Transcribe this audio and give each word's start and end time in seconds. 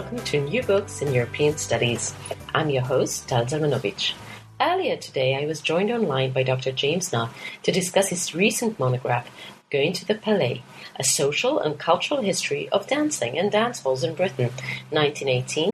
Welcome 0.00 0.24
to 0.24 0.40
New 0.40 0.62
Books 0.62 1.02
in 1.02 1.12
European 1.12 1.58
Studies. 1.58 2.14
I'm 2.54 2.70
your 2.70 2.80
host, 2.80 3.28
Tal 3.28 3.44
Zalmanovich. 3.44 4.14
Earlier 4.58 4.96
today, 4.96 5.36
I 5.36 5.44
was 5.44 5.60
joined 5.60 5.90
online 5.90 6.32
by 6.32 6.42
Dr. 6.42 6.72
James 6.72 7.12
Nott 7.12 7.30
to 7.64 7.70
discuss 7.70 8.08
his 8.08 8.34
recent 8.34 8.78
monograph, 8.78 9.28
Going 9.70 9.92
to 9.92 10.06
the 10.06 10.14
Palais 10.14 10.62
A 10.96 11.04
Social 11.04 11.58
and 11.58 11.78
Cultural 11.78 12.22
History 12.22 12.66
of 12.70 12.86
Dancing 12.86 13.38
and 13.38 13.52
Dance 13.52 13.80
Halls 13.80 14.02
in 14.02 14.14
Britain, 14.14 14.48
1918. 14.88 15.68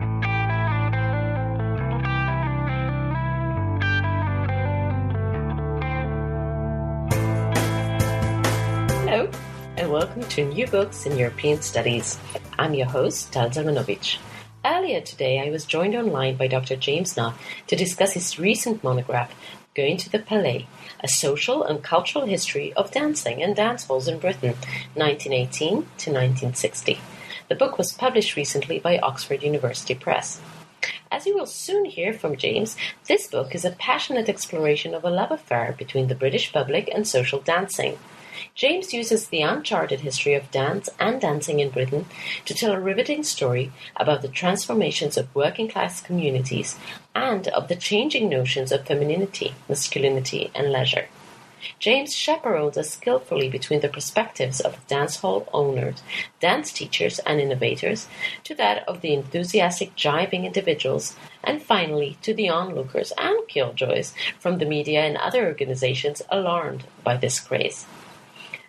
To 10.36 10.44
New 10.44 10.66
Books 10.66 11.06
in 11.06 11.16
European 11.16 11.62
Studies. 11.62 12.18
I'm 12.58 12.74
your 12.74 12.88
host, 12.88 13.32
Tal 13.32 13.48
Zalmanovich. 13.48 14.18
Earlier 14.66 15.00
today, 15.00 15.40
I 15.40 15.50
was 15.50 15.64
joined 15.64 15.94
online 15.94 16.36
by 16.36 16.46
Dr. 16.46 16.76
James 16.76 17.16
Nott 17.16 17.38
to 17.68 17.74
discuss 17.74 18.12
his 18.12 18.38
recent 18.38 18.84
monograph, 18.84 19.34
Going 19.74 19.96
to 19.96 20.10
the 20.10 20.18
Palais 20.18 20.66
A 21.00 21.08
Social 21.08 21.62
and 21.62 21.82
Cultural 21.82 22.26
History 22.26 22.74
of 22.74 22.90
Dancing 22.90 23.42
and 23.42 23.56
Dance 23.56 23.86
Halls 23.86 24.08
in 24.08 24.18
Britain, 24.18 24.50
1918 24.92 25.70
to 25.70 26.10
1960. 26.10 27.00
The 27.48 27.54
book 27.54 27.78
was 27.78 27.94
published 27.94 28.36
recently 28.36 28.78
by 28.78 28.98
Oxford 28.98 29.42
University 29.42 29.94
Press. 29.94 30.42
As 31.10 31.24
you 31.24 31.34
will 31.34 31.46
soon 31.46 31.86
hear 31.86 32.12
from 32.12 32.36
James, 32.36 32.76
this 33.08 33.26
book 33.26 33.54
is 33.54 33.64
a 33.64 33.70
passionate 33.70 34.28
exploration 34.28 34.92
of 34.92 35.02
a 35.02 35.08
love 35.10 35.30
affair 35.30 35.74
between 35.78 36.08
the 36.08 36.14
British 36.14 36.52
public 36.52 36.90
and 36.92 37.08
social 37.08 37.40
dancing. 37.40 37.96
James 38.56 38.94
uses 38.94 39.26
the 39.26 39.42
uncharted 39.42 40.00
history 40.00 40.32
of 40.32 40.50
dance 40.50 40.88
and 40.98 41.20
dancing 41.20 41.60
in 41.60 41.68
Britain 41.68 42.06
to 42.46 42.54
tell 42.54 42.72
a 42.72 42.80
riveting 42.80 43.22
story 43.22 43.70
about 43.96 44.22
the 44.22 44.28
transformations 44.28 45.18
of 45.18 45.34
working 45.34 45.68
class 45.68 46.00
communities 46.00 46.78
and 47.14 47.48
of 47.48 47.68
the 47.68 47.76
changing 47.76 48.30
notions 48.30 48.72
of 48.72 48.86
femininity, 48.86 49.54
masculinity, 49.68 50.50
and 50.54 50.72
leisure. 50.72 51.06
James 51.78 52.14
chaperones 52.14 52.78
us 52.78 52.88
skillfully 52.92 53.50
between 53.50 53.80
the 53.80 53.90
perspectives 53.90 54.58
of 54.60 54.86
dance 54.86 55.16
hall 55.16 55.46
owners, 55.52 56.02
dance 56.40 56.72
teachers, 56.72 57.18
and 57.26 57.38
innovators, 57.38 58.08
to 58.42 58.54
that 58.54 58.88
of 58.88 59.02
the 59.02 59.12
enthusiastic 59.12 59.94
jiving 59.96 60.46
individuals, 60.46 61.14
and 61.44 61.60
finally 61.60 62.16
to 62.22 62.32
the 62.32 62.48
onlookers 62.48 63.12
and 63.18 63.46
killjoys 63.48 64.14
from 64.38 64.56
the 64.56 64.64
media 64.64 65.00
and 65.00 65.18
other 65.18 65.44
organizations 65.44 66.22
alarmed 66.30 66.84
by 67.04 67.18
this 67.18 67.38
craze. 67.38 67.84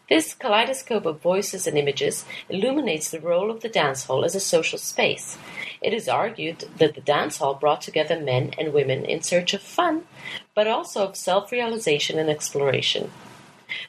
This 0.09 0.33
kaleidoscope 0.33 1.05
of 1.05 1.19
voices 1.19 1.67
and 1.67 1.77
images 1.77 2.23
illuminates 2.47 3.11
the 3.11 3.19
role 3.19 3.51
of 3.51 3.59
the 3.59 3.67
dance 3.67 4.05
hall 4.05 4.23
as 4.23 4.35
a 4.35 4.39
social 4.39 4.79
space. 4.79 5.37
It 5.81 5.93
is 5.93 6.07
argued 6.07 6.63
that 6.77 6.95
the 6.95 7.01
dance 7.01 7.37
hall 7.37 7.55
brought 7.55 7.81
together 7.81 8.17
men 8.17 8.53
and 8.57 8.71
women 8.71 9.03
in 9.03 9.21
search 9.21 9.53
of 9.53 9.61
fun, 9.61 10.03
but 10.55 10.65
also 10.65 11.05
of 11.05 11.17
self 11.17 11.51
realization 11.51 12.17
and 12.17 12.29
exploration. 12.29 13.11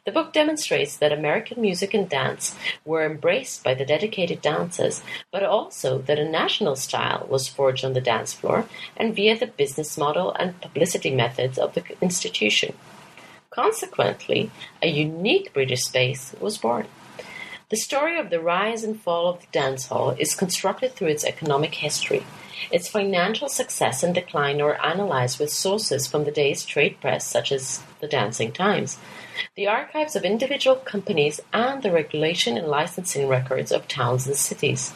The 0.05 0.11
book 0.11 0.33
demonstrates 0.33 0.97
that 0.97 1.13
American 1.13 1.63
music 1.63 1.95
and 1.95 2.09
dance 2.09 2.57
were 2.85 3.07
embraced 3.07 3.63
by 3.63 3.75
the 3.75 3.85
dedicated 3.85 4.43
dancers, 4.43 5.05
but 5.31 5.45
also 5.45 5.99
that 5.99 6.19
a 6.19 6.29
national 6.29 6.75
style 6.75 7.29
was 7.31 7.47
forged 7.49 7.85
on 7.85 7.93
the 7.93 8.01
dance 8.01 8.33
floor 8.33 8.69
and 8.97 9.15
via 9.15 9.39
the 9.39 9.47
business 9.47 9.97
model 9.97 10.33
and 10.33 10.61
publicity 10.61 11.15
methods 11.15 11.59
of 11.59 11.75
the 11.75 11.85
institution. 12.01 12.75
Consequently, 13.59 14.53
a 14.81 14.87
unique 14.87 15.53
British 15.53 15.83
space 15.83 16.33
was 16.41 16.59
born. 16.59 16.87
The 17.71 17.77
story 17.77 18.17
of 18.17 18.31
the 18.31 18.39
rise 18.39 18.85
and 18.85 19.01
fall 19.01 19.27
of 19.27 19.41
the 19.41 19.49
dance 19.51 19.89
hall 19.89 20.11
is 20.11 20.37
constructed 20.37 20.93
through 20.93 21.09
its 21.09 21.25
economic 21.25 21.75
history. 21.75 22.25
Its 22.71 22.87
financial 22.87 23.49
success 23.49 24.05
and 24.05 24.15
decline 24.15 24.61
are 24.61 24.81
analyzed 24.81 25.41
with 25.41 25.51
sources 25.51 26.07
from 26.07 26.23
the 26.23 26.31
day's 26.31 26.65
trade 26.65 27.01
press, 27.01 27.27
such 27.27 27.51
as 27.51 27.83
the 27.99 28.07
Dancing 28.07 28.53
Times, 28.53 28.97
the 29.57 29.67
archives 29.67 30.15
of 30.15 30.23
individual 30.23 30.77
companies, 30.77 31.41
and 31.53 31.83
the 31.83 31.91
regulation 31.91 32.57
and 32.57 32.69
licensing 32.69 33.27
records 33.27 33.73
of 33.73 33.89
towns 33.89 34.29
and 34.29 34.37
cities. 34.37 34.93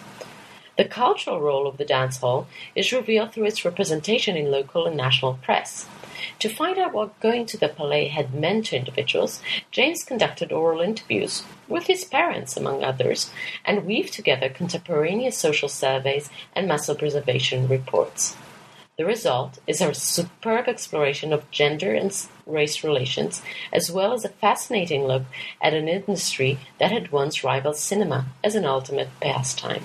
The 0.79 0.84
cultural 0.84 1.41
role 1.41 1.67
of 1.67 1.79
the 1.79 1.84
dance 1.84 2.19
hall 2.19 2.47
is 2.77 2.93
revealed 2.93 3.33
through 3.33 3.47
its 3.47 3.65
representation 3.65 4.37
in 4.37 4.53
local 4.53 4.87
and 4.87 4.97
national 4.97 5.34
press. 5.43 5.89
To 6.41 6.49
find 6.49 6.78
out 6.78 6.93
what 6.93 7.19
going 7.21 7.47
to 7.47 7.56
the 7.56 7.69
Palais 7.69 8.09
had 8.09 8.34
meant 8.34 8.66
to 8.66 8.77
individuals, 8.77 9.43
James 9.71 10.05
conducted 10.05 10.53
oral 10.53 10.81
interviews 10.81 11.43
with 11.69 11.87
his 11.87 12.05
parents, 12.05 12.56
among 12.56 12.84
others, 12.84 13.31
and 13.65 13.87
weaved 13.87 14.12
together 14.12 14.49
contemporaneous 14.49 15.37
social 15.38 15.69
surveys 15.69 16.31
and 16.55 16.69
Mass 16.69 16.88
Observation 16.88 17.69
reports. 17.69 18.37
The 18.99 19.06
result 19.06 19.59
is 19.66 19.81
a 19.81 19.94
superb 19.94 20.69
exploration 20.69 21.32
of 21.32 21.50
gender 21.50 21.94
and 21.94 22.15
race 22.44 22.84
relations, 22.84 23.41
as 23.72 23.91
well 23.91 24.12
as 24.12 24.25
a 24.25 24.28
fascinating 24.28 25.06
look 25.06 25.22
at 25.62 25.72
an 25.72 25.88
industry 25.88 26.59
that 26.78 26.93
had 26.93 27.11
once 27.11 27.43
rivaled 27.43 27.77
cinema 27.77 28.27
as 28.44 28.55
an 28.55 28.66
ultimate 28.66 29.09
pastime. 29.19 29.84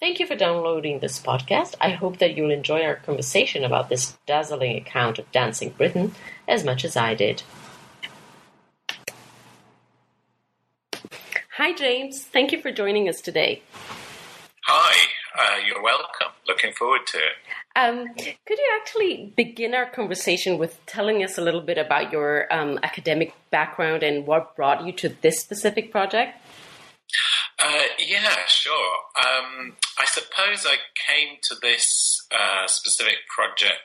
Thank 0.00 0.20
you 0.20 0.26
for 0.26 0.36
downloading 0.36 1.00
this 1.00 1.20
podcast. 1.20 1.74
I 1.80 1.90
hope 1.90 2.18
that 2.18 2.36
you'll 2.36 2.50
enjoy 2.50 2.82
our 2.82 2.96
conversation 2.96 3.64
about 3.64 3.88
this 3.88 4.16
dazzling 4.26 4.76
account 4.76 5.18
of 5.18 5.30
Dancing 5.32 5.70
Britain 5.70 6.14
as 6.46 6.64
much 6.64 6.84
as 6.84 6.96
I 6.96 7.14
did. 7.14 7.42
Hi, 11.56 11.72
James. 11.72 12.22
Thank 12.22 12.52
you 12.52 12.62
for 12.62 12.70
joining 12.70 13.08
us 13.08 13.20
today. 13.20 13.62
Hi, 14.64 15.08
uh, 15.36 15.56
you're 15.66 15.82
welcome. 15.82 16.28
Looking 16.46 16.72
forward 16.72 17.06
to 17.08 17.18
it. 17.18 17.32
Um, 17.74 18.06
could 18.16 18.58
you 18.58 18.78
actually 18.80 19.32
begin 19.36 19.74
our 19.74 19.86
conversation 19.86 20.58
with 20.58 20.84
telling 20.86 21.22
us 21.24 21.38
a 21.38 21.40
little 21.40 21.60
bit 21.60 21.78
about 21.78 22.12
your 22.12 22.52
um, 22.52 22.78
academic 22.82 23.34
background 23.50 24.02
and 24.02 24.26
what 24.26 24.56
brought 24.56 24.84
you 24.84 24.92
to 24.92 25.08
this 25.20 25.40
specific 25.40 25.90
project? 25.90 26.40
Uh, 27.60 27.82
yeah, 27.98 28.36
sure. 28.46 28.96
Um, 29.16 29.76
I 29.98 30.04
suppose 30.04 30.64
I 30.64 30.76
came 31.06 31.38
to 31.42 31.56
this 31.60 32.24
uh, 32.30 32.66
specific 32.66 33.16
project 33.34 33.80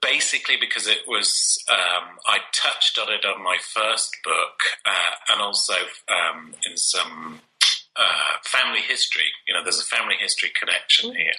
basically 0.00 0.56
because 0.60 0.86
it 0.86 1.02
was 1.06 1.58
um, 1.70 2.18
I 2.28 2.38
touched 2.54 2.98
on 2.98 3.12
it 3.12 3.24
on 3.24 3.42
my 3.42 3.56
first 3.60 4.16
book, 4.24 4.60
uh, 4.86 5.32
and 5.32 5.40
also 5.40 5.74
um, 6.08 6.54
in 6.68 6.76
some 6.76 7.40
uh, 7.96 8.38
family 8.44 8.80
history. 8.80 9.30
You 9.46 9.54
know, 9.54 9.62
there's 9.62 9.80
a 9.80 9.84
family 9.84 10.14
history 10.18 10.50
connection 10.58 11.10
mm. 11.10 11.16
here. 11.16 11.38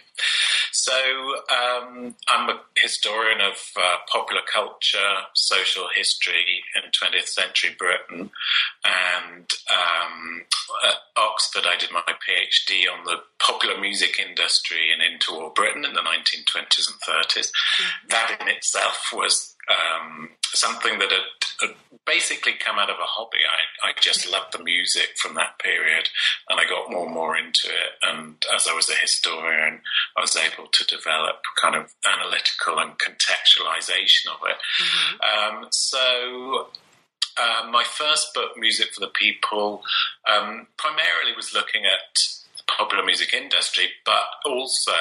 So 0.71 0.93
um, 0.93 2.15
I'm 2.27 2.49
a 2.49 2.59
historian 2.77 3.41
of 3.41 3.57
uh, 3.77 3.97
popular 4.11 4.41
culture, 4.51 5.27
social 5.33 5.87
history 5.95 6.63
in 6.75 6.89
20th 6.91 7.27
century 7.27 7.75
Britain, 7.77 8.31
and 8.83 9.49
um, 9.69 10.45
at 10.87 10.95
Oxford 11.17 11.65
I 11.65 11.77
did 11.77 11.91
my 11.91 12.01
PhD 12.01 12.91
on 12.91 13.05
the 13.05 13.17
popular 13.39 13.79
music 13.79 14.19
industry 14.19 14.91
in 14.93 14.99
interwar 14.99 15.53
Britain 15.53 15.85
in 15.85 15.93
the 15.93 16.01
1920s 16.01 16.89
and 16.89 17.01
30s. 17.01 17.49
Mm. 17.49 18.09
That 18.09 18.37
in 18.41 18.47
itself 18.47 19.09
was 19.13 19.52
um, 19.69 20.29
something 20.53 20.99
that 20.99 21.11
had, 21.11 21.67
had, 21.67 21.75
basically 22.05 22.51
come 22.53 22.77
out 22.77 22.89
of 22.89 22.97
a 22.97 23.07
hobby. 23.07 23.37
I, 23.83 23.89
I 23.89 23.93
just 23.99 24.29
loved 24.29 24.51
the 24.51 24.63
music 24.63 25.15
from 25.17 25.35
that 25.35 25.57
period, 25.59 26.09
and 26.49 26.59
I 26.59 26.65
got 26.65 26.91
more 26.91 27.05
and 27.05 27.13
more 27.13 27.37
into 27.37 27.67
it. 27.67 27.93
And 28.03 28.43
as 28.53 28.67
I 28.69 28.73
was 28.73 28.89
a 28.89 28.95
historian, 28.95 29.79
I 30.17 30.21
was 30.21 30.35
able 30.35 30.67
to 30.67 30.85
develop 30.85 31.43
kind 31.61 31.75
of 31.75 31.93
analytical 32.05 32.77
and 32.79 32.91
contextualization 32.99 34.27
of 34.33 34.39
it. 34.47 34.57
Mm-hmm. 34.83 35.57
Um, 35.57 35.67
so. 35.71 36.69
Uh, 37.35 37.67
my 37.71 37.83
first 37.83 38.31
book, 38.35 38.51
Music 38.57 38.93
for 38.93 38.99
the 38.99 39.07
People, 39.07 39.81
um, 40.31 40.67
primarily 40.77 41.35
was 41.35 41.51
looking 41.51 41.81
at 41.83 42.19
popular 42.67 43.05
music 43.05 43.33
industry, 43.33 43.89
but 44.05 44.25
also 44.45 44.91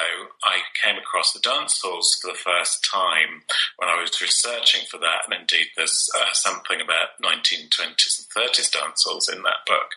I 0.43 0.59
came 0.81 0.97
across 0.97 1.33
the 1.33 1.39
dance 1.39 1.81
halls 1.81 2.17
for 2.21 2.31
the 2.31 2.37
first 2.37 2.87
time 2.91 3.43
when 3.77 3.89
I 3.89 3.99
was 4.01 4.21
researching 4.21 4.85
for 4.89 4.97
that. 4.99 5.25
And 5.25 5.39
indeed, 5.41 5.67
there's 5.75 6.09
uh, 6.15 6.33
something 6.33 6.81
about 6.81 7.19
1920s 7.23 7.79
and 7.79 8.29
30s 8.29 8.71
dance 8.71 9.03
halls 9.03 9.29
in 9.29 9.41
that 9.43 9.65
book. 9.65 9.91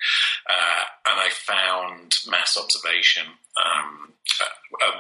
Uh, 0.48 0.84
and 1.10 1.20
I 1.20 1.28
found 1.30 2.14
mass 2.28 2.58
observation 2.60 3.24
um, 3.56 4.12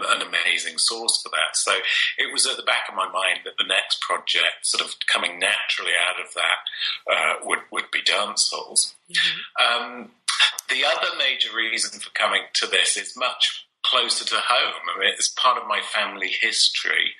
an 0.08 0.22
amazing 0.22 0.78
source 0.78 1.20
for 1.22 1.28
that. 1.30 1.56
So 1.56 1.72
it 2.18 2.32
was 2.32 2.46
at 2.46 2.56
the 2.56 2.62
back 2.62 2.88
of 2.88 2.94
my 2.94 3.08
mind 3.08 3.40
that 3.44 3.56
the 3.58 3.66
next 3.66 4.00
project, 4.00 4.62
sort 4.62 4.84
of 4.84 4.94
coming 5.06 5.38
naturally 5.38 5.92
out 6.08 6.20
of 6.20 6.32
that, 6.34 6.60
uh, 7.12 7.34
would 7.44 7.60
would 7.70 7.90
be 7.90 8.02
dance 8.02 8.50
halls. 8.52 8.94
Mm-hmm. 9.10 9.84
Um, 9.84 10.10
the 10.68 10.84
other 10.84 11.16
major 11.18 11.54
reason 11.54 12.00
for 12.00 12.10
coming 12.10 12.42
to 12.54 12.66
this 12.66 12.96
is 12.96 13.16
much 13.16 13.66
closer 13.90 14.24
to 14.24 14.34
home. 14.36 14.82
I 14.94 14.98
mean, 14.98 15.10
it's 15.12 15.28
part 15.28 15.58
of 15.58 15.68
my 15.68 15.80
family 15.80 16.34
history. 16.40 17.14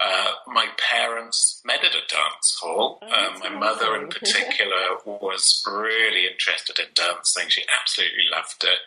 Uh, 0.00 0.32
my 0.46 0.66
parents 0.90 1.60
met 1.64 1.84
at 1.84 1.94
a 1.94 2.06
dance 2.08 2.58
hall. 2.60 3.00
Oh, 3.02 3.06
um, 3.06 3.40
my 3.40 3.48
mother, 3.50 3.96
in 3.96 4.08
particular, 4.20 4.96
was 5.04 5.62
really 5.66 6.26
interested 6.26 6.78
in 6.78 6.86
dancing. 6.94 7.48
She 7.48 7.64
absolutely 7.80 8.24
loved 8.32 8.64
it. 8.64 8.78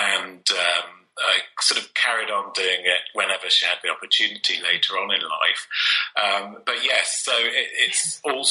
And 0.00 0.48
um, 0.50 1.04
I 1.18 1.38
sort 1.60 1.80
of 1.80 1.92
carried 1.94 2.30
on 2.30 2.52
doing 2.54 2.80
it 2.80 3.02
whenever 3.12 3.48
she 3.48 3.66
had 3.66 3.78
the 3.82 3.90
opportunity 3.90 4.60
later 4.62 4.94
on 4.94 5.14
in 5.14 5.20
life. 5.20 5.68
Um, 6.16 6.62
but 6.64 6.84
yes, 6.84 7.22
so 7.24 7.34
it, 7.36 7.68
it's 7.88 8.20
all 8.24 8.44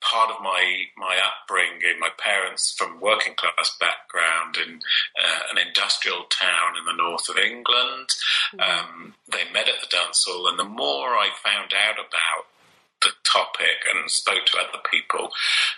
part 0.00 0.30
of 0.30 0.42
my 0.42 0.84
my 0.96 1.18
upbringing. 1.18 1.98
My 2.00 2.10
parents 2.18 2.74
from 2.76 3.00
working 3.00 3.34
class 3.34 3.76
background 3.78 4.56
in 4.56 4.80
uh, 5.18 5.40
an 5.50 5.58
industrial 5.58 6.24
town 6.30 6.76
in 6.78 6.84
the 6.84 6.96
north 6.96 7.28
of 7.28 7.36
England. 7.36 8.08
Mm-hmm. 8.54 8.60
Um, 8.60 9.14
they 9.30 9.50
met 9.52 9.68
at 9.68 9.80
the 9.80 9.90
dance 9.90 10.24
hall, 10.26 10.48
and 10.48 10.58
the 10.58 10.64
more 10.64 11.16
I 11.16 11.30
found 11.42 11.72
out 11.72 11.98
about 11.98 12.50
the 13.02 13.12
topic 13.24 13.88
and 13.88 14.10
spoke 14.10 14.44
to 14.46 14.58
other 14.58 14.82
people, 14.90 15.30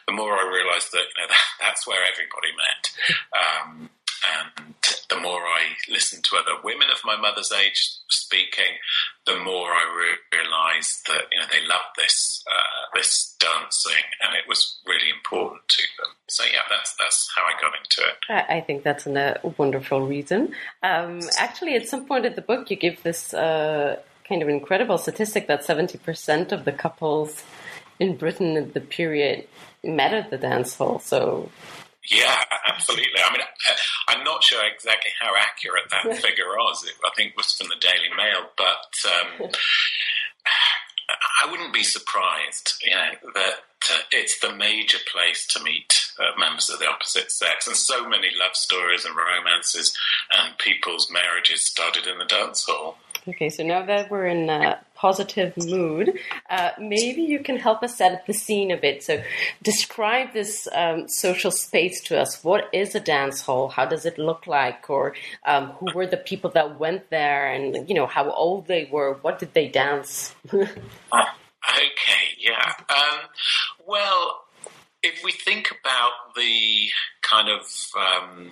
the 0.07 0.13
more 0.13 0.35
I 0.35 0.43
realised 0.43 0.91
that 0.93 1.07
you 1.07 1.23
know 1.23 1.29
that, 1.29 1.47
that's 1.61 1.87
where 1.87 2.03
everybody 2.03 2.51
met. 2.55 2.91
Um, 3.35 3.91
and 4.23 4.75
the 5.09 5.21
more 5.21 5.41
I 5.43 5.77
listened 5.89 6.25
to 6.25 6.37
other 6.37 6.61
women 6.63 6.89
of 6.91 7.01
my 7.05 7.17
mother's 7.17 7.53
age 7.53 7.99
speaking, 8.09 8.79
the 9.27 9.37
more 9.39 9.71
I 9.71 9.85
re- 9.97 10.39
realised 10.39 11.07
that 11.07 11.25
you 11.31 11.39
know 11.39 11.47
they 11.51 11.67
loved 11.67 11.97
this 11.97 12.45
uh, 12.51 12.97
this 12.97 13.37
dancing, 13.39 14.05
and 14.23 14.35
it 14.35 14.49
was 14.49 14.79
really 14.87 15.11
important 15.11 15.63
to 15.69 15.83
them. 15.99 16.11
So 16.29 16.45
yeah, 16.45 16.63
that's 16.71 16.95
that's 16.99 17.31
how 17.37 17.43
I 17.43 17.61
got 17.61 17.73
into 17.79 18.03
it. 18.09 18.47
I 18.49 18.61
think 18.61 18.83
that's 18.83 19.07
a 19.07 19.41
wonderful 19.59 20.07
reason. 20.07 20.55
Um, 20.83 21.21
actually, 21.39 21.75
at 21.75 21.89
some 21.89 22.07
point 22.07 22.27
in 22.27 22.35
the 22.35 22.43
book, 22.43 22.71
you 22.71 22.77
give 22.77 23.03
this 23.03 23.35
uh, 23.35 24.01
kind 24.29 24.43
of 24.43 24.49
incredible 24.49 24.99
statistic 24.99 25.47
that 25.49 25.65
seventy 25.65 25.99
percent 25.99 26.53
of 26.53 26.65
the 26.65 26.73
couples 26.73 27.43
in 27.99 28.17
Britain 28.17 28.57
at 28.57 28.75
the 28.75 28.81
period 28.81 29.47
met 29.85 30.15
at 30.15 30.31
the 30.31 30.39
dance 30.39 30.75
hall. 30.77 30.99
So 30.99 31.51
yeah, 32.11 32.45
absolutely. 32.69 33.21
I 33.25 33.33
mean, 33.33 33.43
I'm 34.09 34.25
not 34.25 34.43
sure 34.43 34.63
exactly 34.67 35.13
how 35.21 35.33
accurate 35.37 35.91
that 35.91 36.19
figure 36.19 36.47
was. 36.47 36.85
I 37.05 37.11
think 37.17 37.31
it 37.31 37.37
was 37.37 37.53
from 37.53 37.69
the 37.69 37.81
Daily 37.81 38.11
Mail, 38.17 38.51
but 38.57 38.93
um, 39.07 39.51
I 41.43 41.51
wouldn't 41.51 41.73
be 41.73 41.83
surprised, 41.83 42.75
you 42.85 42.95
know, 42.95 43.31
that 43.35 43.55
uh, 43.91 43.99
it's 44.11 44.39
the 44.41 44.55
major 44.55 44.99
place 45.13 45.47
to 45.49 45.63
meet 45.63 45.93
uh, 46.19 46.39
members 46.39 46.71
of 46.71 46.79
the 46.79 46.89
opposite 46.89 47.31
sex, 47.31 47.67
and 47.67 47.77
so 47.77 48.09
many 48.09 48.29
love 48.39 48.55
stories 48.55 49.05
and 49.05 49.15
romances 49.17 49.97
and 50.33 50.59
people's 50.59 51.11
marriages 51.11 51.63
started 51.63 52.07
in 52.07 52.19
the 52.19 52.25
dance 52.25 52.65
hall. 52.65 52.99
Okay, 53.29 53.51
so 53.51 53.63
now 53.63 53.87
that 53.87 54.11
we're 54.11 54.27
in 54.27 54.51
a 54.51 54.81
positive 54.97 55.57
mood, 55.57 56.19
uh, 56.51 56.71
maybe 56.77 57.23
you 57.23 57.39
can 57.39 57.57
help 57.57 57.85
us 57.85 57.97
set 57.97 58.13
up 58.13 58.27
the 58.27 58.33
scene 58.35 58.73
a 58.73 58.77
bit. 58.77 59.05
So, 59.05 59.23
describe 59.63 60.33
this 60.33 60.67
um, 60.73 61.09
social 61.09 61.53
space 61.53 62.01
to 62.05 62.21
us. 62.21 62.43
What 62.43 62.69
is 62.73 62.97
a 62.97 63.01
dance 63.01 63.41
hall? 63.43 63.69
How 63.69 63.87
does 63.87 64.07
it 64.07 64.19
look 64.19 64.49
like? 64.49 64.91
Or 64.91 65.15
um, 65.47 65.69
who 65.79 65.95
were 65.95 66.07
the 66.07 66.17
people 66.17 66.51
that 66.51 66.81
went 66.81 67.11
there? 67.11 67.47
And 67.47 67.89
you 67.89 67.95
know 67.95 68.07
how 68.07 68.29
old 68.29 68.67
they 68.67 68.89
were? 68.91 69.15
What 69.23 69.39
did 69.39 69.55
they 69.55 69.69
dance? 69.69 70.35
okay, 70.53 70.69
yeah. 72.41 72.73
Um, 72.91 73.21
well, 73.87 74.43
if 75.03 75.23
we 75.23 75.31
think 75.31 75.71
about 75.71 76.35
the 76.35 76.89
kind 77.23 77.49
of 77.49 77.63
um, 77.97 78.51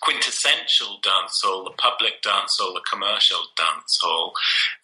quintessential 0.00 0.98
dance 1.02 1.40
hall, 1.42 1.64
the 1.64 1.70
public 1.70 2.22
dance 2.22 2.56
hall, 2.58 2.74
the 2.74 2.84
commercial 2.90 3.40
dance 3.56 3.98
hall. 4.00 4.32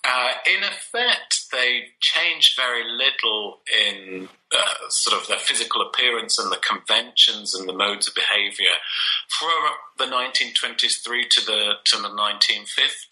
Uh, 0.04 0.32
in 0.46 0.62
effect, 0.64 1.43
they 1.54 1.86
changed 2.00 2.56
very 2.56 2.84
little 2.84 3.60
in 3.86 4.28
uh, 4.54 4.88
sort 4.88 5.20
of 5.20 5.26
their 5.28 5.38
physical 5.38 5.82
appearance 5.82 6.38
and 6.38 6.52
the 6.52 6.58
conventions 6.58 7.54
and 7.54 7.68
the 7.68 7.72
modes 7.72 8.06
of 8.06 8.14
behaviour 8.14 8.74
from 9.28 9.48
the 9.98 10.04
1920s 10.04 11.02
through 11.02 11.24
to 11.30 11.44
the 11.44 11.72
to 11.84 11.96
the 11.96 12.08
1950s. 12.08 12.66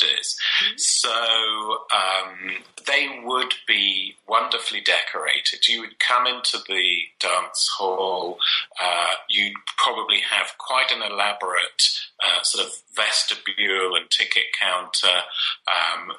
Mm-hmm. 0.05 0.77
So 0.77 1.11
um, 1.11 2.65
they 2.87 3.09
would 3.25 3.55
be 3.67 4.15
wonderfully 4.29 4.81
decorated. 4.81 5.67
You 5.69 5.81
would 5.81 5.99
come 5.99 6.27
into 6.27 6.59
the 6.69 6.99
dance 7.21 7.71
hall. 7.79 8.39
Uh, 8.81 9.15
you'd 9.29 9.55
probably 9.79 10.21
have 10.21 10.59
quite 10.59 10.93
an 10.93 11.03
elaborate 11.03 11.83
uh, 12.23 12.43
sort 12.43 12.67
of 12.67 12.73
vestibule 12.95 13.97
and 13.97 14.11
ticket 14.11 14.47
counter. 14.61 15.23
Um, 15.67 16.13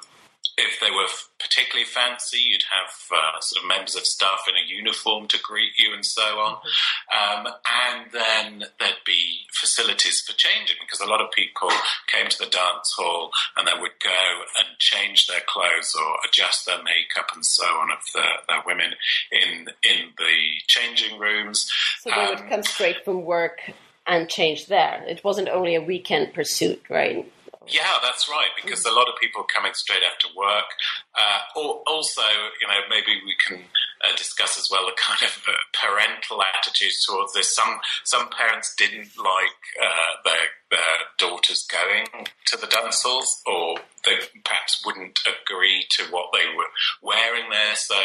if 0.56 0.80
they 0.80 0.90
were 0.90 1.06
particularly 1.40 1.84
fancy, 1.84 2.38
you'd 2.38 2.64
have 2.70 2.92
uh, 3.10 3.40
sort 3.40 3.62
of 3.62 3.68
members 3.68 3.96
of 3.96 4.06
staff 4.06 4.46
in 4.48 4.54
a 4.54 4.66
uniform 4.66 5.26
to 5.28 5.38
greet 5.42 5.72
you 5.78 5.92
and 5.92 6.04
so 6.04 6.22
on. 6.22 6.56
Mm-hmm. 6.56 7.48
Um, 7.48 7.54
and 7.66 8.12
then 8.12 8.68
there'd 8.78 9.04
be 9.04 9.46
facilities 9.52 10.20
for 10.20 10.32
changing 10.36 10.76
because 10.80 11.00
a 11.00 11.10
lot 11.10 11.20
of 11.20 11.30
people 11.32 11.70
came 12.06 12.28
to 12.28 12.38
the 12.38 12.50
dance 12.50 12.94
hall 12.96 13.30
and 13.56 13.66
they 13.66 13.78
would 13.78 13.98
go 14.02 14.24
and 14.58 14.78
change 14.78 15.26
their 15.26 15.42
clothes 15.46 15.94
or 15.98 16.16
adjust 16.28 16.66
their 16.66 16.82
makeup 16.82 17.30
and 17.34 17.44
so 17.44 17.64
on 17.64 17.90
of 17.90 17.98
the, 18.14 18.26
the 18.48 18.54
women 18.66 18.92
in 19.32 19.66
in 19.82 20.10
the 20.18 20.60
changing 20.66 21.18
rooms. 21.18 21.70
So 22.00 22.10
they 22.10 22.22
um, 22.22 22.28
would 22.30 22.48
come 22.48 22.62
straight 22.62 23.04
from 23.04 23.24
work 23.24 23.58
and 24.06 24.28
change 24.28 24.66
there. 24.66 25.02
It 25.06 25.24
wasn't 25.24 25.48
only 25.48 25.74
a 25.74 25.80
weekend 25.80 26.34
pursuit, 26.34 26.82
right? 26.88 27.30
Yeah, 27.68 27.98
that's 28.02 28.28
right. 28.28 28.48
Because 28.60 28.84
a 28.84 28.90
lot 28.90 29.08
of 29.08 29.14
people 29.20 29.42
are 29.42 29.54
coming 29.54 29.72
straight 29.74 30.02
after 30.02 30.28
work. 30.36 30.68
Uh, 31.14 31.60
or 31.60 31.82
also, 31.86 32.22
you 32.60 32.66
know, 32.68 32.80
maybe 32.90 33.20
we 33.24 33.34
can 33.36 33.64
uh, 34.04 34.14
discuss 34.16 34.58
as 34.58 34.68
well 34.70 34.84
the 34.84 34.96
kind 35.00 35.22
of 35.22 35.42
uh, 35.48 35.52
parental 35.72 36.42
attitudes 36.42 37.04
towards 37.06 37.32
this. 37.32 37.54
Some 37.54 37.80
some 38.04 38.28
parents 38.30 38.74
didn't 38.76 39.16
like 39.16 39.60
uh, 39.80 40.12
their, 40.24 40.46
their 40.70 40.96
daughters 41.18 41.66
going 41.66 42.26
to 42.46 42.56
the 42.56 42.66
dance 42.66 43.02
halls, 43.02 43.42
or 43.46 43.78
they 44.04 44.18
perhaps 44.44 44.82
wouldn't 44.84 45.18
agree 45.24 45.86
to 45.98 46.04
what 46.10 46.30
they 46.32 46.46
were 46.54 46.70
wearing 47.02 47.50
there. 47.50 47.76
So 47.76 47.96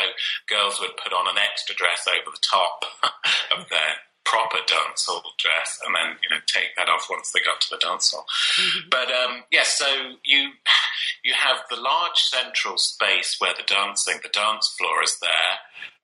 girls 0.47 0.79
would 0.79 0.95
put 1.03 1.13
on 1.13 1.27
an 1.27 1.41
extra 1.41 1.75
dress 1.75 2.07
over 2.07 2.31
the 2.31 2.43
top 2.49 2.85
of 3.57 3.69
their 3.69 3.95
proper 4.29 4.61
dance 4.67 5.05
hall 5.09 5.23
dress 5.41 5.81
and 5.83 5.95
then 5.95 6.15
you 6.21 6.29
know 6.29 6.41
take 6.45 6.77
that 6.77 6.87
off 6.87 7.09
once 7.09 7.31
they 7.31 7.41
got 7.41 7.59
to 7.59 7.69
the 7.71 7.81
dance 7.81 8.13
hall. 8.13 8.25
Mm-hmm. 8.61 8.89
But 8.89 9.09
um, 9.09 9.43
yes, 9.49 9.77
so 9.77 9.89
you 10.23 10.53
you 11.23 11.33
have 11.33 11.57
the 11.69 11.81
large 11.81 12.17
central 12.29 12.77
space 12.77 13.37
where 13.39 13.53
the 13.57 13.65
dancing, 13.65 14.19
the 14.21 14.29
dance 14.29 14.69
floor 14.77 15.01
is 15.03 15.17
there, 15.19 15.53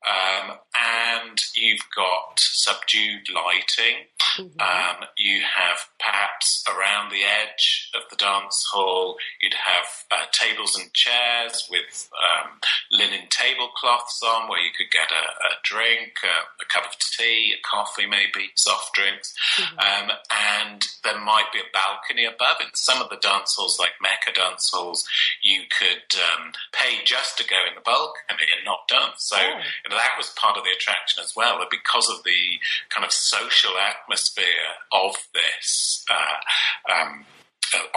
um, 0.05 0.57
and 0.75 1.39
you've 1.55 1.85
got 1.95 2.37
subdued 2.37 3.27
lighting. 3.33 4.05
Mm-hmm. 4.37 4.59
Um, 4.59 5.07
you 5.17 5.41
have 5.41 5.77
perhaps 5.99 6.63
around 6.67 7.09
the 7.09 7.23
edge 7.23 7.89
of 7.95 8.01
the 8.09 8.15
dance 8.15 8.65
hall, 8.71 9.17
you'd 9.41 9.55
have 9.55 9.85
uh, 10.11 10.25
tables 10.31 10.77
and 10.77 10.93
chairs 10.93 11.67
with 11.71 12.09
um, 12.13 12.59
linen 12.91 13.27
tablecloths 13.29 14.21
on 14.23 14.49
where 14.49 14.61
you 14.61 14.71
could 14.77 14.91
get 14.91 15.09
a, 15.09 15.25
a 15.25 15.51
drink, 15.63 16.13
a, 16.23 16.61
a, 16.61 16.65
cup 16.67 16.85
of 16.91 16.99
tea, 16.99 17.55
a 17.57 17.61
coffee, 17.67 18.05
maybe 18.05 18.51
soft 18.55 18.93
drinks. 18.93 19.33
Mm-hmm. 19.57 19.79
Um, 19.79 20.17
and 20.29 20.81
there 21.03 21.19
might 21.19 21.49
be 21.53 21.59
a 21.59 21.73
balcony 21.73 22.25
above. 22.25 22.57
In 22.61 22.69
some 22.73 23.01
of 23.01 23.09
the 23.09 23.17
dance 23.21 23.55
halls, 23.57 23.79
like 23.79 23.97
Mecca 24.01 24.37
dance 24.37 24.69
halls, 24.71 25.07
you 25.41 25.61
could 25.71 26.19
um, 26.19 26.51
pay 26.73 27.03
just 27.05 27.37
to 27.37 27.47
go 27.47 27.57
in 27.67 27.75
the 27.75 27.81
balcony 27.81 28.51
and 28.55 28.65
not 28.65 28.87
dance. 28.87 29.25
So 29.31 29.37
oh. 29.39 29.61
That 29.89 30.11
was 30.17 30.29
part 30.31 30.57
of 30.57 30.63
the 30.63 30.71
attraction 30.75 31.23
as 31.23 31.33
well, 31.35 31.59
because 31.69 32.09
of 32.09 32.23
the 32.23 32.59
kind 32.89 33.05
of 33.05 33.11
social 33.11 33.71
atmosphere 33.77 34.79
of 34.91 35.15
this. 35.33 36.05
Uh, 36.09 36.93
um, 36.93 37.25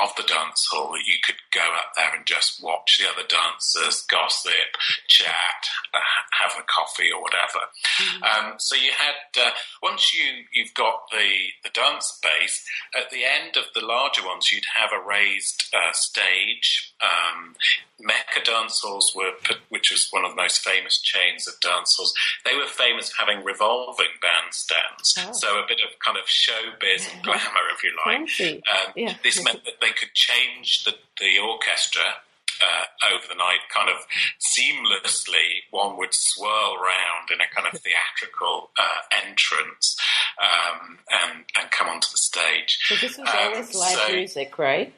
of 0.00 0.14
the 0.16 0.22
dance 0.22 0.66
hall. 0.70 0.96
You 0.96 1.18
could 1.24 1.36
go 1.52 1.60
up 1.60 1.92
there 1.96 2.14
and 2.14 2.26
just 2.26 2.62
watch 2.62 2.98
the 2.98 3.08
other 3.08 3.26
dancers, 3.26 4.02
gossip, 4.02 4.76
chat, 5.08 5.62
uh, 5.94 5.98
have 6.40 6.52
a 6.58 6.66
coffee 6.66 7.10
or 7.14 7.22
whatever. 7.22 7.66
Mm-hmm. 8.00 8.22
Um, 8.22 8.54
so 8.58 8.76
you 8.76 8.90
had 8.92 9.42
uh, 9.42 9.50
once 9.82 10.14
you 10.14 10.44
you've 10.52 10.74
got 10.74 11.10
the 11.10 11.54
the 11.64 11.70
dance 11.70 12.06
space 12.06 12.64
at 12.98 13.10
the 13.10 13.24
end 13.24 13.56
of 13.56 13.64
the 13.74 13.84
larger 13.84 14.24
ones, 14.24 14.52
you'd 14.52 14.64
have 14.76 14.90
a 14.92 15.06
raised 15.06 15.74
uh, 15.74 15.92
stage. 15.92 16.94
Um, 17.02 17.54
Mecca 18.00 18.44
dance 18.44 18.80
halls 18.80 19.12
were, 19.14 19.32
which 19.70 19.90
was 19.90 20.06
one 20.10 20.24
of 20.24 20.30
the 20.30 20.36
most 20.36 20.60
famous 20.60 21.00
chains 21.00 21.48
of 21.48 21.58
dance 21.60 21.96
halls. 21.96 22.14
They 22.44 22.54
were 22.54 22.66
famous 22.66 23.10
for 23.10 23.24
having 23.24 23.44
revolving 23.44 24.14
bandstands, 24.22 25.18
oh. 25.18 25.32
so 25.32 25.58
a 25.58 25.66
bit 25.66 25.80
of 25.80 25.98
kind 25.98 26.16
of 26.16 26.24
showbiz 26.26 27.12
and 27.12 27.22
glamour, 27.24 27.66
if 27.74 27.82
you 27.82 27.92
like. 28.06 28.30
Um, 28.70 28.92
yeah. 28.94 29.14
This 29.24 29.42
meant 29.42 29.64
that 29.68 29.80
they 29.84 29.92
could 29.92 30.14
change 30.14 30.84
the, 30.84 30.94
the 31.20 31.38
orchestra 31.38 32.24
uh, 32.64 33.14
over 33.14 33.24
the 33.28 33.34
night, 33.34 33.60
kind 33.74 33.90
of 33.90 34.06
seamlessly. 34.40 35.68
One 35.70 35.98
would 35.98 36.14
swirl 36.14 36.74
around 36.74 37.30
in 37.32 37.40
a 37.40 37.54
kind 37.54 37.68
of 37.72 37.78
theatrical 37.80 38.70
uh, 38.78 39.24
entrance 39.26 39.98
um, 40.40 40.98
and, 41.10 41.44
and 41.60 41.70
come 41.70 41.88
onto 41.88 42.08
the 42.10 42.16
stage. 42.16 42.78
So 42.88 42.94
this 42.94 43.18
was 43.18 43.28
always 43.32 43.74
um, 43.74 43.80
live 43.80 43.98
so, 43.98 44.12
music, 44.12 44.58
right? 44.58 44.92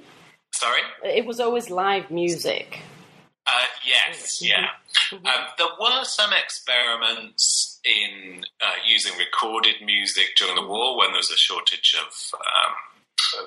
Sorry? 0.53 0.81
It 1.05 1.27
was 1.27 1.41
always 1.41 1.69
live 1.69 2.11
music. 2.11 2.81
Uh, 3.47 3.67
yes, 3.85 4.37
mm-hmm. 4.37 4.47
yeah. 4.47 4.67
Mm-hmm. 5.11 5.27
Um, 5.27 5.47
there 5.59 5.67
were 5.81 6.05
some 6.05 6.31
experiments 6.33 7.81
in 7.85 8.45
uh, 8.61 8.79
using 8.87 9.17
recorded 9.19 9.77
music 9.85 10.37
during 10.37 10.55
the 10.55 10.67
war 10.67 10.99
when 10.99 11.09
there 11.09 11.19
was 11.19 11.31
a 11.31 11.37
shortage 11.37 11.97
of 11.99 12.39
um, 12.39 12.75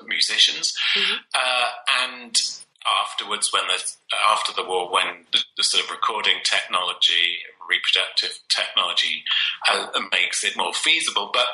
musicians, 0.06 0.74
mm-hmm. 0.96 1.16
uh, 1.34 1.70
and 2.02 2.36
afterwards, 2.84 3.52
when 3.52 3.66
the 3.68 3.94
after 4.30 4.52
the 4.52 4.68
war, 4.68 4.92
when 4.92 5.24
the, 5.32 5.40
the 5.56 5.64
sort 5.64 5.84
of 5.84 5.90
recording 5.90 6.38
technology, 6.44 7.38
reproductive 7.68 8.38
technology, 8.48 9.24
uh, 9.70 9.86
makes 10.12 10.44
it 10.44 10.56
more 10.56 10.72
feasible, 10.72 11.30
but 11.32 11.46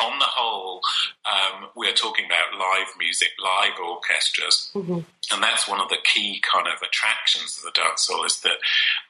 on 0.00 0.18
the 0.18 0.24
whole, 0.28 0.80
um, 1.26 1.68
we 1.76 1.88
are 1.88 1.94
talking 1.94 2.26
about 2.26 2.58
live 2.58 2.88
music, 2.98 3.28
live 3.42 3.78
orchestras, 3.80 4.70
mm-hmm. 4.74 5.00
and 5.32 5.42
that's 5.42 5.68
one 5.68 5.80
of 5.80 5.88
the 5.88 5.98
key 6.04 6.40
kind 6.40 6.66
of 6.68 6.80
attractions 6.82 7.58
of 7.58 7.64
the 7.64 7.80
dance 7.80 8.06
hall 8.08 8.24
is 8.24 8.40
that 8.40 8.58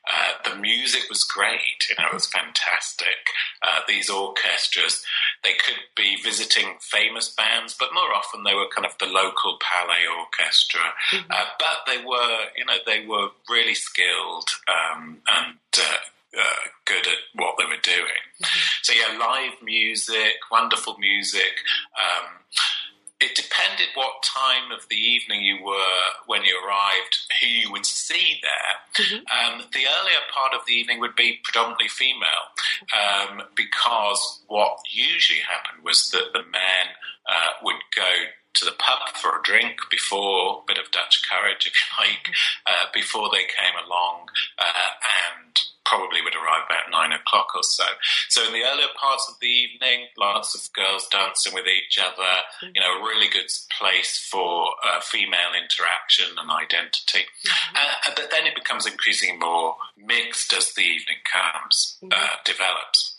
uh, 0.08 0.32
the 0.49 0.56
music 0.56 1.02
was 1.08 1.25
great. 1.25 1.85
You 1.90 1.97
know, 1.99 2.08
it 2.08 2.14
was 2.14 2.26
fantastic. 2.26 3.20
Uh, 3.62 3.80
these 3.87 4.08
orchestras, 4.08 5.04
they 5.44 5.52
could 5.52 5.80
be 5.97 6.16
visiting 6.23 6.76
famous 6.80 7.28
bands, 7.35 7.76
but 7.78 7.92
more 7.92 8.14
often 8.14 8.44
they 8.44 8.54
were 8.54 8.68
kind 8.75 8.87
of 8.87 8.97
the 8.99 9.06
local 9.06 9.58
palais 9.61 10.06
orchestra. 10.08 10.80
Mm-hmm. 11.12 11.30
Uh, 11.30 11.44
but 11.58 11.85
they 11.87 12.02
were, 12.04 12.38
you 12.56 12.64
know, 12.64 12.78
they 12.87 13.06
were 13.06 13.28
really 13.49 13.75
skilled 13.75 14.49
um, 14.68 15.18
and 15.30 15.58
uh, 16.37 16.68
good 16.85 17.06
at 17.06 17.20
what 17.35 17.54
they 17.58 17.64
were 17.64 17.82
doing. 17.82 18.23
Mm-hmm. 18.42 18.68
So 18.82 18.92
yeah, 18.92 19.18
live 19.18 19.62
music, 19.62 20.35
wonderful 20.50 20.97
music. 20.99 21.62
Um, 21.97 22.26
it 23.20 23.35
depended 23.35 23.88
what 23.94 24.23
time 24.23 24.70
of 24.70 24.87
the 24.88 24.97
evening 24.97 25.42
you 25.42 25.58
were 25.64 26.06
when 26.26 26.44
you 26.44 26.54
arrived, 26.64 27.18
who 27.40 27.47
you 27.47 27.73
would 27.73 27.85
see 27.85 28.40
there. 28.42 29.04
Mm-hmm. 29.04 29.25
Um, 29.26 29.66
the 29.73 29.87
earlier 29.87 30.23
part 30.32 30.54
of 30.54 30.61
the 30.66 30.75
evening 30.75 31.00
would 31.00 31.16
be 31.16 31.40
predominantly 31.42 31.88
female, 31.88 32.54
um, 32.94 33.42
because 33.56 34.40
what 34.47 34.78
usually 34.88 35.40
happened 35.40 35.85
was 35.85 36.11
that 36.11 36.30
the 36.32 36.44
men 36.44 36.94
uh, 37.28 37.58
would 37.62 37.82
go 37.94 38.30
to 38.54 38.64
the 38.64 38.73
pub 38.78 39.16
for 39.16 39.38
a 39.38 39.42
drink 39.42 39.78
before, 39.90 40.62
a 40.62 40.66
bit 40.66 40.78
of 40.78 40.90
Dutch 40.90 41.23
courage, 41.28 41.66
if 41.66 41.75
you 41.75 42.06
like, 42.06 42.35
uh, 42.66 42.87
before 42.94 43.30
they 43.32 43.42
came 43.42 43.75
along, 43.85 44.28
uh, 44.58 44.90
and 45.35 45.58
probably 45.88 46.21
would 46.21 46.37
arrive 46.37 46.68
about 46.68 46.92
nine 46.92 47.12
o'clock 47.12 47.49
or 47.57 47.62
so. 47.62 47.85
So 48.28 48.45
in 48.47 48.52
the 48.52 48.62
earlier 48.62 48.92
parts 49.00 49.26
of 49.28 49.40
the 49.40 49.49
evening, 49.49 50.12
lots 50.18 50.54
of 50.54 50.61
girls 50.75 51.09
dancing 51.09 51.54
with 51.54 51.64
each 51.64 51.99
other, 51.99 52.45
mm-hmm. 52.61 52.73
you 52.75 52.80
know, 52.80 53.00
a 53.00 53.02
really 53.02 53.28
good 53.28 53.49
place 53.73 54.28
for 54.30 54.68
uh, 54.85 55.00
female 55.00 55.57
interaction 55.57 56.37
and 56.37 56.50
identity. 56.50 57.25
Mm-hmm. 57.25 57.76
Uh, 57.76 58.12
but 58.14 58.30
then 58.30 58.47
it 58.47 58.54
becomes 58.54 58.87
increasingly 58.87 59.38
more 59.38 59.76
mixed 59.97 60.52
as 60.52 60.75
the 60.75 60.83
evening 60.83 61.25
comes, 61.25 61.97
mm-hmm. 62.04 62.12
uh, 62.12 62.37
develops. 62.45 63.16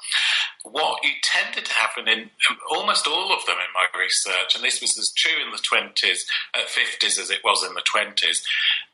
What 0.63 1.03
you 1.03 1.11
tended 1.23 1.65
to 1.65 1.73
happen 1.73 2.07
in 2.07 2.29
almost 2.69 3.07
all 3.07 3.33
of 3.33 3.45
them 3.45 3.55
in 3.57 3.71
my 3.73 3.87
research, 3.97 4.55
and 4.55 4.63
this 4.63 4.81
was 4.81 4.97
as 4.99 5.11
true 5.11 5.41
in 5.41 5.51
the 5.51 5.57
20s, 5.57 6.25
uh, 6.53 6.65
50s 6.67 7.17
as 7.17 7.29
it 7.31 7.39
was 7.43 7.65
in 7.65 7.73
the 7.73 7.81
20s, 7.81 8.43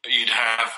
you'd 0.08 0.30
have 0.30 0.72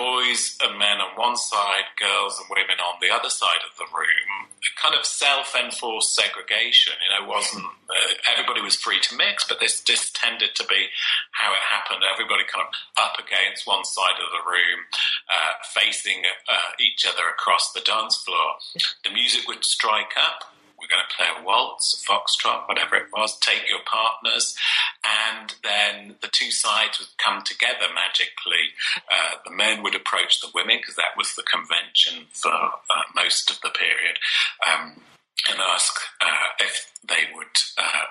boys 0.00 0.56
and 0.64 0.78
men 0.78 0.96
on 0.96 1.12
one 1.12 1.36
side, 1.36 1.84
girls 2.00 2.40
and 2.40 2.48
women 2.48 2.80
on 2.80 2.96
the 3.04 3.12
other 3.12 3.28
side 3.28 3.60
of 3.68 3.76
the 3.76 3.84
room. 3.92 4.48
a 4.48 4.80
Kind 4.80 4.96
of 4.96 5.04
self-enforced 5.04 6.16
segregation. 6.16 6.96
You 7.04 7.10
know, 7.12 7.28
wasn't 7.28 7.64
uh, 7.64 8.12
everybody 8.32 8.64
was 8.64 8.76
free 8.76 9.00
to 9.00 9.16
mix, 9.16 9.44
but 9.44 9.60
this 9.60 9.80
this 9.84 10.10
tended 10.14 10.56
to 10.56 10.64
be 10.64 10.88
how 11.36 11.52
it 11.52 11.60
happened. 11.68 12.00
Everybody 12.00 12.48
kind 12.48 12.64
of 12.64 12.72
up 12.96 13.20
against 13.20 13.66
one 13.66 13.84
side 13.84 14.16
of 14.16 14.32
the 14.32 14.44
room, 14.48 14.88
uh, 15.28 15.52
facing 15.76 16.24
uh, 16.48 16.72
each 16.80 17.04
other 17.04 17.28
across 17.28 17.72
the 17.72 17.84
dance 17.84 18.16
floor. 18.16 18.56
The 19.04 19.12
music 19.12 19.48
would 19.48 19.64
strike 19.64 20.16
up 20.16 20.48
going 20.90 21.02
to 21.08 21.16
play 21.16 21.26
a 21.30 21.44
waltz, 21.44 21.94
a 21.94 21.98
foxtrot, 22.02 22.68
whatever 22.68 22.96
it 22.96 23.08
was, 23.12 23.38
take 23.38 23.68
your 23.68 23.80
partners, 23.86 24.56
and 25.04 25.54
then 25.62 26.16
the 26.20 26.28
two 26.28 26.50
sides 26.50 26.98
would 26.98 27.14
come 27.18 27.42
together 27.42 27.86
magically. 27.94 28.74
Uh, 29.08 29.38
the 29.44 29.54
men 29.54 29.82
would 29.82 29.94
approach 29.94 30.40
the 30.40 30.50
women 30.54 30.78
because 30.78 30.96
that 30.96 31.16
was 31.16 31.34
the 31.34 31.46
convention 31.46 32.26
for 32.32 32.52
uh, 32.52 33.06
most 33.14 33.50
of 33.50 33.60
the 33.62 33.70
period, 33.70 34.18
um, 34.66 35.00
and 35.48 35.58
ask 35.60 35.94
uh, 36.20 36.50
if 36.60 36.92
they 37.06 37.30
would 37.34 37.56
uh, 37.78 38.10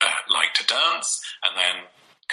uh, 0.00 0.20
like 0.32 0.54
to 0.54 0.66
dance, 0.66 1.20
and 1.44 1.56
then 1.56 1.84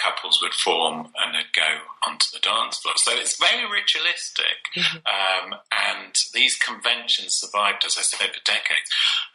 couples 0.02 0.40
would 0.42 0.54
form 0.54 1.08
and 1.18 1.34
they'd 1.34 1.52
go 1.54 1.82
onto 2.06 2.26
the 2.32 2.40
dance 2.40 2.78
floor. 2.78 2.94
So 2.96 3.12
it's 3.14 3.38
very 3.38 3.64
ritualistic. 3.70 4.70
Mm-hmm. 4.76 4.98
Um, 5.04 5.58
and 5.72 6.14
these 6.34 6.56
conventions 6.56 7.34
survived, 7.34 7.84
as 7.84 7.98
I 7.98 8.02
said, 8.02 8.30
for 8.30 8.40
decades. 8.44 8.90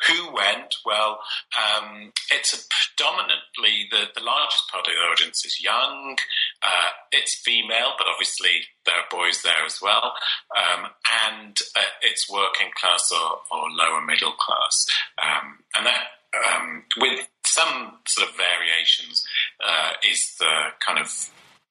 Who 0.08 0.34
went? 0.34 0.76
Well, 0.86 1.20
um, 1.54 2.14
it's 2.32 2.68
predominantly 2.72 3.88
the, 3.92 4.08
the 4.16 4.24
largest 4.24 4.70
part 4.72 4.88
of 4.88 4.94
the 4.94 5.00
audience 5.00 5.46
is 5.46 5.62
young. 5.62 6.18
Uh, 6.62 6.90
it's 7.12 7.36
female, 7.36 7.94
but 7.98 8.08
obviously 8.08 8.68
there 8.86 8.96
are 8.96 9.12
boys 9.12 9.42
there 9.44 9.66
as 9.66 9.80
well. 9.82 10.14
Um, 10.56 10.88
and 11.28 11.58
uh, 11.76 11.92
it's 12.02 12.30
working 12.30 12.72
class 12.80 13.12
or, 13.12 13.42
or 13.52 13.70
lower 13.72 14.02
middle 14.02 14.34
class. 14.34 14.86
Um, 15.22 15.60
and 15.76 15.86
that 15.86 16.23
um, 16.34 16.84
with 16.98 17.28
some 17.46 18.00
sort 18.08 18.30
of 18.30 18.36
variations, 18.36 19.26
uh, 19.64 19.92
is 20.10 20.36
the 20.40 20.72
kind 20.86 21.00
of 21.00 21.10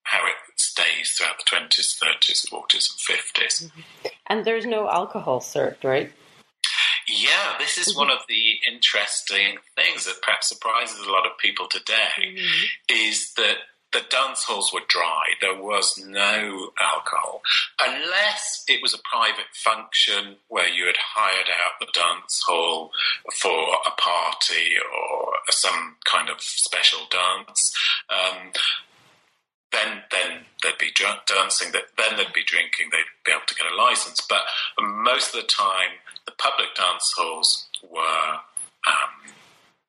how 0.05 0.27
it 0.27 0.35
stays 0.57 1.11
throughout 1.17 1.37
the 1.39 1.57
20s, 1.57 1.99
30s, 2.03 2.49
40s, 2.51 2.89
and 2.91 3.19
50s. 3.19 3.65
Mm-hmm. 3.65 4.09
And 4.27 4.45
there's 4.45 4.67
no 4.67 4.89
alcohol 4.89 5.41
served, 5.41 5.85
right? 5.85 6.13
Yeah, 7.09 7.57
this 7.59 7.79
is 7.79 7.89
mm-hmm. 7.89 8.01
one 8.01 8.11
of 8.11 8.19
the 8.29 8.53
interesting 8.71 9.59
things 9.77 10.05
that 10.07 10.23
perhaps 10.23 10.49
surprises 10.49 10.99
a 11.01 11.11
lot 11.11 11.27
of 11.27 11.39
people 11.39 11.67
today 11.69 12.13
mm-hmm. 12.19 12.65
is 12.89 13.33
that 13.35 13.57
the 13.93 14.03
dance 14.09 14.45
halls 14.45 14.73
were 14.73 14.81
dry. 14.89 15.25
There 15.41 15.61
was 15.61 15.99
no 16.05 16.71
alcohol, 16.81 17.43
unless 17.81 18.65
it 18.69 18.81
was 18.83 18.95
a 18.95 18.99
private 19.11 19.53
function 19.53 20.37
where 20.49 20.69
you 20.69 20.87
had 20.87 20.97
hired 20.97 21.49
out 21.49 21.79
the 21.81 21.93
dance 21.93 22.43
hall 22.47 22.91
for 23.35 23.77
a 23.87 23.91
party 24.01 24.75
or 24.77 25.33
some 25.51 25.97
kind 26.05 26.29
of 26.29 26.37
special 26.41 27.01
dance. 27.11 27.73
Um, 28.09 28.53
then, 29.73 30.03
then 30.11 30.45
there'd 30.63 30.79
be 30.79 30.93
dancing. 31.27 31.73
Then 31.73 32.17
there'd 32.17 32.33
be 32.33 32.45
drinking. 32.45 32.91
They'd 32.93 33.13
be 33.25 33.33
able 33.33 33.47
to 33.47 33.55
get 33.55 33.73
a 33.73 33.75
license. 33.75 34.21
But 34.29 34.43
most 34.81 35.35
of 35.35 35.41
the 35.41 35.47
time, 35.47 35.97
the 36.27 36.33
public 36.33 36.75
dance 36.75 37.13
halls 37.17 37.69
were 37.83 38.39
um, 38.87 39.33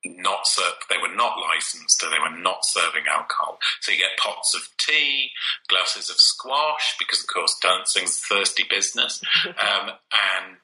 not 0.04 0.46
served, 0.46 0.84
they 0.88 1.00
were 1.00 1.14
not 1.14 1.38
licensed, 1.38 2.02
and 2.02 2.12
they 2.12 2.18
were 2.18 2.36
not 2.36 2.64
serving 2.64 3.04
alcohol. 3.10 3.58
So 3.80 3.92
you 3.92 3.98
get 3.98 4.18
pots 4.18 4.54
of 4.54 4.62
tea, 4.78 5.30
glasses 5.68 6.10
of 6.10 6.16
squash, 6.18 6.96
because 6.98 7.20
of 7.20 7.28
course 7.28 7.56
dancing's 7.62 8.18
thirsty 8.18 8.64
business. 8.68 9.22
Um, 9.64 9.90
and 10.12 10.56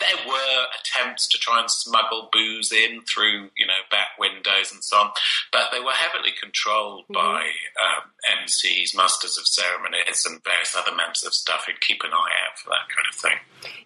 there 0.00 0.26
were 0.26 0.66
attempts 0.80 1.28
to 1.28 1.38
try 1.38 1.60
and 1.60 1.70
smuggle 1.70 2.28
booze 2.32 2.72
in 2.72 3.02
through, 3.02 3.50
you 3.56 3.66
know, 3.66 3.82
back 3.90 4.18
windows 4.18 4.72
and 4.72 4.82
so 4.82 4.96
on, 4.96 5.10
but 5.52 5.70
they 5.72 5.80
were 5.80 5.92
heavily 5.92 6.32
controlled 6.40 7.04
mm-hmm. 7.04 7.14
by 7.14 7.42
um, 7.78 8.10
MCs, 8.44 8.96
masters 8.96 9.38
of 9.38 9.46
ceremonies, 9.46 10.24
and 10.26 10.42
various 10.44 10.76
other 10.76 10.94
members 10.94 11.24
of 11.24 11.34
staff 11.34 11.64
who'd 11.66 11.80
keep 11.80 12.02
an 12.04 12.12
eye 12.12 12.34
out 12.46 12.58
for 12.58 12.70
that 12.70 12.88
kind 12.88 13.06
of 13.08 13.14
thing. 13.14 13.38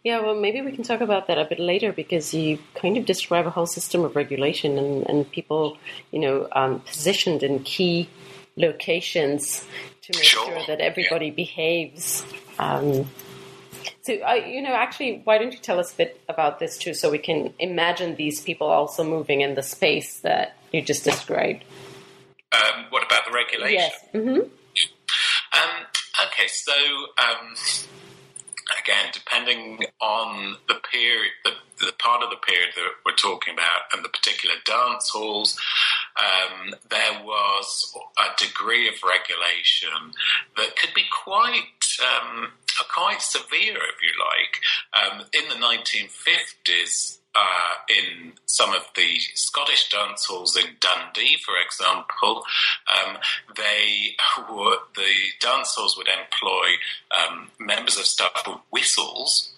Yeah, 0.05 0.21
well, 0.21 0.35
maybe 0.35 0.61
we 0.61 0.73
can 0.73 0.83
talk 0.83 1.01
about 1.01 1.29
that 1.29 1.39
a 1.39 1.45
bit 1.45 1.61
later 1.61 1.93
because 1.93 2.35
you 2.35 2.59
kind 2.75 2.97
of 2.97 3.07
describe 3.07 3.47
a 3.47 3.51
whole 3.51 3.67
system 3.67 4.05
of 4.05 4.17
regulation 4.17 4.79
and, 4.79 5.07
and 5.09 5.31
people, 5.31 5.79
you 6.11 6.19
know, 6.19 6.49
um, 6.53 6.81
positioned 6.81 7.43
in 7.43 7.61
key 7.63 8.09
locations 8.57 9.65
to 10.03 10.13
make 10.15 10.25
Sure, 10.25 10.45
sure 10.47 10.63
that 10.67 10.81
everybody 10.81 11.27
yeah. 11.27 11.33
behaves. 11.33 12.25
Um, 12.59 13.09
so, 14.03 14.15
uh, 14.15 14.35
you 14.35 14.61
know, 14.63 14.75
actually, 14.75 15.21
why 15.25 15.39
don't 15.39 15.53
you 15.53 15.59
tell 15.61 15.79
us 15.79 15.93
a 15.93 15.97
bit 15.97 16.21
about 16.29 16.59
this 16.59 16.77
too, 16.77 16.95
so 16.95 17.11
we 17.11 17.19
can 17.19 17.55
imagine 17.61 18.17
these 18.17 18.41
people 18.41 18.67
also 18.67 19.05
moving 19.05 19.41
in 19.41 19.55
the 19.55 19.63
space 19.63 20.19
that 20.21 20.57
you 20.73 20.83
just 20.83 21.05
described? 21.05 21.65
Um, 22.53 22.87
what 22.91 23.05
about 23.07 23.25
the 23.25 23.31
regulation? 23.33 23.75
Yes. 23.75 24.05
hmm 24.13 24.41
Um, 25.55 25.71
okay, 26.27 26.49
so 26.49 26.73
um, 27.23 27.55
again, 28.83 29.11
depending 29.13 29.85
on 30.01 30.57
the 30.69 30.81
period, 30.91 31.33
the, 31.45 31.53
the 31.79 31.93
part 31.99 32.23
of 32.23 32.31
the 32.31 32.37
period 32.37 32.71
that 32.75 32.91
we're 33.05 33.15
talking 33.15 33.55
about, 33.55 33.93
and 33.93 34.05
the 34.05 34.09
particular 34.09 34.57
dance 34.65 35.11
halls, 35.11 35.59
um, 36.17 36.75
there 36.91 37.25
was 37.25 37.97
a 38.19 38.45
degree 38.45 38.89
of 38.89 38.95
regulation 39.03 40.13
that 40.57 40.77
could 40.77 40.95
be 40.95 41.05
quite. 41.25 41.63
Um, 42.01 42.53
quite 42.89 43.21
severe, 43.21 43.77
if 43.77 44.03
you 44.03 44.13
like. 44.19 44.61
Um, 44.95 45.27
in 45.35 45.49
the 45.49 45.65
1950s, 45.65 47.19
uh, 47.35 47.75
in 47.89 48.33
some 48.47 48.75
of 48.75 48.83
the 48.95 49.19
Scottish 49.35 49.89
dance 49.89 50.27
halls 50.27 50.57
in 50.57 50.77
Dundee, 50.81 51.39
for 51.45 51.55
example, 51.65 52.45
um, 52.89 53.17
they 53.57 54.17
were, 54.51 54.77
the 54.95 55.15
dance 55.41 55.75
halls 55.75 55.97
would 55.97 56.09
employ 56.09 56.77
um, 57.11 57.49
members 57.59 57.97
of 57.97 58.05
staff 58.05 58.43
with 58.47 58.59
whistles, 58.71 59.53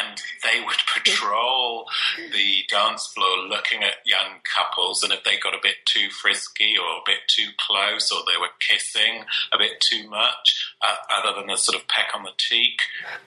and 0.00 0.22
they 0.42 0.64
would 0.64 0.78
patrol 0.94 1.86
the 2.32 2.64
dance 2.70 3.06
floor 3.08 3.38
looking 3.46 3.82
at 3.82 4.06
young 4.06 4.40
couples, 4.44 5.02
and 5.02 5.12
if 5.12 5.22
they 5.24 5.38
got 5.38 5.54
a 5.54 5.62
bit 5.62 5.76
too 5.84 6.08
frisky 6.10 6.76
or 6.78 6.86
a 6.86 7.04
bit 7.04 7.20
too 7.28 7.50
close, 7.58 8.10
or 8.10 8.20
they 8.26 8.40
were 8.40 8.48
kissing 8.58 9.24
a 9.52 9.58
bit 9.58 9.80
too 9.80 10.08
much, 10.08 10.74
uh, 10.80 10.96
other 11.10 11.40
than 11.40 11.50
a 11.50 11.58
sort 11.58 11.80
of 11.80 11.86
peck 11.88 12.08
on 12.14 12.22
the 12.22 12.32
cheek, 12.38 12.80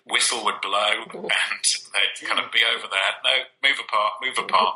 whistle 0.07 0.43
would 0.43 0.59
blow, 0.61 1.03
and 1.13 1.65
they'd 1.95 2.27
kind 2.27 2.43
of 2.43 2.51
be 2.51 2.59
over 2.75 2.87
there. 2.91 3.11
No, 3.23 3.69
move 3.69 3.79
apart, 3.79 4.13
move 4.21 4.37
apart. 4.37 4.75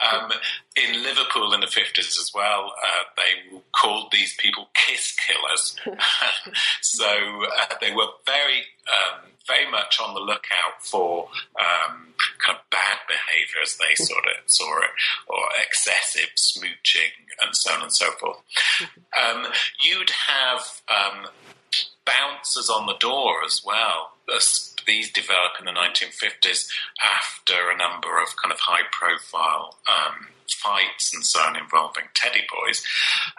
Um, 0.00 0.32
in 0.76 1.02
Liverpool 1.02 1.52
in 1.52 1.60
the 1.60 1.66
50s 1.66 2.18
as 2.18 2.32
well, 2.34 2.72
uh, 2.82 3.04
they 3.16 3.58
called 3.72 4.10
these 4.12 4.34
people 4.36 4.68
kiss 4.74 5.14
killers. 5.26 5.76
so 6.80 7.06
uh, 7.06 7.74
they 7.80 7.92
were 7.92 8.08
very, 8.26 8.64
um, 8.88 9.30
very 9.46 9.70
much 9.70 10.00
on 10.00 10.14
the 10.14 10.20
lookout 10.20 10.80
for 10.80 11.28
um, 11.60 12.14
kind 12.44 12.58
of 12.58 12.70
bad 12.70 12.98
behaviour 13.06 13.62
as 13.62 13.76
they 13.76 13.94
sort 13.94 14.24
of 14.26 14.50
saw 14.50 14.78
it, 14.78 14.90
or 15.28 15.38
excessive 15.62 16.30
smooching 16.36 17.12
and 17.42 17.54
so 17.54 17.72
on 17.74 17.82
and 17.82 17.92
so 17.92 18.10
forth. 18.12 18.38
Um, 19.14 19.46
you'd 19.80 20.10
have 20.10 20.82
um, 20.88 21.26
bouncers 22.04 22.70
on 22.70 22.86
the 22.86 22.96
door 22.98 23.44
as 23.44 23.62
well. 23.64 24.13
These 24.86 25.12
develop 25.12 25.52
in 25.58 25.64
the 25.64 25.72
1950s 25.72 26.68
after 27.02 27.70
a 27.70 27.76
number 27.76 28.20
of 28.20 28.36
kind 28.36 28.52
of 28.52 28.60
high 28.60 28.86
profile 28.92 29.78
um, 29.88 30.28
fights 30.48 31.14
and 31.14 31.24
so 31.24 31.40
on 31.40 31.56
involving 31.56 32.04
teddy 32.14 32.42
boys. 32.52 32.84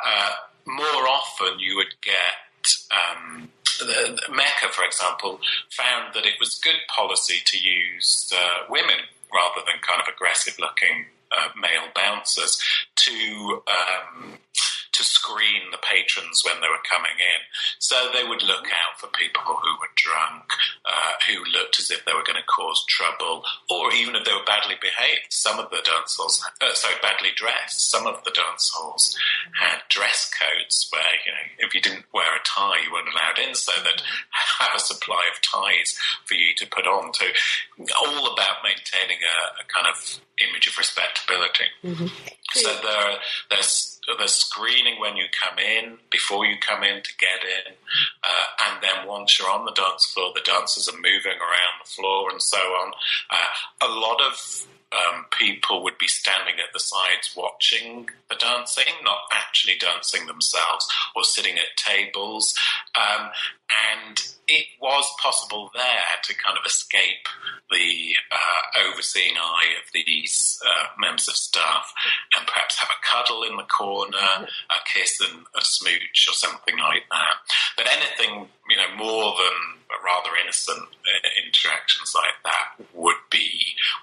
Uh, 0.03 0.31
more 0.65 1.07
often, 1.07 1.59
you 1.59 1.75
would 1.75 1.93
get 2.01 2.73
um, 2.91 3.49
the, 3.79 4.19
the 4.27 4.33
Mecca, 4.33 4.69
for 4.71 4.83
example, 4.83 5.39
found 5.69 6.13
that 6.15 6.25
it 6.25 6.33
was 6.39 6.55
good 6.63 6.81
policy 6.87 7.37
to 7.45 7.57
use 7.57 8.31
uh, 8.35 8.65
women 8.69 9.05
rather 9.33 9.61
than 9.65 9.75
kind 9.81 10.01
of 10.01 10.07
aggressive 10.11 10.55
looking 10.59 11.05
uh, 11.31 11.49
male 11.59 11.89
bouncers 11.93 12.61
to 12.95 13.61
um, 13.67 14.37
to 14.95 15.03
screen 15.03 15.71
the 15.71 15.81
patrons 15.83 16.43
when 16.43 16.61
they 16.61 16.67
were 16.71 16.83
coming 16.89 17.15
in. 17.19 17.41
So 17.79 18.09
they 18.13 18.23
would 18.23 18.43
look 18.43 18.65
out 18.71 18.99
for 18.99 19.07
people 19.11 19.43
who 19.43 19.73
were 19.79 19.91
drunk, 19.95 20.47
uh, 20.85 21.13
who 21.27 21.43
looked 21.51 21.79
as 21.79 21.91
if 21.91 22.05
they 22.05 22.13
were 22.13 22.23
going 22.23 22.39
to 22.39 22.47
cause 22.47 22.83
trouble, 22.87 23.43
or 23.69 23.93
even 23.93 24.15
if 24.15 24.23
they 24.23 24.33
were 24.33 24.47
badly 24.47 24.75
behaved. 24.79 25.27
Some 25.29 25.59
of 25.59 25.69
the 25.69 25.83
dance 25.83 26.15
halls, 26.15 26.39
uh, 26.61 26.73
sorry, 26.73 26.95
badly 27.01 27.29
dressed. 27.35 27.91
Some 27.91 28.07
of 28.07 28.23
the 28.23 28.31
dance 28.31 28.71
halls 28.73 29.17
had 29.59 29.83
dress 29.89 30.31
codes 30.31 30.87
where 30.91 31.15
you 31.25 31.31
know 31.31 31.67
if 31.67 31.73
you 31.75 31.81
didn't 31.81 32.05
wear 32.13 32.35
a 32.35 32.43
tie, 32.45 32.79
you 32.83 32.91
weren't 32.91 33.11
allowed 33.11 33.39
in. 33.39 33.55
So 33.55 33.71
they'd 33.83 34.01
have 34.59 34.75
a 34.75 34.79
supply 34.79 35.29
of 35.31 35.41
ties 35.41 35.97
for 36.25 36.35
you 36.35 36.55
to 36.57 36.67
put 36.67 36.87
on. 36.87 37.13
So 37.13 37.25
all 37.99 38.33
about 38.33 38.63
maintaining 38.63 39.19
a, 39.19 39.61
a 39.61 39.65
kind 39.67 39.87
of 39.91 40.19
image 40.49 40.67
of 40.67 40.77
respectability. 40.77 41.65
So 42.53 42.69
there, 42.83 43.17
there's 43.49 43.94
there's 44.17 44.35
screening 44.35 45.00
when 45.00 45.15
you 45.17 45.25
come 45.33 45.57
in, 45.59 45.97
before 46.12 46.45
you 46.45 46.55
come 46.59 46.83
in 46.83 47.01
to 47.01 47.11
get 47.18 47.41
in, 47.44 47.74
uh, 48.24 48.70
and 48.70 48.83
then 48.83 49.07
once 49.07 49.39
you're 49.39 49.50
on 49.50 49.65
the 49.65 49.72
dance 49.72 50.05
floor, 50.13 50.31
the 50.33 50.41
dancers 50.46 50.87
are 50.87 50.98
moving 50.98 51.39
around 51.39 51.75
the 51.83 51.89
floor 51.89 52.29
and 52.29 52.41
so 52.41 52.57
on. 52.57 52.91
Uh, 53.29 53.87
a 53.87 53.91
lot 53.91 54.22
of 54.22 54.68
um, 54.91 55.25
people 55.37 55.83
would 55.83 55.98
be 55.98 56.07
standing 56.07 56.55
at 56.55 56.72
the 56.74 56.79
sides 56.79 57.33
watching 57.35 58.09
the 58.29 58.35
dancing, 58.35 58.94
not 59.03 59.20
actually 59.31 59.75
dancing 59.79 60.27
themselves, 60.27 60.87
or 61.15 61.24
sitting 61.24 61.55
at 61.55 61.75
tables. 61.77 62.53
Um, 62.96 63.29
and 64.00 64.24
it 64.48 64.66
was 64.81 65.05
possible 65.22 65.72
there 65.74 66.16
to 66.24 66.34
kind 66.36 66.58
of 66.58 66.66
escape 66.66 67.27
the 67.72 68.16
uh, 68.31 68.88
overseeing 68.88 69.36
eye 69.38 69.74
of 69.81 69.92
these 69.94 70.60
uh, 70.66 70.88
members 71.00 71.27
of 71.27 71.36
staff 71.36 71.94
and 72.38 72.48
perhaps 72.48 72.77
have 72.77 72.90
a 72.90 73.05
cuddle 73.05 73.44
in 73.44 73.58
the 73.58 73.64
corner, 73.64 74.18
a 74.46 74.79
kiss 74.94 75.20
and 75.22 75.46
a 75.55 75.62
smooch 75.62 76.27
or 76.29 76.34
something 76.34 76.77
like 76.77 77.03
that. 77.10 77.36
But 77.77 77.88
anything, 77.90 78.48
you 78.70 78.77
know, 78.77 78.96
more 78.98 79.34
than 79.38 79.81
rather 80.03 80.36
innocent 80.42 80.79
uh, 80.79 81.29
interactions 81.46 82.14
like 82.14 82.38
that 82.44 82.86
would 82.94 83.22
be, 83.31 83.50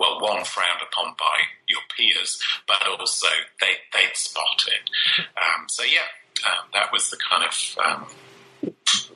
well, 0.00 0.20
one, 0.20 0.44
frowned 0.44 0.82
upon 0.82 1.14
by 1.18 1.38
your 1.68 1.80
peers, 1.96 2.40
but 2.66 2.82
also 2.88 3.28
they, 3.60 3.74
they'd 3.92 4.16
spot 4.16 4.64
it. 4.66 4.90
Um, 5.36 5.66
so, 5.68 5.84
yeah, 5.84 6.10
um, 6.46 6.68
that 6.72 6.92
was 6.92 7.10
the 7.10 7.18
kind 7.18 7.44
of 7.44 7.78
um, 7.84 8.06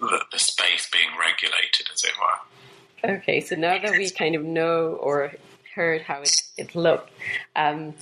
the, 0.01 0.25
the 0.33 0.39
space 0.39 0.89
being 0.91 1.09
regulated, 1.19 1.89
as 1.93 2.05
it 2.05 2.13
were. 2.21 3.17
Okay, 3.17 3.41
so 3.41 3.57
now 3.57 3.79
that 3.79 3.93
we 3.93 4.11
kind 4.11 4.35
of 4.35 4.43
know 4.43 4.99
or 5.01 5.33
heard 5.75 6.03
how 6.03 6.23
it, 6.23 6.35
it 6.57 6.75
looked, 6.75 7.11
um, 7.55 7.95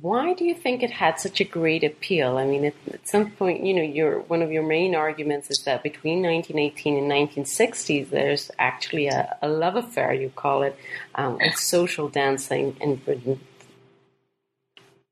why 0.00 0.34
do 0.34 0.44
you 0.44 0.54
think 0.54 0.82
it 0.82 0.90
had 0.90 1.20
such 1.20 1.40
a 1.40 1.44
great 1.44 1.84
appeal? 1.84 2.38
I 2.38 2.44
mean, 2.44 2.64
at, 2.64 2.74
at 2.92 3.06
some 3.06 3.30
point, 3.30 3.64
you 3.64 3.72
know, 3.72 3.82
your 3.82 4.20
one 4.20 4.42
of 4.42 4.50
your 4.50 4.66
main 4.66 4.96
arguments 4.96 5.48
is 5.48 5.62
that 5.64 5.82
between 5.84 6.22
1918 6.22 6.98
and 6.98 7.10
1960s, 7.10 8.10
there's 8.10 8.50
actually 8.58 9.06
a, 9.06 9.36
a 9.42 9.48
love 9.48 9.76
affair, 9.76 10.12
you 10.12 10.30
call 10.34 10.64
it, 10.64 10.76
um, 11.14 11.38
with 11.38 11.56
social 11.56 12.08
dancing 12.08 12.76
in 12.80 12.96
Britain. 12.96 13.40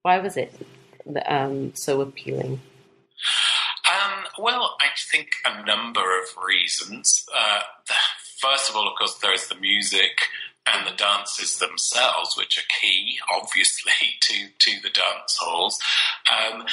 Why 0.02 0.18
was 0.18 0.36
it 0.36 0.52
um, 1.26 1.74
so 1.74 2.00
appealing? 2.00 2.60
Um, 3.90 4.24
well, 4.38 4.76
I 4.80 4.88
think 4.96 5.28
a 5.44 5.64
number 5.66 6.00
of 6.00 6.44
reasons. 6.46 7.26
Uh, 7.34 7.60
first 8.40 8.70
of 8.70 8.76
all, 8.76 8.88
of 8.88 8.96
course, 8.98 9.14
there 9.16 9.34
is 9.34 9.48
the 9.48 9.56
music 9.56 10.20
and 10.66 10.86
the 10.86 10.96
dances 10.96 11.58
themselves, 11.58 12.36
which 12.36 12.56
are 12.58 12.80
key, 12.80 13.18
obviously, 13.34 13.92
to, 14.20 14.34
to 14.58 14.80
the 14.82 14.90
dance 14.90 15.38
halls. 15.40 15.78
Um, 16.30 16.64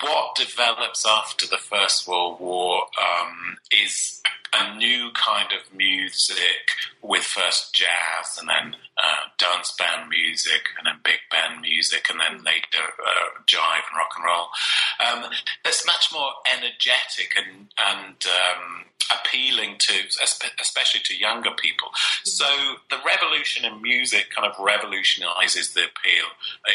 what 0.00 0.34
develops 0.36 1.06
after 1.06 1.46
the 1.46 1.58
First 1.58 2.08
World 2.08 2.40
War 2.40 2.82
um, 3.00 3.58
is 3.70 4.22
a 4.52 4.76
new 4.76 5.10
kind 5.14 5.48
of 5.52 5.76
music 5.76 6.70
with 7.02 7.22
first 7.22 7.74
jazz 7.74 8.38
and 8.38 8.48
then 8.48 8.76
uh, 8.96 9.28
dance 9.38 9.72
band 9.72 10.08
music 10.08 10.68
and 10.78 10.86
then 10.86 11.00
big 11.04 11.18
band 11.30 11.60
music 11.60 12.06
and 12.10 12.20
then 12.20 12.44
later 12.44 12.84
uh, 13.04 13.42
jive 13.46 13.84
and 13.90 13.98
rock 13.98 14.14
and 14.16 14.24
roll. 14.24 14.48
Um, 15.00 15.30
that's 15.64 15.86
much 15.86 16.10
more 16.12 16.30
energetic 16.52 17.34
and, 17.36 17.68
and 17.78 18.16
um, 18.26 18.84
appealing 19.12 19.76
to, 19.78 19.94
especially 20.60 21.00
to 21.04 21.16
younger 21.16 21.50
people. 21.50 21.88
So 22.24 22.46
the 22.90 22.98
revolution 23.04 23.64
in 23.64 23.82
music 23.82 24.30
kind 24.34 24.50
of 24.50 24.58
revolutionizes 24.58 25.74
the 25.74 25.82
appeal 25.82 26.26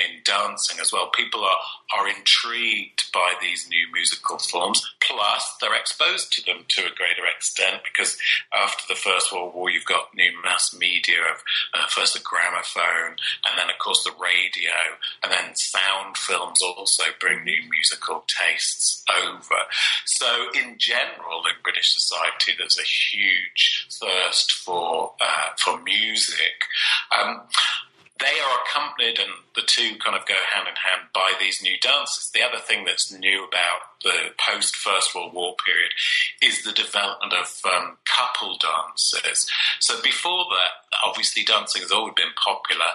in 0.08 0.22
dancing 0.24 0.80
as 0.80 0.92
well. 0.92 1.10
People 1.10 1.44
are, 1.44 1.98
are 1.98 2.08
intrigued 2.08 3.09
by 3.14 3.34
these 3.42 3.68
new 3.70 3.88
musical 3.94 4.38
forms, 4.38 4.82
plus 5.00 5.56
they're 5.60 5.76
exposed 5.76 6.32
to 6.34 6.46
them 6.46 6.66
to 6.68 6.82
a 6.82 6.96
greater 6.96 7.26
extent 7.26 7.82
because 7.84 8.18
after 8.54 8.84
the 8.88 9.00
First 9.00 9.32
World 9.32 9.54
War, 9.56 9.70
you've 9.70 9.86
got 9.86 10.16
new 10.16 10.32
mass 10.44 10.76
media 10.78 11.20
of 11.22 11.44
uh, 11.74 11.88
first 11.88 12.14
the 12.14 12.20
gramophone 12.20 13.16
and 13.46 13.58
then, 13.58 13.70
of 13.70 13.78
course, 13.80 14.04
the 14.04 14.12
radio, 14.12 14.74
and 15.24 15.32
then 15.32 15.56
sound 15.56 16.18
films 16.18 16.60
also 16.62 17.04
bring 17.20 17.44
new 17.44 17.62
musical 17.70 18.24
tastes 18.28 19.04
over. 19.24 19.62
So, 20.06 20.50
in 20.54 20.76
general, 20.78 21.44
in 21.46 21.56
British 21.64 21.94
society, 21.94 22.54
there's 22.58 22.78
a 22.78 22.84
huge 22.84 23.88
thirst 23.90 24.52
for 24.52 25.14
uh, 25.22 25.50
for 25.64 25.82
music. 25.82 26.64
Um, 27.18 27.42
they 28.20 28.40
are 28.40 28.60
accompanied, 28.64 29.20
and 29.20 29.32
the 29.56 29.64
two 29.66 29.96
kind 30.04 30.16
of 30.16 30.28
go 30.28 30.36
hand 30.54 30.68
in 30.68 30.76
hand 30.76 31.10
by 31.14 31.34
these 31.40 31.62
new 31.64 31.78
dances. 31.82 32.30
The 32.34 32.44
other 32.44 32.60
thing 32.60 32.86
that's 32.86 33.12
new 33.12 33.46
about 33.46 33.89
the 34.04 34.32
post 34.38 34.76
First 34.76 35.14
World 35.14 35.34
War 35.34 35.56
period 35.66 35.92
is 36.42 36.64
the 36.64 36.72
development 36.72 37.34
of 37.34 37.62
um, 37.66 37.98
couple 38.06 38.58
dances. 38.58 39.50
So 39.80 40.02
before 40.02 40.46
that, 40.52 40.98
obviously 41.06 41.44
dancing 41.44 41.82
has 41.82 41.92
always 41.92 42.14
been 42.16 42.34
popular, 42.36 42.92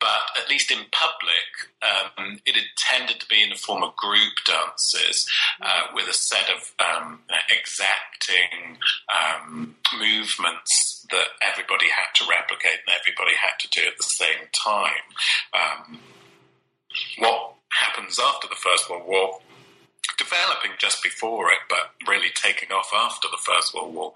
but 0.00 0.20
at 0.36 0.48
least 0.48 0.70
in 0.70 0.78
public, 0.90 1.70
um, 1.82 2.40
it 2.44 2.54
had 2.54 2.64
tended 2.76 3.20
to 3.20 3.26
be 3.26 3.42
in 3.42 3.50
the 3.50 3.56
form 3.56 3.82
of 3.82 3.96
group 3.96 4.34
dances 4.46 5.28
uh, 5.62 5.94
with 5.94 6.08
a 6.08 6.12
set 6.12 6.48
of 6.50 6.72
um, 6.78 7.20
exacting 7.50 8.78
um, 9.10 9.76
movements 9.98 11.06
that 11.10 11.28
everybody 11.42 11.86
had 11.86 12.12
to 12.14 12.24
replicate 12.28 12.80
and 12.86 12.94
everybody 12.98 13.36
had 13.36 13.58
to 13.60 13.68
do 13.70 13.86
at 13.86 13.96
the 13.96 14.02
same 14.02 14.48
time. 14.52 15.06
Um, 15.54 16.00
what 17.18 17.54
happens 17.70 18.18
after 18.18 18.48
the 18.48 18.56
First 18.56 18.90
World 18.90 19.06
War 19.06 19.40
developing 20.18 20.72
just 20.78 21.02
before 21.02 21.50
it, 21.50 21.58
but 21.68 21.90
really 22.08 22.28
taking 22.34 22.70
off 22.72 22.90
after 22.94 23.28
the 23.30 23.38
First 23.38 23.74
World 23.74 23.94
War, 23.94 24.12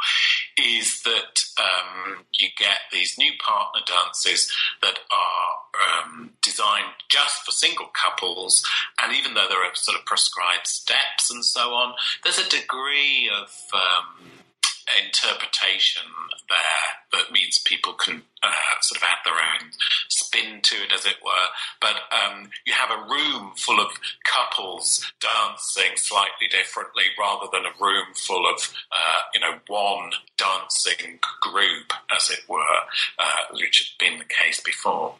is 0.59 1.03
that 1.03 1.43
um, 1.59 2.25
you 2.33 2.49
get 2.57 2.79
these 2.93 3.17
new 3.19 3.33
partner 3.45 3.81
dances 3.87 4.53
that 4.83 4.99
are 5.11 6.05
um, 6.05 6.31
designed 6.43 6.93
just 7.09 7.45
for 7.45 7.53
single 7.53 7.91
couples, 7.93 8.63
and 9.03 9.15
even 9.15 9.35
though 9.35 9.47
there 9.49 9.65
are 9.65 9.75
sort 9.75 9.99
of 9.99 10.05
prescribed 10.05 10.67
steps 10.67 11.31
and 11.31 11.45
so 11.45 11.73
on, 11.75 11.95
there's 12.25 12.39
a 12.39 12.49
degree 12.49 13.31
of 13.41 13.49
um, 13.73 14.29
interpretation 15.05 16.03
there 16.49 17.03
that 17.13 17.33
means 17.33 17.59
people 17.65 17.93
can 17.93 18.23
uh, 18.43 18.53
sort 18.81 19.03
of 19.03 19.09
add 19.09 19.19
their 19.25 19.35
own 19.35 19.71
spin 20.09 20.61
to 20.63 20.77
it, 20.77 20.93
as 20.93 21.05
it 21.07 21.17
were. 21.25 21.49
But 21.81 21.97
um, 22.11 22.51
you 22.67 22.73
have 22.73 22.91
a 22.91 23.05
room 23.05 23.53
full 23.57 23.81
of 23.81 23.93
couples 24.25 25.13
dancing 25.21 25.97
slightly 25.97 26.49
differently, 26.51 27.05
rather 27.19 27.47
than 27.53 27.65
a 27.67 27.85
room 27.85 28.07
full 28.15 28.47
of 28.47 28.73
uh, 28.91 29.21
you 29.35 29.41
know 29.41 29.59
one 29.69 30.11
dancing 30.37 31.19
group, 31.41 31.93
as 32.15 32.31
it 32.31 32.41
were, 32.49 32.81
uh, 33.19 33.53
which 33.53 33.95
had 34.01 34.05
been 34.05 34.19
the 34.19 34.25
case 34.25 34.61
before. 34.61 35.15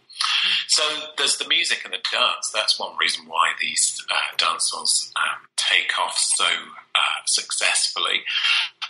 So 0.69 0.83
there's 1.17 1.37
the 1.37 1.49
music 1.49 1.83
and 1.85 1.93
the 1.93 2.03
dance. 2.11 2.51
That's 2.53 2.79
one 2.79 2.97
reason 2.99 3.27
why 3.27 3.53
these 3.61 4.03
uh, 4.11 4.37
dancers 4.37 5.13
um, 5.17 5.47
take 5.57 5.99
off 5.99 6.17
so 6.19 6.47
uh, 6.95 7.21
successfully 7.27 8.23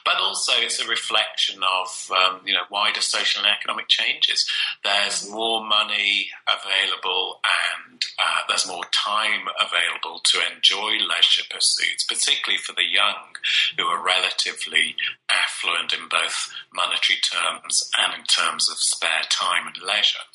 but 0.05 0.17
also 0.21 0.53
it's 0.57 0.81
a 0.81 0.89
reflection 0.89 1.61
of 1.63 2.11
um, 2.11 2.41
you 2.45 2.53
know 2.53 2.67
wider 2.71 3.01
social 3.01 3.43
and 3.43 3.53
economic 3.59 3.89
changes. 3.89 4.49
There's 4.85 5.29
more 5.31 5.65
money 5.65 6.29
available 6.47 7.41
and 7.45 8.03
uh, 8.19 8.41
there's 8.49 8.67
more 8.67 8.85
time 8.93 9.47
available 9.61 10.21
to 10.25 10.41
enjoy 10.55 11.05
leisure 11.05 11.45
pursuits, 11.51 12.05
particularly 12.05 12.59
for 12.59 12.73
the 12.73 12.89
young 12.91 13.37
who 13.79 13.87
are 13.87 14.05
relatively 14.05 14.97
affluent 15.31 15.93
in 15.93 16.09
both 16.09 16.53
monetary 16.75 17.19
terms 17.21 17.89
and 17.99 18.15
in 18.19 18.25
terms 18.25 18.69
of 18.71 18.79
spare 18.79 19.25
time 19.29 19.67
and 19.67 19.77
leisure. 19.83 20.27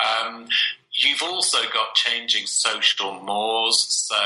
Um, 0.00 0.48
You've 0.94 1.22
also 1.22 1.58
got 1.72 1.94
changing 1.94 2.46
social 2.46 3.20
mores. 3.20 3.86
So, 3.88 4.16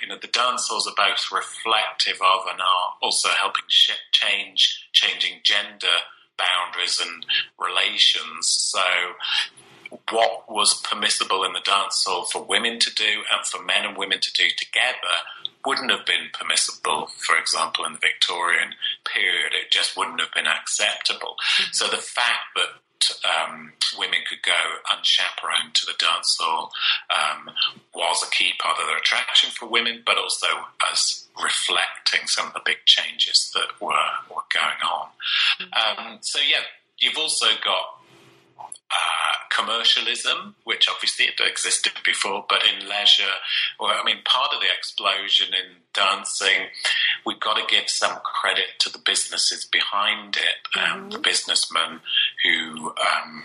you 0.00 0.08
know, 0.08 0.16
the 0.20 0.28
dance 0.28 0.68
halls 0.68 0.86
are 0.86 0.94
both 0.96 1.30
reflective 1.30 2.20
of 2.22 2.46
and 2.50 2.60
are 2.60 2.94
also 3.02 3.28
helping 3.28 3.64
change, 3.68 4.88
changing 4.92 5.40
gender 5.42 5.86
boundaries 6.38 7.00
and 7.00 7.26
relations. 7.58 8.48
So, 8.48 8.80
what 10.10 10.50
was 10.50 10.80
permissible 10.82 11.44
in 11.44 11.52
the 11.52 11.60
dance 11.60 12.04
hall 12.06 12.24
for 12.24 12.42
women 12.42 12.78
to 12.80 12.94
do 12.94 13.22
and 13.32 13.46
for 13.46 13.62
men 13.62 13.84
and 13.84 13.96
women 13.96 14.20
to 14.20 14.32
do 14.32 14.48
together 14.56 15.16
wouldn't 15.64 15.90
have 15.90 16.06
been 16.06 16.30
permissible, 16.32 17.08
for 17.18 17.36
example, 17.36 17.84
in 17.84 17.94
the 17.94 17.98
Victorian 17.98 18.74
period. 19.04 19.52
It 19.52 19.70
just 19.70 19.96
wouldn't 19.96 20.20
have 20.20 20.32
been 20.32 20.46
acceptable. 20.46 21.34
Mm-hmm. 21.38 21.72
So 21.72 21.88
the 21.88 21.96
fact 21.96 22.54
that 22.54 22.68
um, 23.24 23.72
women 23.98 24.20
could 24.28 24.42
go 24.42 24.52
unchaperoned 24.92 25.74
to 25.74 25.86
the 25.86 25.94
dance 25.98 26.36
hall 26.40 26.70
um, 27.10 27.50
was 27.94 28.22
a 28.26 28.30
key 28.30 28.52
part 28.58 28.78
of 28.80 28.86
their 28.86 28.98
attraction 28.98 29.50
for 29.50 29.66
women, 29.66 30.02
but 30.04 30.18
also 30.18 30.46
as 30.92 31.26
reflecting 31.42 32.26
some 32.26 32.46
of 32.48 32.54
the 32.54 32.62
big 32.64 32.78
changes 32.84 33.50
that 33.54 33.68
were, 33.80 34.10
were 34.30 34.42
going 34.52 34.82
on. 34.84 35.08
Um, 35.60 36.18
so, 36.20 36.38
yeah, 36.38 36.62
you've 36.98 37.18
also 37.18 37.46
got 37.64 38.00
uh, 38.90 39.36
commercialism, 39.50 40.54
which 40.64 40.88
obviously 40.88 41.26
it 41.26 41.40
existed 41.40 41.92
before, 42.04 42.44
but 42.48 42.62
in 42.64 42.88
leisure, 42.88 43.24
well, 43.80 43.90
I 43.90 44.04
mean, 44.04 44.18
part 44.24 44.52
of 44.54 44.60
the 44.60 44.68
explosion 44.76 45.48
in 45.54 45.76
dancing, 45.92 46.68
we've 47.24 47.40
got 47.40 47.56
to 47.56 47.74
give 47.74 47.88
some 47.88 48.18
credit 48.22 48.78
to 48.80 48.90
the 48.90 48.98
businesses 49.04 49.64
behind 49.64 50.36
it, 50.36 50.78
um, 50.78 51.00
mm-hmm. 51.00 51.10
the 51.10 51.18
businessmen 51.18 52.00
who, 52.44 52.90
um, 52.90 53.44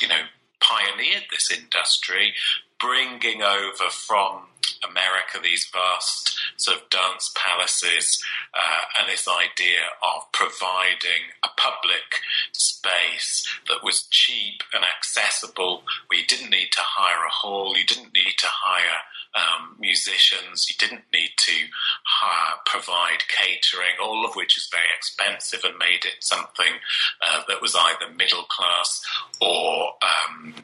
you 0.00 0.08
know, 0.08 0.22
pioneered 0.60 1.24
this 1.30 1.50
industry, 1.50 2.34
bringing 2.78 3.42
over 3.42 3.90
from 3.90 4.48
America 4.88 5.38
these 5.42 5.68
vast 5.72 6.38
sort 6.56 6.76
of 6.76 6.90
dance 6.90 7.32
palaces 7.34 8.22
uh, 8.54 9.00
and 9.00 9.08
this 9.08 9.26
idea 9.26 9.80
of 10.02 10.30
providing 10.32 11.32
a 11.42 11.48
public 11.56 12.20
space 12.52 13.46
that 13.68 13.82
was 13.82 14.06
cheap 14.10 14.62
and 14.72 14.84
accessible, 14.84 15.82
where 16.06 16.20
you 16.20 16.26
didn't 16.26 16.50
need 16.50 16.70
to 16.72 16.80
hire 16.82 17.24
a 17.26 17.30
hall, 17.30 17.76
you 17.76 17.86
didn't 17.86 18.14
need 18.14 18.34
to 18.38 18.46
hire 18.48 19.00
um, 19.34 19.76
musicians, 19.78 20.68
you 20.70 20.76
didn't 20.78 21.04
need 21.12 21.30
to 21.36 21.66
hire, 22.04 22.56
provide 22.64 23.28
catering, 23.28 23.96
all 24.02 24.24
of 24.24 24.34
which 24.34 24.56
is 24.56 24.68
very 24.70 24.88
expensive 24.96 25.60
and 25.64 25.78
made 25.78 26.04
it 26.04 26.16
something 26.20 26.80
uh, 27.22 27.42
that 27.48 27.62
was 27.62 27.74
either 27.74 28.12
middle 28.12 28.44
class 28.44 29.04
or 29.40 29.92
um, 30.02 30.54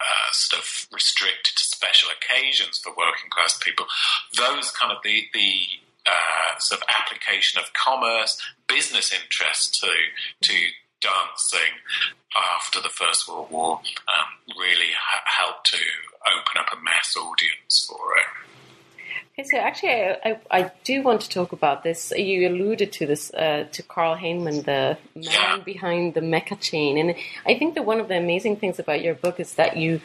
uh, 0.00 0.32
sort 0.32 0.62
of 0.62 0.88
restricted 0.92 1.56
to 1.56 1.62
special 1.62 2.08
occasions 2.10 2.78
for 2.78 2.90
working 2.90 3.30
class 3.30 3.58
people. 3.62 3.86
Those 4.36 4.70
kind 4.70 4.92
of 4.92 4.98
the 5.02 5.24
the 5.32 5.52
uh, 6.06 6.58
sort 6.58 6.80
of 6.80 6.86
application 6.88 7.60
of 7.60 7.72
commerce, 7.74 8.40
business 8.66 9.12
interest 9.12 9.80
to 9.82 9.90
to 10.42 10.54
dancing 11.00 11.74
after 12.36 12.80
the 12.80 12.88
First 12.88 13.28
World 13.28 13.50
War 13.50 13.80
um, 14.08 14.56
really 14.58 14.92
ha- 14.98 15.44
helped 15.44 15.70
to 15.70 15.78
open 16.26 16.60
up 16.60 16.68
a 16.72 16.82
mass 16.82 17.16
audience 17.16 17.86
for 17.88 18.16
it. 18.18 18.57
Okay, 19.38 19.48
so 19.48 19.56
actually, 19.58 19.90
I, 19.90 20.16
I, 20.24 20.40
I, 20.50 20.72
do 20.82 21.00
want 21.00 21.20
to 21.20 21.28
talk 21.28 21.52
about 21.52 21.84
this. 21.84 22.12
You 22.16 22.48
alluded 22.48 22.90
to 22.94 23.06
this 23.06 23.32
uh, 23.32 23.68
to 23.70 23.82
Carl 23.84 24.16
Heimann, 24.16 24.64
the 24.64 24.98
man 25.14 25.62
behind 25.64 26.14
the 26.14 26.20
Mecca 26.20 26.56
chain, 26.56 26.98
and 26.98 27.14
I 27.46 27.56
think 27.56 27.76
that 27.76 27.84
one 27.84 28.00
of 28.00 28.08
the 28.08 28.16
amazing 28.16 28.56
things 28.56 28.80
about 28.80 29.00
your 29.00 29.14
book 29.14 29.38
is 29.38 29.54
that 29.54 29.76
you 29.76 30.00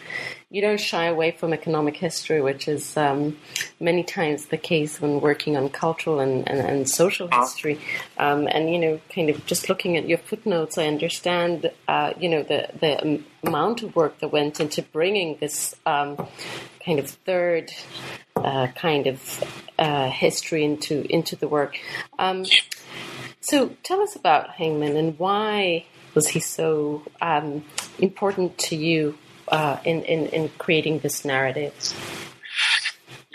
you 0.52 0.62
don't 0.62 0.80
shy 0.80 1.06
away 1.06 1.32
from 1.32 1.52
economic 1.52 1.98
history, 1.98 2.44
which 2.44 2.68
is 2.68 2.96
um, 2.96 3.36
many 3.80 4.04
times 4.04 4.46
the 4.46 4.58
case 4.58 5.02
when 5.02 5.20
working 5.20 5.58
on 5.58 5.70
cultural 5.70 6.20
and, 6.20 6.48
and, 6.48 6.60
and 6.60 6.88
social 6.88 7.28
history. 7.28 7.80
Um, 8.20 8.48
and 8.48 8.70
you 8.72 8.78
know, 8.78 9.02
kind 9.10 9.32
of 9.32 9.44
just 9.48 9.68
looking 9.68 9.98
at 9.98 10.08
your 10.08 10.20
footnotes, 10.20 10.78
I 10.78 10.86
understand 10.86 11.72
uh, 11.88 12.14
you 12.20 12.30
know 12.30 12.44
the 12.44 12.70
the 12.80 13.24
amount 13.44 13.82
of 13.82 13.96
work 13.96 14.20
that 14.20 14.28
went 14.28 14.60
into 14.60 14.84
bringing 14.84 15.38
this 15.40 15.76
um, 15.88 16.28
kind 16.86 17.00
of 17.00 17.10
third 17.10 17.72
uh, 18.36 18.68
kind 18.76 19.08
of 19.08 19.44
uh, 19.80 20.10
history 20.10 20.64
into 20.64 21.06
into 21.10 21.36
the 21.36 21.48
work. 21.48 21.78
Um, 22.20 22.46
so 23.42 23.76
tell 23.84 24.02
us 24.02 24.16
about 24.16 24.50
Heimann 24.58 24.98
and 24.98 25.18
why 25.20 25.86
was 26.14 26.28
he 26.28 26.40
so 26.40 27.04
um, 27.22 27.64
important 28.00 28.58
to 28.58 28.76
you 28.76 29.18
uh, 29.48 29.78
in, 29.84 30.04
in, 30.04 30.28
in 30.28 30.50
creating 30.58 31.00
this 31.00 31.26
narrative? 31.26 31.74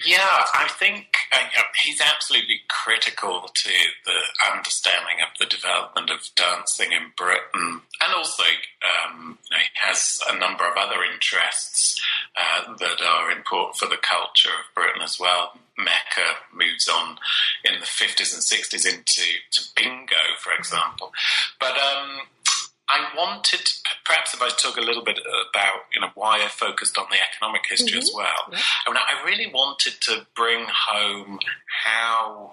Yeah, 0.07 0.19
I 0.55 0.69
think 0.79 1.08
he's 1.85 2.01
absolutely 2.01 2.61
critical 2.69 3.49
to 3.55 3.71
the 4.05 4.21
understanding 4.55 5.19
of 5.23 5.37
the 5.39 5.47
development 5.47 6.11
of 6.11 6.29
dancing 6.37 6.93
in 6.93 7.13
Britain, 7.17 7.83
and 8.01 8.15
also 8.17 8.45
um, 8.45 9.39
you 9.51 9.57
know, 9.57 9.63
he 9.63 9.69
has 9.75 10.21
a 10.31 10.39
number 10.39 10.65
of 10.65 10.77
other 10.77 11.03
interests 11.13 12.01
uh, 12.37 12.75
that 12.77 13.03
are 13.03 13.31
important 13.31 13.77
for 13.77 13.87
the 13.87 14.01
culture 14.01 14.51
of 14.51 14.75
Britain 14.75 15.03
as 15.03 15.19
well. 15.19 15.53
Mecca 15.77 16.43
moves 16.53 16.89
on 16.89 17.19
in 17.65 17.79
the 17.79 17.87
50s 17.87 18.35
and 18.35 18.43
60s 18.43 18.85
into 18.85 19.63
bingo, 19.77 20.35
for 20.41 20.53
example. 20.53 21.13
But 21.61 21.77
um, 21.79 22.27
I 22.89 23.17
wanted, 23.17 23.69
perhaps 24.05 24.35
if 24.35 24.43
I 24.43 24.49
talk 24.49 24.77
a 24.77 24.81
little 24.81 25.05
bit 25.05 25.19
about, 25.19 25.87
you 25.93 26.01
know, 26.01 26.09
why 26.15 26.43
I 26.43 26.49
focused 26.49 26.99
on 26.99 27.07
the 27.11 27.17
economic 27.17 27.63
history 27.69 27.99
mm-hmm. 27.99 27.99
as 27.99 28.13
well. 28.15 28.49
Yeah. 28.51 28.59
I 28.87 28.91
mean, 28.91 28.99
I 28.99 29.25
really 29.25 29.51
wanted 29.53 30.01
to 30.03 30.27
bring 30.35 30.67
home 30.69 31.39
how 31.85 32.53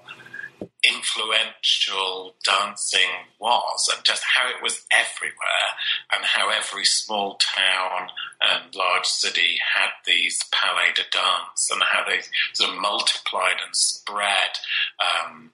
influential 0.83 2.35
dancing 2.43 3.09
was 3.39 3.89
and 3.93 4.03
just 4.05 4.23
how 4.35 4.47
it 4.49 4.61
was 4.61 4.85
everywhere 4.91 5.69
and 6.13 6.23
how 6.23 6.49
every 6.49 6.85
small 6.85 7.37
town 7.37 8.09
and 8.41 8.75
large 8.75 9.05
city 9.05 9.57
had 9.75 9.89
these 10.05 10.39
palais 10.51 10.93
de 10.95 11.03
danse 11.11 11.69
and 11.71 11.81
how 11.83 12.03
they 12.05 12.19
sort 12.53 12.71
of 12.71 12.79
multiplied 12.79 13.57
and 13.65 13.75
spread 13.75 14.59
um, 14.99 15.51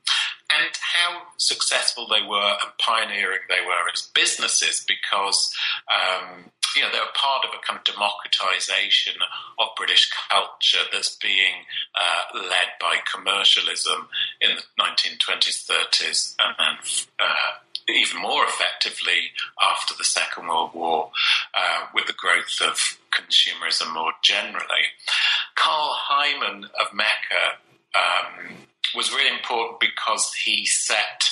and 0.59 0.71
how 0.81 1.21
successful 1.37 2.07
they 2.07 2.25
were 2.25 2.57
and 2.63 2.71
pioneering 2.79 3.39
they 3.49 3.65
were 3.65 3.89
as 3.93 4.09
businesses 4.13 4.85
because 4.87 5.53
um, 5.89 6.51
you 6.75 6.81
know, 6.81 6.89
they 6.91 6.99
were 6.99 7.15
part 7.15 7.45
of 7.45 7.51
a 7.51 7.65
kind 7.65 7.79
of 7.79 7.83
democratization 7.83 9.13
of 9.59 9.67
British 9.75 10.09
culture 10.29 10.85
that's 10.91 11.15
being 11.17 11.67
uh, 11.95 12.37
led 12.37 12.79
by 12.79 12.97
commercialism 13.11 14.07
in 14.39 14.51
the 14.55 14.63
1920s, 14.81 15.67
30s, 15.67 16.35
and 16.39 16.55
then 16.57 16.75
uh, 17.19 17.59
even 17.89 18.21
more 18.21 18.45
effectively 18.45 19.31
after 19.61 19.93
the 19.97 20.03
Second 20.03 20.47
World 20.47 20.71
War 20.73 21.11
uh, 21.53 21.87
with 21.93 22.07
the 22.07 22.13
growth 22.13 22.61
of 22.61 22.97
consumerism 23.11 23.93
more 23.93 24.13
generally. 24.21 24.95
Carl 25.55 25.97
Heimann 26.09 26.65
of 26.79 26.93
Mecca 26.93 27.59
um, 27.95 28.55
was 28.95 29.11
really 29.11 29.35
important 29.35 29.79
because 29.79 30.33
he 30.33 30.65
set 30.65 31.23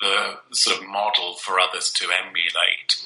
the 0.00 0.38
sort 0.52 0.78
of 0.78 0.86
model 0.86 1.36
for 1.36 1.58
others 1.58 1.90
to 1.92 2.06
emulate. 2.06 2.96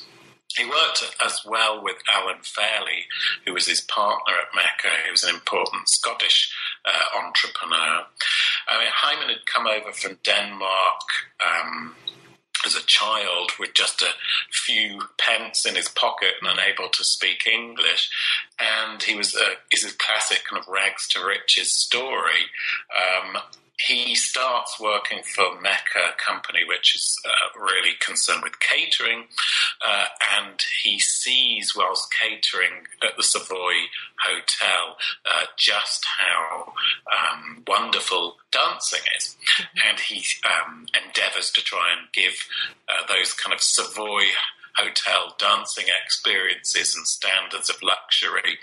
He 0.57 0.65
worked 0.65 1.05
as 1.25 1.43
well 1.47 1.83
with 1.83 1.97
Alan 2.13 2.43
Fairley, 2.43 3.07
who 3.47 3.55
was 3.55 3.69
his 3.69 3.81
partner 3.81 4.35
at 4.35 4.55
Mecca. 4.55 4.97
He 5.05 5.11
was 5.11 5.23
an 5.23 5.35
important 5.35 5.89
Scottish 5.89 6.53
uh, 6.85 7.25
entrepreneur. 7.25 8.05
I 8.69 8.79
mean, 8.79 8.91
Heimann 8.91 9.29
had 9.29 9.47
come 9.47 9.67
over 9.69 9.93
from 9.93 10.19
Denmark 10.25 11.01
um, 11.41 11.95
as 12.67 12.75
a 12.75 12.83
child 12.83 13.53
with 13.61 13.75
just 13.75 14.03
a 14.03 14.11
few 14.53 15.03
pence 15.19 15.65
in 15.67 15.77
his 15.77 15.89
pocket 15.89 16.33
and 16.41 16.51
unable 16.51 16.89
to 16.89 17.05
speak 17.05 17.47
English. 17.47 18.11
And 18.59 19.01
he 19.03 19.15
was 19.15 19.37
a, 19.37 19.55
is 19.73 19.85
a 19.85 19.97
classic 19.97 20.43
kind 20.49 20.61
of 20.61 20.69
rags 20.69 21.07
to 21.09 21.25
riches 21.25 21.73
story. 21.73 22.51
Um, 22.93 23.41
he 23.87 24.15
starts 24.15 24.79
working 24.81 25.23
for 25.23 25.61
Mecca 25.61 26.15
Company, 26.19 26.61
which 26.67 26.95
is 26.95 27.19
uh, 27.25 27.59
really 27.61 27.95
concerned 28.01 28.43
with 28.43 28.61
catering, 28.61 29.25
uh, 29.87 30.07
and 30.39 30.63
he 30.83 30.99
sees 30.99 31.75
whilst 31.77 32.13
catering 32.13 32.85
at 33.03 33.17
the 33.17 33.23
Savoy 33.23 33.75
Hotel 34.21 34.97
uh, 35.27 35.47
just 35.57 36.05
how 36.05 36.73
um, 37.11 37.63
wonderful 37.67 38.37
dancing 38.51 39.01
is, 39.17 39.37
mm-hmm. 39.59 39.89
and 39.89 40.01
he 40.01 40.25
um, 40.45 40.87
endeavours 41.05 41.51
to 41.53 41.63
try 41.63 41.95
and 41.99 42.13
give 42.13 42.35
uh, 42.89 43.07
those 43.09 43.33
kind 43.33 43.55
of 43.55 43.61
Savoy 43.61 44.25
hotel 44.77 45.35
dancing 45.39 45.87
experiences 46.03 46.95
and 46.95 47.07
standards 47.07 47.69
of 47.69 47.77
luxury 47.83 48.59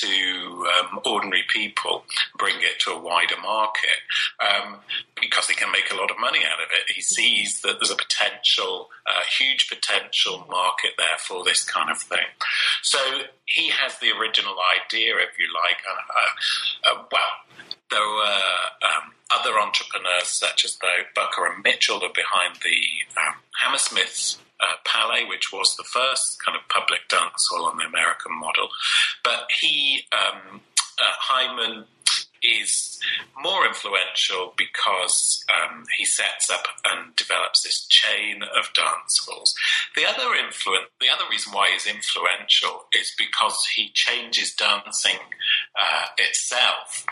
to 0.00 0.66
um, 0.78 1.00
ordinary 1.04 1.44
people, 1.48 2.04
bring 2.38 2.56
it 2.60 2.80
to 2.80 2.90
a 2.90 3.00
wider 3.00 3.40
market, 3.40 4.00
um, 4.40 4.76
because 5.20 5.46
he 5.46 5.54
can 5.54 5.70
make 5.72 5.90
a 5.92 5.96
lot 5.96 6.10
of 6.10 6.18
money 6.18 6.40
out 6.40 6.60
of 6.60 6.68
it. 6.72 6.94
He 6.94 7.02
sees 7.02 7.60
that 7.62 7.78
there's 7.78 7.90
a 7.90 7.96
potential, 7.96 8.88
uh, 9.06 9.22
huge 9.38 9.68
potential 9.68 10.46
market 10.50 10.92
there 10.98 11.18
for 11.18 11.44
this 11.44 11.64
kind 11.64 11.90
of 11.90 11.98
thing. 11.98 12.26
So 12.82 12.98
he 13.44 13.70
has 13.70 13.98
the 13.98 14.12
original 14.12 14.56
idea, 14.84 15.16
if 15.16 15.38
you 15.38 15.46
like. 15.52 15.78
Uh, 15.86 16.90
uh, 16.90 17.04
well, 17.10 17.46
there 17.90 18.00
were 18.00 18.42
um, 18.82 19.12
other 19.30 19.58
entrepreneurs 19.58 20.28
such 20.28 20.64
as 20.64 20.76
though 20.76 21.02
Booker 21.14 21.46
and 21.46 21.62
Mitchell 21.62 22.02
are 22.02 22.12
behind 22.14 22.56
the 22.62 22.82
um, 23.20 23.34
Hammersmith 23.62 24.38
uh, 24.60 24.76
Palais, 24.84 25.24
which 25.28 25.52
was 25.52 25.74
the 25.76 25.84
first 25.84 26.38
kind 26.44 26.56
of 26.56 26.68
public 26.68 27.08
dance 27.08 27.48
hall 27.50 27.66
on 27.66 27.78
the 27.78 27.84
American 27.84 28.38
model. 28.38 28.68
But 29.22 29.48
he, 29.60 30.04
um, 30.12 30.60
uh, 30.98 31.12
Heimann, 31.30 31.84
is 32.42 33.00
more 33.42 33.66
influential 33.66 34.54
because 34.56 35.44
um, 35.50 35.84
he 35.98 36.04
sets 36.04 36.50
up 36.50 36.66
and 36.84 37.14
develops 37.16 37.62
this 37.62 37.86
chain 37.86 38.42
of 38.42 38.72
dance 38.74 39.26
halls. 39.26 39.54
The 39.96 40.06
other 40.06 40.34
influence, 40.34 40.86
the 41.00 41.08
other 41.12 41.24
reason 41.30 41.52
why 41.52 41.70
he's 41.72 41.86
influential 41.86 42.86
is 42.92 43.12
because 43.18 43.56
he 43.74 43.90
changes 43.94 44.54
dancing 44.54 45.18
uh, 45.76 46.06
itself. 46.18 47.04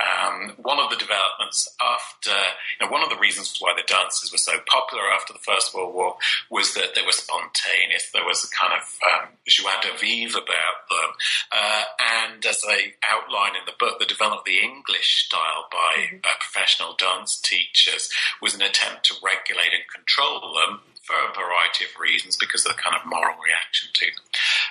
Um, 0.00 0.56
one 0.62 0.80
of 0.80 0.90
the 0.90 0.96
developments 0.96 1.68
after, 1.80 2.30
you 2.30 2.86
know, 2.86 2.92
one 2.92 3.02
of 3.02 3.10
the 3.10 3.18
reasons 3.18 3.56
why 3.60 3.74
the 3.76 3.86
dances 3.86 4.32
were 4.32 4.38
so 4.38 4.58
popular 4.66 5.04
after 5.14 5.32
the 5.32 5.38
First 5.38 5.74
World 5.74 5.94
War 5.94 6.16
was 6.50 6.74
that 6.74 6.94
they 6.94 7.02
were 7.02 7.12
spontaneous. 7.12 8.10
There 8.12 8.24
was 8.24 8.44
a 8.44 8.50
kind 8.50 8.74
of 8.74 8.84
um, 9.06 9.28
joie 9.46 9.80
de 9.82 9.96
vivre 9.98 10.38
about 10.38 10.78
them, 10.88 11.10
uh, 11.52 11.84
and 12.00 12.46
as 12.46 12.64
I 12.66 12.94
outline 13.08 13.56
in 13.56 13.66
the 13.66 13.78
book, 13.78 13.98
the 13.98 14.06
development 14.06 14.40
of 14.40 14.44
the 14.44 14.62
English 14.62 15.26
style 15.26 15.68
by 15.70 16.02
mm-hmm. 16.02 16.16
uh, 16.24 16.38
professional 16.40 16.94
dance 16.96 17.40
teachers 17.40 18.10
was 18.40 18.54
an 18.54 18.62
attempt 18.62 19.04
to 19.06 19.14
regulate 19.22 19.74
and 19.74 19.86
control 19.92 20.54
them 20.54 20.80
for 21.02 21.14
a 21.14 21.34
variety 21.34 21.84
of 21.84 21.90
reasons 22.00 22.36
because 22.36 22.64
of 22.64 22.76
the 22.76 22.82
kind 22.82 22.96
of 22.96 23.06
moral 23.06 23.36
reaction 23.42 23.88
to 23.92 24.06
them. 24.06 24.26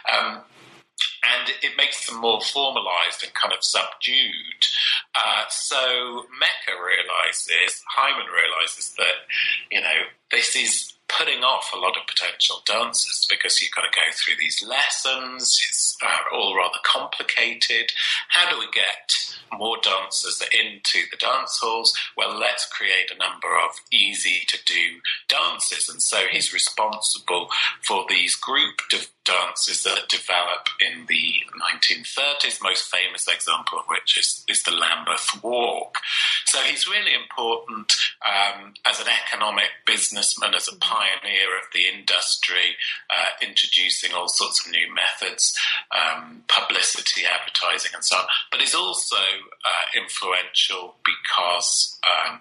Um, 0.08 0.42
and 1.24 1.50
it 1.62 1.78
makes 1.78 2.08
them 2.08 2.20
more 2.20 2.42
formalized 2.42 3.24
and 3.24 3.34
kind 3.34 3.54
of 3.54 3.64
subdued. 3.64 4.64
Uh, 5.16 5.44
so 5.50 6.26
Mecca 6.40 6.78
realizes, 6.78 7.84
Heimann 7.98 8.28
realizes 8.32 8.94
that, 8.98 9.28
you 9.72 9.82
know, 9.82 10.08
this 10.32 10.56
is 10.56 10.94
putting 11.10 11.44
off 11.44 11.72
a 11.74 11.80
lot 11.80 11.98
of 11.98 12.08
potential 12.08 12.58
dancers 12.66 13.26
because 13.30 13.62
you've 13.62 13.74
got 13.74 13.82
to 13.82 14.00
go 14.00 14.06
through 14.14 14.36
these 14.40 14.64
lessons. 14.66 15.60
It's 15.68 15.98
uh, 16.04 16.36
all 16.36 16.56
rather 16.56 16.78
complicated. 16.84 17.92
How 18.30 18.50
do 18.50 18.60
we 18.60 18.68
get 18.72 19.12
more 19.58 19.78
dancers 19.82 20.42
into 20.54 21.10
the 21.10 21.18
dance 21.18 21.60
halls? 21.62 21.98
Well, 22.16 22.38
let's 22.38 22.66
create 22.68 23.12
a 23.12 23.18
number 23.18 23.48
of 23.48 23.72
easy 23.92 24.44
to 24.48 24.58
do 24.66 25.02
dances. 25.28 25.90
And 25.90 26.02
so 26.02 26.28
he's 26.30 26.54
responsible 26.54 27.50
for 27.82 28.06
these 28.08 28.36
group 28.36 28.82
de- 28.90 28.98
dances 29.30 29.84
that 29.84 30.10
develop 30.10 30.70
in 30.82 31.06
the 31.08 31.46
1930s, 31.54 32.62
most 32.62 32.90
famous 32.90 33.28
example 33.28 33.80
of 33.80 33.86
which 33.88 34.18
is, 34.18 34.44
is 34.48 34.64
the 34.64 34.72
Lambeth 34.72 35.44
Walk. 35.44 36.00
So 36.46 36.60
he's 36.60 36.88
really 36.88 37.14
important 37.14 37.94
um, 38.26 38.74
as 38.86 39.00
an 39.00 39.08
economic 39.08 39.70
businessman, 39.86 40.56
as 40.56 40.68
a 40.68 40.76
pioneer 40.78 41.58
of 41.58 41.70
the 41.74 41.86
industry, 41.86 42.76
uh, 43.10 43.46
introducing 43.46 44.14
all 44.14 44.28
sorts 44.28 44.66
of 44.66 44.72
new 44.72 44.88
methods, 44.94 45.56
um, 45.92 46.44
publicity, 46.48 47.22
advertising, 47.26 47.92
and 47.94 48.04
so 48.04 48.18
on. 48.18 48.26
But 48.52 48.62
he's 48.62 48.76
also 48.76 49.18
uh, 49.18 50.00
influential 50.02 50.96
because 51.06 52.00
um, 52.04 52.40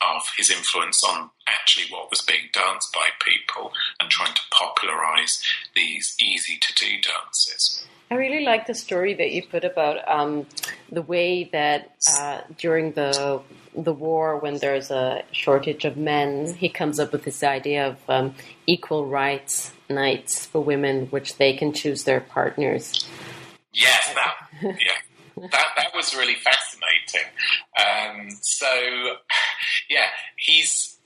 of 0.00 0.22
his 0.36 0.50
influence 0.50 1.02
on 1.04 1.30
actually 1.46 1.86
what 1.90 2.10
was 2.10 2.20
being 2.22 2.48
danced 2.52 2.92
by 2.92 3.08
people 3.24 3.72
and 4.00 4.10
trying 4.10 4.34
to 4.34 4.40
popularize 4.50 5.42
these 5.74 6.16
easy 6.20 6.58
to 6.60 6.74
do 6.74 7.00
dances. 7.00 7.84
I 8.10 8.16
really 8.16 8.44
like 8.44 8.66
the 8.66 8.74
story 8.74 9.14
that 9.14 9.30
you 9.30 9.42
put 9.46 9.64
about 9.64 10.08
um, 10.08 10.46
the 10.90 11.02
way 11.02 11.44
that 11.52 11.92
uh, 12.18 12.40
during 12.58 12.92
the 12.92 13.40
the 13.76 13.92
war, 13.92 14.36
when 14.36 14.58
there's 14.58 14.90
a 14.90 15.22
shortage 15.30 15.84
of 15.84 15.96
men, 15.96 16.54
he 16.54 16.68
comes 16.68 16.98
up 16.98 17.12
with 17.12 17.22
this 17.22 17.44
idea 17.44 17.86
of 17.86 17.96
um, 18.08 18.34
equal 18.66 19.06
rights 19.06 19.72
nights 19.88 20.46
for 20.46 20.60
women, 20.60 21.06
which 21.06 21.36
they 21.36 21.52
can 21.56 21.72
choose 21.72 22.02
their 22.02 22.20
partners. 22.20 23.06
Yes, 23.72 24.12
that 24.14 24.76
yeah, 24.80 25.46
that 25.52 25.68
that 25.76 25.94
was 25.94 26.14
really 26.16 26.34
fascinating. 26.34 27.30
Um, 27.78 28.30
so, 28.40 29.16
yeah, 29.88 30.06
he's 30.36 30.96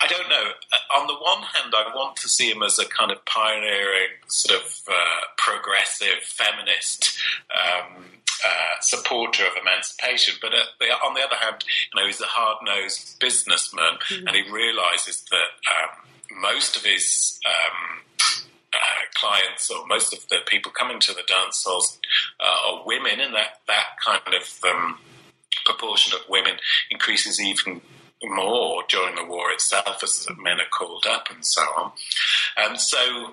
I 0.00 0.06
don't 0.06 0.28
know. 0.28 0.50
On 0.96 1.06
the 1.06 1.14
one 1.14 1.42
hand, 1.42 1.74
I 1.74 1.94
want 1.94 2.16
to 2.16 2.28
see 2.28 2.50
him 2.50 2.62
as 2.62 2.78
a 2.78 2.86
kind 2.86 3.10
of 3.10 3.24
pioneering, 3.24 4.20
sort 4.26 4.60
of 4.60 4.82
uh, 4.88 5.20
progressive 5.36 6.22
feminist 6.24 7.18
um, 7.54 8.04
uh, 8.44 8.80
supporter 8.80 9.44
of 9.44 9.52
emancipation. 9.60 10.34
But 10.40 10.52
the, 10.78 10.86
on 10.86 11.14
the 11.14 11.22
other 11.22 11.36
hand, 11.36 11.64
you 11.92 12.00
know, 12.00 12.06
he's 12.06 12.20
a 12.20 12.26
hard 12.26 12.58
nosed 12.64 13.18
businessman, 13.20 13.94
mm-hmm. 14.08 14.26
and 14.26 14.36
he 14.36 14.50
realizes 14.50 15.24
that 15.30 15.50
um, 15.70 16.40
most 16.40 16.76
of 16.76 16.84
his 16.84 17.38
um, 17.46 18.00
uh, 18.72 19.02
clients 19.14 19.70
or 19.70 19.86
most 19.86 20.12
of 20.12 20.26
the 20.28 20.38
people 20.46 20.72
coming 20.72 21.00
to 21.00 21.12
the 21.12 21.22
dance 21.26 21.64
halls 21.64 21.98
uh, 22.40 22.72
are 22.72 22.82
women, 22.86 23.20
and 23.20 23.34
that 23.34 23.60
that 23.68 23.96
kind 24.04 24.34
of 24.34 24.60
um, 24.64 24.98
proportion 25.64 26.14
of 26.14 26.28
women 26.28 26.56
increases 26.90 27.40
even 27.40 27.80
more 28.22 28.82
during 28.88 29.14
the 29.14 29.24
war 29.24 29.50
itself 29.50 30.02
as 30.02 30.26
men 30.38 30.60
are 30.60 30.68
called 30.70 31.06
up 31.08 31.28
and 31.30 31.44
so 31.44 31.62
on. 31.62 31.92
Um, 32.62 32.76
so 32.76 33.32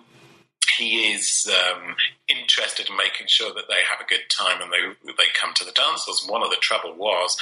he 0.77 1.13
is 1.13 1.49
um, 1.49 1.95
interested 2.27 2.89
in 2.89 2.97
making 2.97 3.27
sure 3.27 3.53
that 3.53 3.67
they 3.67 3.81
have 3.89 3.99
a 4.01 4.09
good 4.09 4.29
time 4.29 4.61
and 4.61 4.71
they 4.71 5.11
they 5.11 5.29
come 5.33 5.53
to 5.55 5.65
the 5.65 5.71
dances. 5.71 6.25
One 6.27 6.43
of 6.43 6.49
the 6.49 6.57
trouble 6.57 6.93
was 6.95 7.37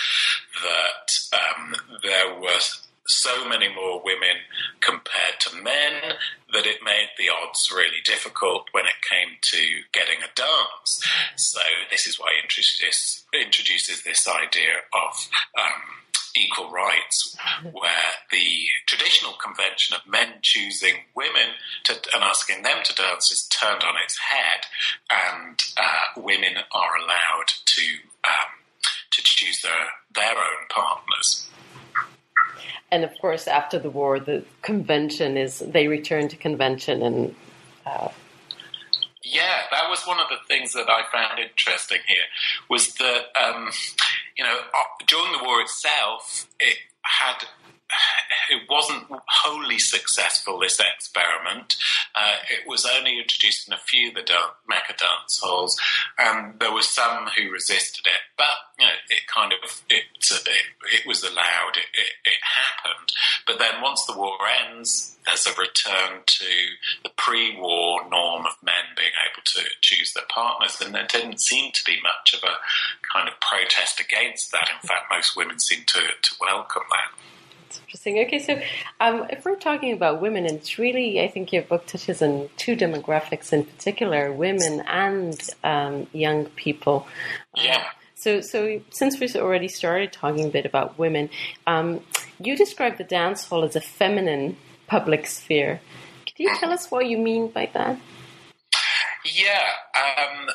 that 0.63 1.37
um, 1.37 1.75
there 2.01 2.39
was 2.39 2.84
so 3.07 3.47
many 3.47 3.67
more 3.73 4.01
women 4.03 4.37
compared 4.81 5.39
to 5.39 5.55
men 5.55 6.17
that 6.53 6.65
it 6.65 6.83
made 6.83 7.09
the 7.17 7.29
odds 7.29 7.71
really 7.71 8.01
difficult 8.03 8.67
when 8.71 8.85
it 8.85 9.07
came 9.07 9.37
to 9.41 9.57
getting 9.93 10.23
a 10.23 10.33
dance. 10.35 11.05
So 11.35 11.61
this 11.91 12.07
is 12.07 12.19
why 12.19 12.31
he 12.35 12.41
introduces, 12.41 13.25
introduces 13.33 14.03
this 14.03 14.27
idea 14.27 14.81
of 14.93 15.29
um, 15.57 15.81
equal 16.35 16.71
rights, 16.71 17.37
where 17.71 18.11
the 18.31 18.65
traditional 18.87 19.33
convention 19.33 19.95
of 19.95 20.09
men 20.09 20.39
choosing 20.41 20.95
women 21.15 21.55
to, 21.85 21.93
and 22.13 22.23
asking 22.23 22.63
them 22.63 22.77
to 22.83 22.95
dance 22.95 23.31
is 23.31 23.47
turned 23.47 23.83
on 23.83 23.95
its 24.03 24.17
head, 24.17 24.65
and 25.09 25.61
uh, 25.77 26.21
women 26.21 26.57
are 26.73 26.97
allowed 26.97 27.49
to 27.65 27.85
um, 28.27 28.51
to 29.11 29.21
choose 29.23 29.61
their 29.61 29.87
their 30.13 30.37
own 30.37 30.67
partners. 30.69 31.47
And 32.91 33.03
of 33.03 33.11
course, 33.19 33.47
after 33.47 33.79
the 33.79 33.89
war, 33.89 34.19
the 34.19 34.43
convention 34.61 35.37
is 35.37 35.59
they 35.59 35.87
return 35.87 36.27
to 36.29 36.35
convention 36.35 37.01
and. 37.01 37.35
Uh, 37.85 38.09
yeah, 39.23 39.63
that 39.71 39.89
was 39.89 40.03
one 40.05 40.19
of 40.19 40.27
the 40.29 40.37
things 40.47 40.73
that 40.73 40.87
I 40.87 41.01
found 41.11 41.39
interesting 41.39 41.97
here 42.07 42.25
was 42.69 42.93
that 42.95 43.23
um, 43.35 43.71
you 44.37 44.43
know 44.43 44.57
during 45.07 45.31
the 45.31 45.43
war 45.43 45.61
itself, 45.61 46.47
it 46.59 46.77
had 47.01 47.45
it 48.49 48.63
wasn't 48.69 49.05
wholly 49.27 49.79
successful, 49.79 50.59
this 50.59 50.79
experiment. 50.79 51.75
Uh, 52.13 52.37
it 52.49 52.67
was 52.67 52.85
only 52.85 53.19
introduced 53.19 53.67
in 53.67 53.73
a 53.73 53.77
few 53.77 54.09
of 54.09 54.15
the 54.15 54.25
Mecca 54.67 54.93
dance 54.97 55.39
halls, 55.41 55.77
and 56.17 56.59
there 56.59 56.71
were 56.71 56.81
some 56.81 57.27
who 57.37 57.51
resisted 57.51 58.05
it. 58.05 58.21
But 58.37 58.55
you 58.79 58.85
know, 58.85 58.91
it 59.09 59.27
kind 59.27 59.53
of 59.53 59.83
it 59.89 60.03
it, 60.19 60.47
it 60.93 61.07
was 61.07 61.23
allowed. 61.23 61.75
It, 61.75 61.89
it, 61.93 62.11
it 62.25 62.39
happened. 62.41 63.11
But 63.45 63.59
then 63.59 63.81
once 63.81 64.05
the 64.05 64.17
war 64.17 64.37
ends, 64.65 65.17
there's 65.25 65.47
a 65.47 65.53
return 65.53 66.21
to 66.25 66.45
the 67.03 67.11
pre-war 67.17 68.01
norm 68.09 68.45
of 68.45 68.57
men 68.63 68.95
being 68.97 69.13
able 69.29 69.43
to 69.43 69.63
choose 69.81 70.13
their 70.13 70.25
partners, 70.29 70.81
and 70.81 70.93
there 70.93 71.07
didn't 71.07 71.41
seem 71.41 71.71
to 71.71 71.83
be 71.85 71.97
much 72.01 72.33
of 72.33 72.43
a 72.43 72.57
kind 73.13 73.29
of 73.29 73.39
protest 73.39 73.99
against 73.99 74.51
that. 74.51 74.69
In 74.69 74.87
fact, 74.87 75.05
most 75.11 75.35
women 75.35 75.59
seem 75.59 75.83
to 75.87 75.99
to 75.99 76.35
welcome 76.41 76.83
that 76.89 77.34
interesting. 77.71 78.19
Okay, 78.19 78.39
so 78.39 78.59
um, 78.99 79.25
if 79.29 79.45
we're 79.45 79.55
talking 79.55 79.93
about 79.93 80.21
women, 80.21 80.45
and 80.45 80.57
it's 80.57 80.77
really, 80.77 81.21
I 81.21 81.27
think 81.27 81.51
your 81.53 81.63
book 81.63 81.85
touches 81.85 82.21
on 82.21 82.49
two 82.57 82.75
demographics 82.75 83.53
in 83.53 83.65
particular: 83.65 84.31
women 84.31 84.81
and 84.87 85.39
um, 85.63 86.07
young 86.13 86.45
people. 86.47 87.07
Yeah. 87.55 87.77
Uh, 87.77 87.89
so, 88.15 88.41
so 88.41 88.81
since 88.89 89.19
we've 89.19 89.35
already 89.35 89.67
started 89.67 90.11
talking 90.11 90.45
a 90.45 90.49
bit 90.49 90.65
about 90.65 90.97
women, 90.97 91.29
um, 91.67 92.01
you 92.39 92.55
describe 92.55 92.97
the 92.97 93.03
dance 93.03 93.45
hall 93.45 93.63
as 93.63 93.75
a 93.75 93.81
feminine 93.81 94.57
public 94.87 95.27
sphere. 95.27 95.81
Could 96.25 96.39
you 96.39 96.55
tell 96.57 96.71
us 96.71 96.89
what 96.89 97.07
you 97.07 97.17
mean 97.17 97.49
by 97.49 97.69
that? 97.73 97.99
Yeah. 99.25 99.67
Um, 99.95 100.49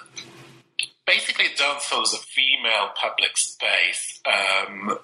basically, 1.11 1.47
dance 1.57 1.87
hall 1.87 2.03
is 2.03 2.15
a 2.15 2.19
female 2.19 2.91
public 2.95 3.37
space 3.37 4.21
um, 4.27 4.97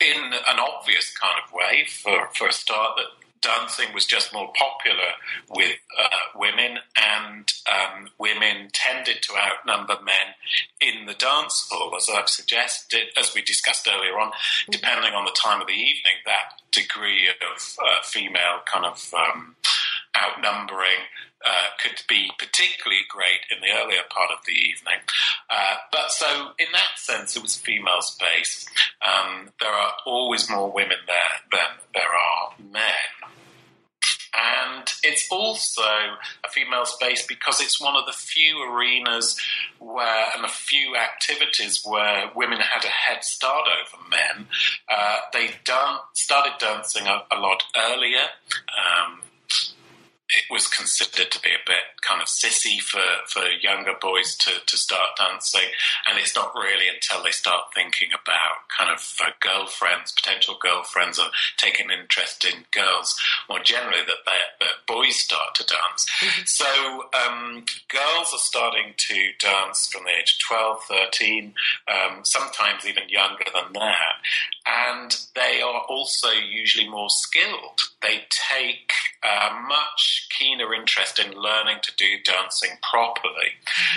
in 0.00 0.32
an 0.32 0.58
obvious 0.58 1.16
kind 1.18 1.34
of 1.44 1.52
way. 1.52 1.84
For, 1.88 2.28
for 2.34 2.48
a 2.48 2.52
start, 2.52 2.96
that 2.96 3.06
dancing 3.40 3.92
was 3.92 4.04
just 4.04 4.32
more 4.32 4.52
popular 4.54 5.12
with 5.50 5.76
uh, 6.00 6.38
women, 6.38 6.78
and 6.96 7.52
um, 7.66 8.08
women 8.18 8.68
tended 8.72 9.22
to 9.22 9.32
outnumber 9.36 9.96
men 10.02 10.34
in 10.80 11.06
the 11.06 11.14
dance 11.14 11.68
hall, 11.70 11.94
as 11.96 12.08
I've 12.08 12.28
suggested, 12.28 13.08
as 13.16 13.34
we 13.34 13.42
discussed 13.42 13.88
earlier 13.92 14.18
on. 14.18 14.30
Depending 14.70 15.12
on 15.12 15.24
the 15.24 15.36
time 15.40 15.60
of 15.60 15.66
the 15.66 15.72
evening, 15.72 16.22
that 16.24 16.60
degree 16.70 17.28
of 17.28 17.76
uh, 17.82 18.02
female 18.04 18.60
kind 18.72 18.86
of 18.86 19.12
um, 19.14 19.56
outnumbering 20.16 21.02
uh, 21.44 21.68
could 21.82 22.02
be 22.08 22.30
particularly 22.38 23.02
great 23.08 23.46
in 23.50 23.60
the 23.60 23.76
earlier 23.78 24.02
part 24.10 24.30
of 24.30 24.44
the 24.46 24.52
evening. 24.52 25.00
Uh, 25.48 25.76
but 25.92 26.10
so, 26.10 26.50
in 26.58 26.66
that 26.72 26.96
sense, 26.96 27.36
it 27.36 27.42
was 27.42 27.56
a 27.56 27.60
female 27.60 28.02
space. 28.02 28.66
Um, 29.02 29.50
there 29.60 29.70
are 29.70 29.92
always 30.06 30.50
more 30.50 30.70
women 30.70 30.98
there 31.06 31.40
than 31.52 31.78
there 31.94 32.02
are 32.02 32.54
men. 32.72 33.28
And 34.38 34.88
it's 35.02 35.26
also 35.30 35.82
a 35.82 36.48
female 36.50 36.84
space 36.84 37.26
because 37.26 37.60
it's 37.60 37.80
one 37.80 37.96
of 37.96 38.06
the 38.06 38.12
few 38.12 38.62
arenas 38.62 39.40
where, 39.78 40.26
and 40.36 40.44
a 40.44 40.48
few 40.48 40.96
activities 40.96 41.82
where 41.84 42.30
women 42.36 42.58
had 42.58 42.84
a 42.84 42.88
head 42.88 43.24
start 43.24 43.66
over 43.66 44.08
men. 44.08 44.46
Uh, 44.88 45.18
they 45.32 45.50
dan- 45.64 45.98
started 46.14 46.52
dancing 46.60 47.06
a, 47.06 47.24
a 47.32 47.38
lot 47.40 47.62
earlier. 47.76 48.26
Um, 48.68 49.22
it 50.30 50.44
was 50.50 50.66
considered 50.66 51.30
to 51.30 51.40
be 51.40 51.50
a 51.50 51.64
bit 51.66 51.96
kind 52.02 52.20
of 52.20 52.28
sissy 52.28 52.80
for, 52.80 53.00
for 53.26 53.42
younger 53.60 53.94
boys 54.00 54.36
to, 54.36 54.50
to 54.66 54.76
start 54.76 55.16
dancing. 55.16 55.68
And 56.08 56.18
it's 56.18 56.36
not 56.36 56.54
really 56.54 56.86
until 56.92 57.22
they 57.22 57.30
start 57.30 57.72
thinking 57.74 58.08
about 58.12 58.68
kind 58.76 58.90
of 58.90 59.16
uh, 59.24 59.30
girlfriends, 59.40 60.12
potential 60.12 60.56
girlfriends, 60.60 61.18
or 61.18 61.28
taking 61.56 61.90
interest 61.90 62.44
in 62.44 62.64
girls 62.72 63.18
more 63.48 63.60
generally 63.60 64.04
that, 64.06 64.24
they, 64.26 64.64
that 64.66 64.86
boys 64.86 65.16
start 65.16 65.54
to 65.54 65.64
dance. 65.64 66.06
Mm-hmm. 66.20 66.42
So 66.44 67.04
um, 67.16 67.64
girls 67.88 68.32
are 68.32 68.38
starting 68.38 68.94
to 68.96 69.30
dance 69.40 69.88
from 69.88 70.04
the 70.04 70.10
age 70.10 70.36
of 70.50 70.78
12, 70.88 71.10
13, 71.12 71.54
um, 71.88 72.20
sometimes 72.24 72.86
even 72.86 73.08
younger 73.08 73.44
than 73.54 73.72
that. 73.72 74.20
And 74.66 75.16
they 75.34 75.62
are 75.62 75.82
also 75.88 76.28
usually 76.30 76.88
more 76.88 77.08
skilled. 77.08 77.80
They 78.02 78.26
take 78.28 78.87
uh, 79.28 79.50
much 79.68 80.28
keener 80.38 80.72
interest 80.74 81.18
in 81.18 81.32
learning 81.32 81.78
to 81.82 81.92
do 81.96 82.06
dancing 82.24 82.70
properly. 82.88 83.52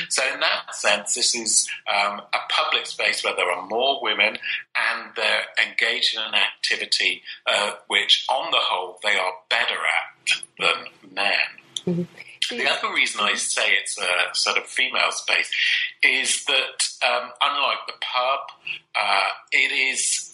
So, 0.10 0.24
in 0.34 0.39
that 0.39 0.76
sense, 0.76 1.15
this 1.15 1.36
is 1.36 1.70
um, 1.88 2.22
a 2.34 2.39
public 2.50 2.86
space 2.86 3.24
where 3.24 3.36
there 3.36 3.52
are 3.52 3.67
more 3.67 4.00
women 4.02 4.38
and 4.76 5.12
they're 5.15 5.44
engaged 5.65 6.15
in 6.15 6.22
an 6.22 6.34
activity 6.34 7.22
uh, 7.48 7.74
which, 7.88 8.26
on 8.30 8.52
the 8.52 8.60
whole, 8.60 9.00
they 9.04 9.17
are 9.17 9.34
better 9.50 9.74
at 9.74 10.41
than 10.60 11.13
men. 11.13 11.34
Mm-hmm. 11.86 12.58
The 12.58 12.70
other 12.70 12.94
reason 12.94 13.22
I 13.22 13.36
say 13.36 13.72
it's 13.82 13.98
a 13.98 14.36
sort 14.36 14.58
of 14.58 14.65
female 14.65 15.12
space 15.12 15.50
is 16.04 16.44
that, 16.46 17.08
um, 17.08 17.32
unlike 17.41 17.88
the 17.88 17.94
pub, 18.02 18.39
uh, 18.94 19.30
it 19.54 19.72
is 19.72 20.32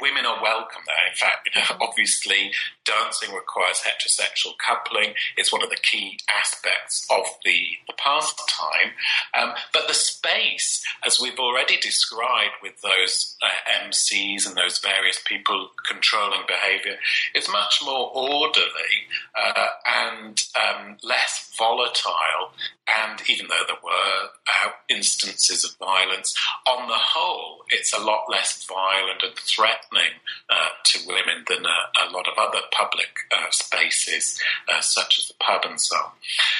women 0.00 0.26
are 0.26 0.42
welcome 0.42 0.82
there. 0.86 1.08
In 1.08 1.14
fact, 1.14 1.48
you 1.54 1.60
know, 1.60 1.86
obviously, 1.86 2.52
dancing 2.84 3.34
requires 3.34 3.82
heterosexual 3.82 4.52
coupling. 4.58 5.14
It's 5.36 5.52
one 5.52 5.62
of 5.62 5.70
the 5.70 5.76
key 5.76 6.18
aspects 6.28 7.06
of 7.10 7.24
the, 7.44 7.60
the 7.86 7.94
pastime. 7.96 8.92
Um, 9.38 9.54
but 9.72 9.88
the 9.88 9.94
space, 9.94 10.84
as 11.04 11.20
we've 11.20 11.38
already 11.38 11.76
described 11.78 12.54
with 12.62 12.80
those 12.82 13.36
uh, 13.42 13.86
MCs 13.86 14.46
and 14.46 14.56
those 14.56 14.78
various 14.78 15.20
people 15.24 15.70
controlling 15.86 16.42
behavior, 16.46 16.96
is 17.34 17.48
much 17.48 17.80
more 17.84 18.10
orderly 18.14 19.08
uh, 19.34 19.66
and 19.86 20.42
um, 20.56 20.96
less 21.02 21.52
volatile. 21.58 22.52
And 22.88 23.22
even 23.28 23.46
though 23.48 23.64
there 23.66 23.76
were 23.82 24.28
uh, 24.64 24.70
instances 24.88 25.64
of 25.64 25.76
violence, 25.76 26.34
on 26.66 26.88
the 26.88 26.94
whole, 26.98 27.64
it's 27.68 27.92
a 27.92 28.00
lot 28.00 28.24
less 28.28 28.64
violent 28.64 29.22
and 29.22 29.34
threatening 29.36 30.18
uh, 30.50 30.68
to 30.84 30.98
women 31.06 31.44
than 31.48 31.64
a, 31.64 32.06
a, 32.06 32.10
lot 32.10 32.26
of 32.28 32.34
other 32.38 32.60
public 32.76 33.10
uh, 33.30 33.50
spaces, 33.50 34.40
uh, 34.68 34.80
such 34.80 35.18
as 35.18 35.28
the 35.28 35.34
pub 35.40 35.62
and 35.64 35.80
so 35.80 35.96
on. 35.96 36.12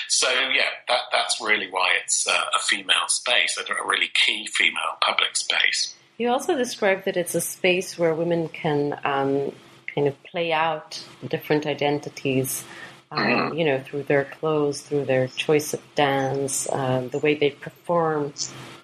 So, 0.08 0.28
yeah, 0.30 0.70
that, 0.88 1.00
that's 1.12 1.40
really 1.40 1.68
why 1.70 1.90
it's 2.02 2.26
uh, 2.26 2.44
a 2.54 2.58
female 2.60 3.08
space, 3.08 3.58
a 3.58 3.86
really 3.86 4.10
key 4.14 4.46
female 4.46 4.96
public 5.00 5.36
space. 5.36 5.94
You 6.18 6.30
also 6.30 6.56
described 6.56 7.06
that 7.06 7.16
it's 7.16 7.34
a 7.34 7.40
space 7.40 7.98
where 7.98 8.14
women 8.14 8.48
can 8.48 8.98
um, 9.04 9.52
kind 9.94 10.06
of 10.06 10.22
play 10.24 10.52
out 10.52 11.02
different 11.26 11.66
identities. 11.66 12.64
Um, 13.10 13.26
mm-hmm. 13.26 13.58
you 13.58 13.66
know, 13.66 13.78
through 13.78 14.04
their 14.04 14.24
clothes, 14.24 14.80
through 14.80 15.04
their 15.04 15.28
choice 15.28 15.74
of 15.74 15.82
dance, 15.94 16.66
um, 16.72 17.10
the 17.10 17.18
way 17.18 17.34
they 17.34 17.50
perform, 17.50 18.32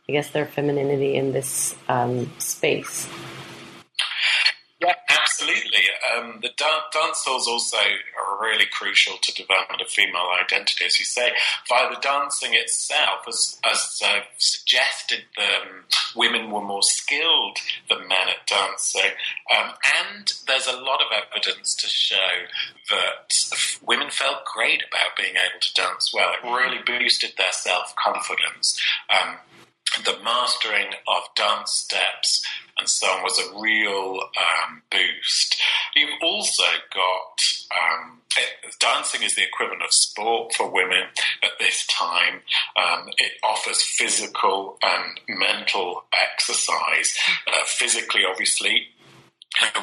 I 0.07 0.13
guess 0.13 0.29
their 0.29 0.45
femininity 0.45 1.15
in 1.15 1.33
this 1.33 1.75
um, 1.89 2.31
space. 2.39 3.09
Absolutely. 5.41 5.85
Um, 6.17 6.41
the 6.43 6.51
dan- 6.57 6.91
dance 6.93 7.25
halls 7.25 7.47
also 7.47 7.77
are 7.77 8.43
really 8.43 8.67
crucial 8.67 9.19
to 9.19 9.35
development 9.35 9.81
of 9.81 9.89
female 9.89 10.31
identity, 10.45 10.85
as 10.85 10.99
you 10.99 11.05
say. 11.05 11.31
Via 11.69 11.91
the 11.91 12.01
dancing 12.01 12.55
itself, 12.55 13.21
as, 13.29 13.61
as 13.65 14.03
uh, 14.05 14.21
suggested, 14.39 15.25
um, 15.39 15.85
women 16.17 16.51
were 16.51 16.65
more 16.65 16.83
skilled 16.83 17.59
than 17.89 18.09
men 18.09 18.29
at 18.29 18.47
dancing. 18.49 19.13
Um, 19.57 19.75
and 20.09 20.33
there's 20.49 20.67
a 20.67 20.77
lot 20.77 21.01
of 21.01 21.07
evidence 21.13 21.77
to 21.77 21.87
show 21.87 22.17
that 22.91 23.79
women 23.87 24.11
felt 24.11 24.45
great 24.45 24.83
about 24.89 25.17
being 25.17 25.35
able 25.37 25.61
to 25.61 25.75
dance 25.75 26.13
well. 26.13 26.33
It 26.33 26.45
really 26.45 26.83
boosted 26.85 27.35
their 27.39 27.53
self 27.53 27.95
confidence. 27.95 28.81
Um, 29.09 29.37
the 30.05 30.23
mastering 30.23 30.89
of 31.07 31.23
dance 31.35 31.73
steps 31.73 32.45
and 32.79 32.89
so 32.89 33.07
on 33.07 33.23
was 33.23 33.39
a 33.39 33.61
real 33.61 34.21
um, 34.39 34.83
boost. 34.91 35.61
You've 35.97 36.23
also 36.23 36.65
got 36.95 37.43
um, 37.75 38.19
it, 38.37 38.75
dancing 38.79 39.23
is 39.23 39.35
the 39.35 39.43
equivalent 39.43 39.83
of 39.83 39.93
sport 39.93 40.55
for 40.55 40.71
women 40.71 41.05
at 41.43 41.51
this 41.59 41.87
time. 41.87 42.43
Um, 42.77 43.09
it 43.19 43.33
offers 43.43 43.83
physical 43.83 44.79
and 44.83 45.21
mental 45.29 46.05
exercise. 46.33 47.17
Uh, 47.47 47.65
physically, 47.67 48.23
obviously, 48.29 48.89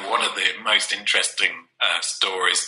one 0.08 0.22
of 0.22 0.34
the 0.34 0.62
most 0.64 0.92
interesting 0.92 1.50
uh, 1.80 2.00
stories 2.00 2.66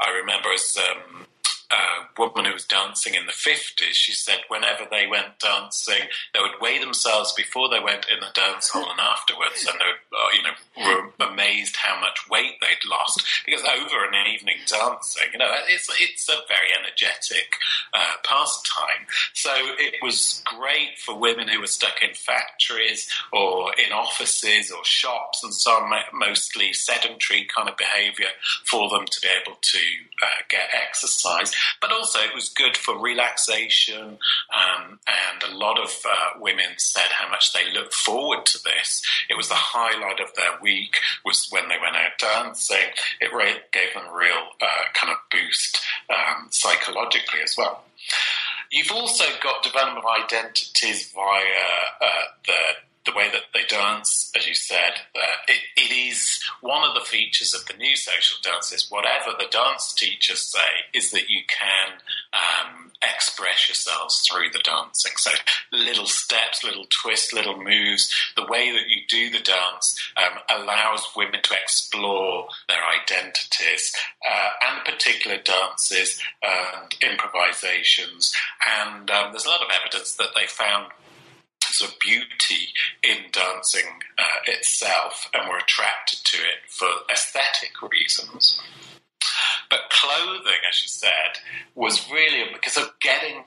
I 0.00 0.10
remember 0.10 0.50
is 0.52 0.76
um, 0.90 1.26
a 1.70 2.08
woman 2.18 2.46
who 2.46 2.52
was 2.54 2.64
dancing 2.64 3.14
in 3.14 3.26
the 3.26 3.32
50s, 3.32 3.92
she 3.92 4.12
said 4.12 4.38
whenever 4.48 4.84
they 4.90 5.06
went 5.06 5.38
dancing, 5.38 6.08
they 6.32 6.40
would 6.40 6.60
weigh 6.60 6.78
themselves 6.78 7.32
before 7.34 7.68
they 7.68 7.80
went 7.80 8.06
in 8.08 8.20
the 8.20 8.32
dance 8.34 8.70
hall 8.70 8.90
and 8.90 9.00
afterwards, 9.00 9.66
and 9.68 9.78
they 9.78 9.84
would, 9.84 10.02
uh, 10.16 10.30
you 10.32 10.42
know, 10.42 10.56
were 10.78 11.28
amazed 11.30 11.76
how 11.76 12.00
much 12.00 12.28
weight 12.30 12.54
they'd 12.60 12.88
lost 12.88 13.22
because 13.44 13.62
over 13.64 14.04
an 14.04 14.14
evening 14.32 14.56
dancing, 14.66 15.28
you 15.32 15.38
know, 15.38 15.50
it's 15.68 15.88
it's 16.00 16.28
a 16.28 16.40
very 16.48 16.68
energetic 16.78 17.54
uh, 17.92 18.14
pastime. 18.24 19.04
So 19.34 19.50
it 19.54 19.96
was 20.02 20.42
great 20.46 20.98
for 20.98 21.18
women 21.18 21.48
who 21.48 21.60
were 21.60 21.66
stuck 21.66 22.02
in 22.02 22.14
factories 22.14 23.10
or 23.32 23.72
in 23.74 23.92
offices 23.92 24.70
or 24.70 24.84
shops 24.84 25.42
and 25.44 25.52
so 25.52 25.72
on, 25.72 25.92
mostly 26.14 26.72
sedentary 26.72 27.46
kind 27.54 27.68
of 27.68 27.76
behaviour 27.76 28.32
for 28.64 28.88
them 28.88 29.04
to 29.06 29.20
be 29.20 29.28
able 29.42 29.58
to 29.60 29.78
uh, 30.22 30.42
get 30.48 30.68
exercise 30.72 31.52
but 31.80 31.92
also 31.92 32.20
it 32.20 32.34
was 32.34 32.48
good 32.48 32.76
for 32.76 32.98
relaxation. 32.98 34.18
Um, 34.54 34.98
and 35.06 35.52
a 35.52 35.56
lot 35.56 35.78
of 35.78 35.90
uh, 36.04 36.40
women 36.40 36.76
said 36.76 37.10
how 37.10 37.30
much 37.30 37.52
they 37.52 37.70
looked 37.72 37.94
forward 37.94 38.46
to 38.46 38.58
this. 38.64 39.02
It 39.28 39.36
was 39.36 39.48
the 39.48 39.54
highlight 39.54 40.20
of 40.20 40.34
their 40.34 40.60
week 40.60 40.96
was 41.24 41.48
when 41.50 41.68
they 41.68 41.76
went 41.80 41.96
out 41.96 42.18
dancing. 42.18 42.76
It 43.20 43.30
gave 43.72 43.94
them 43.94 44.04
a 44.10 44.16
real 44.16 44.48
uh, 44.60 44.84
kind 44.94 45.12
of 45.12 45.18
boost 45.30 45.80
um, 46.10 46.48
psychologically 46.50 47.40
as 47.42 47.54
well. 47.56 47.84
You've 48.70 48.92
also 48.92 49.24
got 49.42 49.62
development 49.62 50.04
of 50.04 50.24
identities 50.24 51.12
via 51.12 51.40
uh, 52.00 52.06
the 52.46 52.60
the 53.08 53.16
way 53.16 53.28
that 53.32 53.44
they 53.54 53.64
dance, 53.68 54.30
as 54.36 54.46
you 54.46 54.54
said, 54.54 54.92
it, 55.48 55.60
it 55.76 55.92
is 55.94 56.42
one 56.60 56.86
of 56.86 56.94
the 56.94 57.00
features 57.00 57.54
of 57.54 57.64
the 57.66 57.76
new 57.78 57.96
social 57.96 58.38
dances. 58.42 58.90
Whatever 58.90 59.30
the 59.38 59.48
dance 59.50 59.94
teachers 59.94 60.40
say 60.40 60.84
is 60.92 61.10
that 61.12 61.30
you 61.30 61.40
can 61.48 62.00
um, 62.34 62.92
express 63.02 63.68
yourselves 63.68 64.22
through 64.28 64.50
the 64.52 64.58
dancing. 64.58 65.12
So 65.16 65.30
little 65.72 66.06
steps, 66.06 66.62
little 66.62 66.84
twists, 66.90 67.32
little 67.32 67.62
moves. 67.62 68.12
The 68.36 68.46
way 68.46 68.72
that 68.72 68.88
you 68.88 69.00
do 69.08 69.30
the 69.30 69.42
dance 69.42 69.98
um, 70.16 70.60
allows 70.60 71.08
women 71.16 71.40
to 71.42 71.54
explore 71.54 72.48
their 72.68 72.82
identities 73.02 73.94
uh, 74.28 74.48
and 74.68 74.84
particular 74.84 75.38
dances 75.38 76.20
and 76.42 76.94
improvisations. 77.00 78.34
And 78.84 79.10
um, 79.10 79.32
there's 79.32 79.46
a 79.46 79.50
lot 79.50 79.62
of 79.62 79.68
evidence 79.80 80.14
that 80.16 80.34
they 80.36 80.46
found 80.46 80.88
sort 81.74 81.92
of 81.92 81.98
beauty 81.98 82.68
in 83.02 83.30
dancing 83.32 83.88
uh, 84.18 84.40
itself 84.46 85.28
and 85.34 85.48
we're 85.48 85.58
attracted 85.58 86.20
to 86.24 86.38
it 86.38 86.68
for 86.68 86.88
aesthetic 87.12 87.72
reasons. 87.82 88.60
But 89.70 89.90
clothing, 89.90 90.60
as 90.68 90.82
you 90.82 90.88
said, 90.88 91.40
was 91.74 92.10
really 92.10 92.44
because 92.52 92.76
of 92.76 92.92
getting 93.00 93.44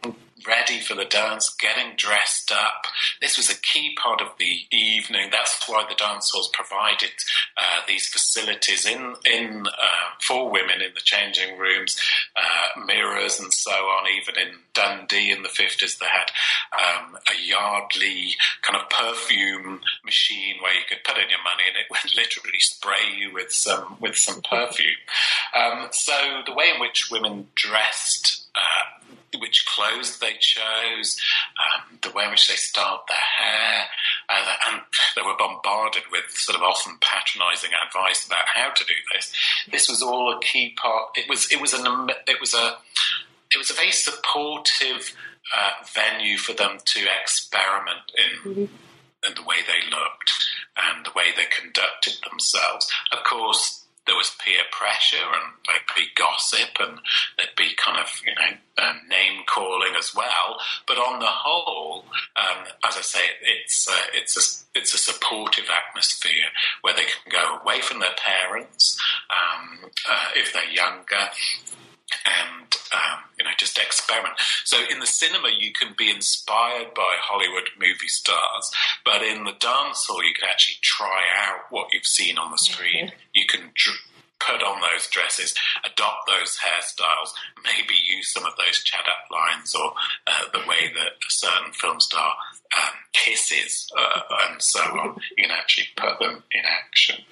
ready 0.52 0.82
for 0.82 0.95
the 0.95 1.06
dance, 1.06 1.56
getting 1.56 1.95
dressed 1.95 2.52
up. 2.52 2.84
This 3.22 3.38
was 3.38 3.49
a 3.49 3.60
key 3.62 3.95
part 4.02 4.22
of 4.22 4.28
the 4.38 4.60
evening. 4.70 5.30
That's 5.32 5.64
why 5.68 5.86
the 5.88 5.95
dance 5.95 6.30
halls 6.32 6.49
provided 6.54 7.12
uh, 7.56 7.82
these 7.88 8.08
facilities 8.08 8.86
in 8.86 9.16
in 9.26 9.66
uh, 9.68 10.08
for 10.20 10.52
women 10.52 10.82
in 10.82 10.93
the 10.93 11.02
changing 11.04 11.58
rooms, 11.58 11.97
uh, 12.36 12.82
mirrors 12.86 13.39
and 13.39 13.54
so 13.54 13.72
on. 13.72 14.08
Even 14.22 14.47
in 14.47 14.56
Dundee 14.74 15.32
in 15.32 15.43
the 15.43 15.49
fifties, 15.49 15.97
they 15.97 16.08
had 16.08 16.32
um, 16.74 17.16
a 17.16 17.47
Yardley 17.47 18.36
kind 18.62 18.82
of 18.82 18.89
perfume 18.89 19.80
machine 20.04 20.56
where 20.62 20.74
you 20.74 20.82
could 20.89 21.04
put 21.06 21.18
in 21.18 21.30
your 21.30 21.43
money 21.43 21.64
and 21.68 21.78
it 21.78 21.88
would 21.91 22.18
literally 22.18 22.60
spray 22.60 23.18
you 23.18 23.34
with 23.34 23.54
some 23.54 23.95
with 24.02 24.18
some 24.18 24.41
perfume. 24.41 24.99
Um, 25.56 25.88
so 25.91 26.41
the 26.45 26.54
way 26.54 26.72
in 26.74 26.82
which 26.82 27.10
women 27.10 27.47
dressed 27.56 28.47
uh, 28.54 29.16
which 29.40 29.66
clothes 29.66 30.20
they 30.20 30.34
chose, 30.40 31.18
um, 31.58 32.00
the 32.02 32.12
way 32.12 32.26
in 32.26 32.32
which 32.32 32.48
they 32.48 32.56
styled 32.56 33.02
their 33.08 33.18
hair, 33.18 33.86
uh, 34.30 34.54
and 34.70 34.82
they 35.16 35.22
were 35.22 35.38
bombarded 35.38 36.04
with 36.12 36.26
sort 36.32 36.58
of 36.58 36.64
often 36.64 36.98
patronising 37.02 37.72
advice 37.88 38.26
about 38.26 38.46
how 38.54 38.70
to 38.72 38.84
do 38.86 38.94
this. 39.14 39.34
This 39.72 39.90
was 39.90 40.02
all 40.02 40.36
a 40.36 40.42
key 40.42 40.76
part. 40.82 41.12
It 41.16 41.30
was 41.30 41.52
it 41.52 41.62
was 41.62 41.74
an 41.74 42.10
it 42.28 42.40
was 42.40 42.54
a 42.54 42.78
it 43.54 43.58
was 43.58 43.70
a 43.70 43.74
very 43.74 43.92
supportive 43.92 45.16
uh, 45.56 45.84
venue 45.94 46.38
for 46.38 46.54
them 46.54 46.78
to 46.84 47.06
experiment 47.22 48.12
in. 48.18 48.52
Mm-hmm. 48.52 48.76
in 49.28 49.36
the 49.36 49.44
way 49.44 49.58
they 49.68 49.88
looked 49.90 50.32
and 50.78 51.06
the 51.06 51.12
way 51.16 51.26
they 51.36 51.46
conducted 51.46 52.14
themselves. 52.28 52.92
Of 53.12 53.24
course, 53.24 53.81
there 54.12 54.18
was 54.18 54.36
peer 54.43 54.59
pressure 54.72 55.24
and 55.24 55.53
there'd 55.66 55.95
be 55.95 56.12
gossip 56.16 56.68
and 56.82 56.99
there'd 57.38 57.55
be 57.55 57.72
kind 57.78 57.97
of, 57.97 58.12
you 58.28 58.36
know, 58.36 58.84
um, 58.84 58.99
name 59.07 59.43
calling 59.47 59.93
as 59.97 60.14
well. 60.14 60.59
But 60.86 60.97
on 60.97 61.22
the 61.22 61.32
whole, 61.32 62.03
um, 62.36 62.66
as 62.84 62.97
I 62.97 63.01
say, 63.01 63.22
it's, 63.41 63.88
uh, 63.88 64.03
it's, 64.14 64.36
a, 64.36 64.78
it's 64.78 64.93
a 64.93 64.97
supportive 64.97 65.70
atmosphere 65.72 66.51
where 66.82 66.93
they 66.93 67.05
can 67.05 67.32
go 67.32 67.59
away 67.64 67.80
from 67.80 68.01
their 68.01 68.16
parents 68.18 68.99
um, 69.32 69.89
uh, 70.09 70.28
if 70.36 70.51
they're 70.51 70.70
younger 70.70 71.30
and 72.26 72.76
um, 72.93 73.19
you 73.38 73.43
know 73.43 73.51
just 73.57 73.78
experiment. 73.78 74.36
So 74.65 74.78
in 74.89 74.99
the 74.99 75.07
cinema, 75.07 75.49
you 75.57 75.72
can 75.74 75.93
be 75.97 76.09
inspired 76.09 76.93
by 76.93 77.15
Hollywood 77.19 77.69
movie 77.80 78.07
stars, 78.07 78.72
but 79.05 79.22
in 79.22 79.43
the 79.43 79.53
dance 79.59 80.05
hall, 80.05 80.24
you 80.24 80.34
can 80.34 80.49
actually 80.49 80.78
try 80.82 81.22
out 81.47 81.61
what 81.69 81.88
you've 81.93 82.05
seen 82.05 82.38
on 82.38 82.51
the 82.51 82.57
screen. 82.57 83.07
Mm-hmm. 83.07 83.34
You 83.34 83.45
can 83.47 83.72
dr- 83.74 83.99
put 84.45 84.63
on 84.63 84.82
those 84.82 85.07
dresses, 85.07 85.53
adopt 85.86 86.28
those 86.28 86.57
hairstyles, 86.57 87.30
maybe 87.63 87.93
use 88.07 88.34
some 88.34 88.45
of 88.45 88.53
those 88.57 88.84
chat 88.84 89.01
up 89.01 89.30
lines 89.32 89.76
or 89.76 89.93
uh, 90.28 90.45
the 90.53 90.67
way 90.67 90.91
that 90.93 91.13
a 91.13 91.30
certain 91.30 91.72
film 91.74 91.99
star 91.99 92.34
um, 92.78 92.93
kisses 93.13 93.91
uh, 93.97 94.22
and 94.49 94.61
so 94.61 94.80
on. 94.80 95.15
You 95.38 95.47
can 95.47 95.51
actually 95.51 95.88
put 95.95 96.19
them 96.19 96.43
in 96.51 96.61
action. 96.65 97.24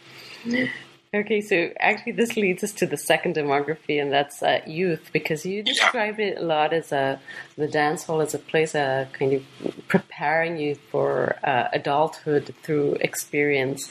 Okay, 1.11 1.41
so 1.41 1.71
actually, 1.79 2.11
this 2.11 2.37
leads 2.37 2.63
us 2.63 2.71
to 2.73 2.85
the 2.85 2.95
second 2.95 3.35
demography, 3.35 3.99
and 3.99 4.11
that's 4.11 4.43
uh, 4.43 4.61
youth, 4.67 5.09
because 5.11 5.43
you 5.43 5.63
describe 5.63 6.19
it 6.19 6.37
a 6.37 6.43
lot 6.43 6.71
as 6.71 6.91
a 6.91 7.19
the 7.57 7.67
dance 7.67 8.03
hall 8.03 8.21
as 8.21 8.35
a 8.35 8.37
place, 8.37 8.75
uh, 8.75 9.07
kind 9.11 9.33
of 9.33 9.43
preparing 9.87 10.57
you 10.57 10.75
for 10.75 11.35
uh, 11.43 11.67
adulthood 11.73 12.53
through 12.61 12.93
experience. 13.01 13.89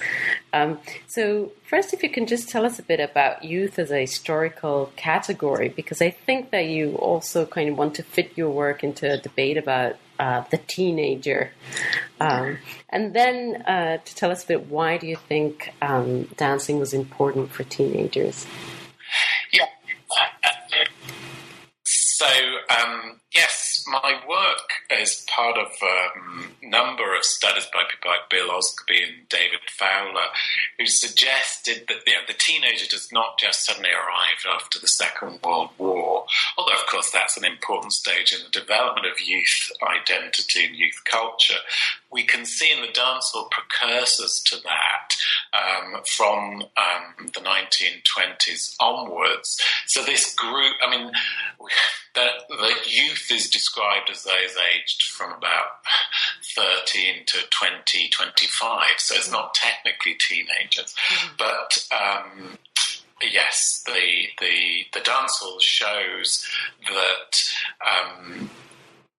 Um, 0.52 0.78
so, 1.08 1.50
first, 1.68 1.92
if 1.92 2.04
you 2.04 2.08
can 2.08 2.24
just 2.24 2.50
tell 2.50 2.64
us 2.64 2.78
a 2.78 2.84
bit 2.84 3.00
about 3.00 3.42
youth 3.42 3.80
as 3.80 3.90
a 3.90 4.02
historical 4.02 4.92
category, 4.94 5.70
because 5.70 6.00
I 6.00 6.10
think 6.10 6.50
that 6.50 6.66
you 6.66 6.94
also 6.98 7.46
kind 7.46 7.68
of 7.68 7.76
want 7.76 7.96
to 7.96 8.04
fit 8.04 8.30
your 8.36 8.50
work 8.50 8.84
into 8.84 9.12
a 9.12 9.16
debate 9.16 9.56
about 9.56 9.96
uh, 10.18 10.44
the 10.50 10.58
teenager. 10.58 11.52
Um, 12.20 12.58
and 12.88 13.14
then 13.14 13.62
uh, 13.66 13.98
to 13.98 14.14
tell 14.14 14.30
us 14.30 14.44
a 14.44 14.46
bit, 14.46 14.66
why 14.68 14.98
do 14.98 15.06
you 15.06 15.16
think 15.16 15.72
um, 15.80 16.24
dancing 16.36 16.78
was 16.78 16.92
important 16.92 17.50
for 17.50 17.64
teenagers? 17.64 18.46
Yeah. 19.52 19.66
So, 21.84 22.26
um, 22.26 23.20
yes, 23.32 23.67
my 23.88 24.20
work 24.28 25.00
is 25.00 25.24
part 25.34 25.56
of 25.56 25.66
a 25.82 26.18
um, 26.18 26.52
number 26.62 27.16
of 27.16 27.24
studies 27.24 27.66
by 27.72 27.84
people 27.88 28.10
like 28.10 28.30
Bill 28.30 28.48
Osgerby 28.48 29.02
and 29.02 29.28
David 29.28 29.60
Fowler, 29.70 30.28
who 30.78 30.86
suggested 30.86 31.84
that 31.88 32.06
you 32.06 32.12
know, 32.14 32.20
the 32.26 32.34
teenager 32.34 32.86
does 32.86 33.10
not 33.12 33.38
just 33.38 33.64
suddenly 33.64 33.90
arrive 33.90 34.44
after 34.54 34.78
the 34.78 34.88
Second 34.88 35.40
World 35.42 35.70
War, 35.78 36.26
although, 36.56 36.74
of 36.74 36.86
course, 36.86 37.10
that's 37.10 37.36
an 37.36 37.44
important 37.44 37.92
stage 37.92 38.32
in 38.32 38.40
the 38.44 38.60
development 38.60 39.06
of 39.06 39.26
youth 39.26 39.70
identity 39.82 40.66
and 40.66 40.76
youth 40.76 41.02
culture. 41.04 41.60
We 42.10 42.24
can 42.24 42.44
see 42.44 42.70
in 42.72 42.82
the 42.82 42.88
dancehall 42.88 43.50
precursors 43.50 44.42
to 44.46 44.56
that 44.62 45.08
um, 45.52 46.02
from 46.16 46.62
um, 46.62 47.28
the 47.34 47.40
1920s 47.40 48.76
onwards. 48.80 49.60
So, 49.86 50.02
this 50.02 50.34
group, 50.34 50.74
I 50.86 50.90
mean, 50.90 51.12
the, 52.48 52.56
the 52.56 52.74
youth 52.90 53.28
is 53.30 53.48
described 53.48 54.10
as 54.10 54.24
those 54.24 54.56
aged 54.74 55.02
from 55.02 55.32
about 55.32 55.66
13 56.56 57.24
to 57.26 57.38
20, 57.50 58.08
25, 58.08 58.82
so 58.98 59.14
it's 59.14 59.30
not 59.30 59.54
technically 59.54 60.14
teenagers. 60.14 60.94
Mm-hmm. 60.94 61.34
But 61.38 61.86
um, 61.94 62.58
yes, 63.22 63.82
the 63.86 64.28
the 64.40 64.86
the 64.92 65.04
dance 65.04 65.38
hall 65.38 65.58
shows 65.60 66.46
that 66.88 67.42
um, 67.86 68.50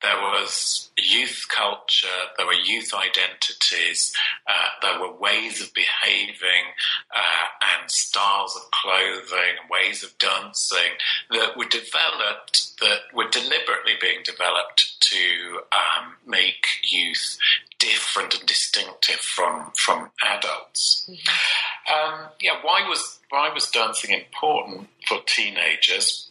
there 0.02 0.18
was 0.18 0.90
youth 0.98 1.46
culture, 1.50 2.08
there 2.38 2.46
were 2.46 2.54
youth 2.54 2.94
identities, 2.94 4.14
uh, 4.48 4.68
there 4.82 5.00
were 5.00 5.14
ways 5.14 5.62
of 5.62 5.74
behaving 5.74 6.66
uh, 7.14 7.80
and 7.80 7.90
styles 7.92 8.56
of 8.56 8.72
clothing, 8.72 9.56
ways 9.70 10.04
of 10.04 10.18
dancing 10.18 10.94
that 11.32 11.58
were 11.58 11.66
developed, 11.66 12.80
that 12.80 13.00
were 13.14 13.30
deliberately 13.30 13.94
being 14.00 14.20
developed 14.24 15.02
to 15.02 15.60
um, 15.72 16.16
make 16.26 16.66
youth 16.84 17.38
different 17.80 18.38
and 18.38 18.46
distinctive 18.46 19.20
from 19.20 19.72
from 19.76 20.12
adults. 20.26 21.10
Mm-hmm. 21.10 22.14
Um, 22.14 22.28
yeah, 22.40 22.60
why 22.62 22.88
was 22.88 23.20
why 23.30 23.52
was 23.54 23.70
dancing 23.70 24.12
important 24.12 24.90
for 25.08 25.20
teenagers? 25.26 26.30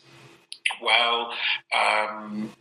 Well, 0.83 1.33
um, 1.75 2.53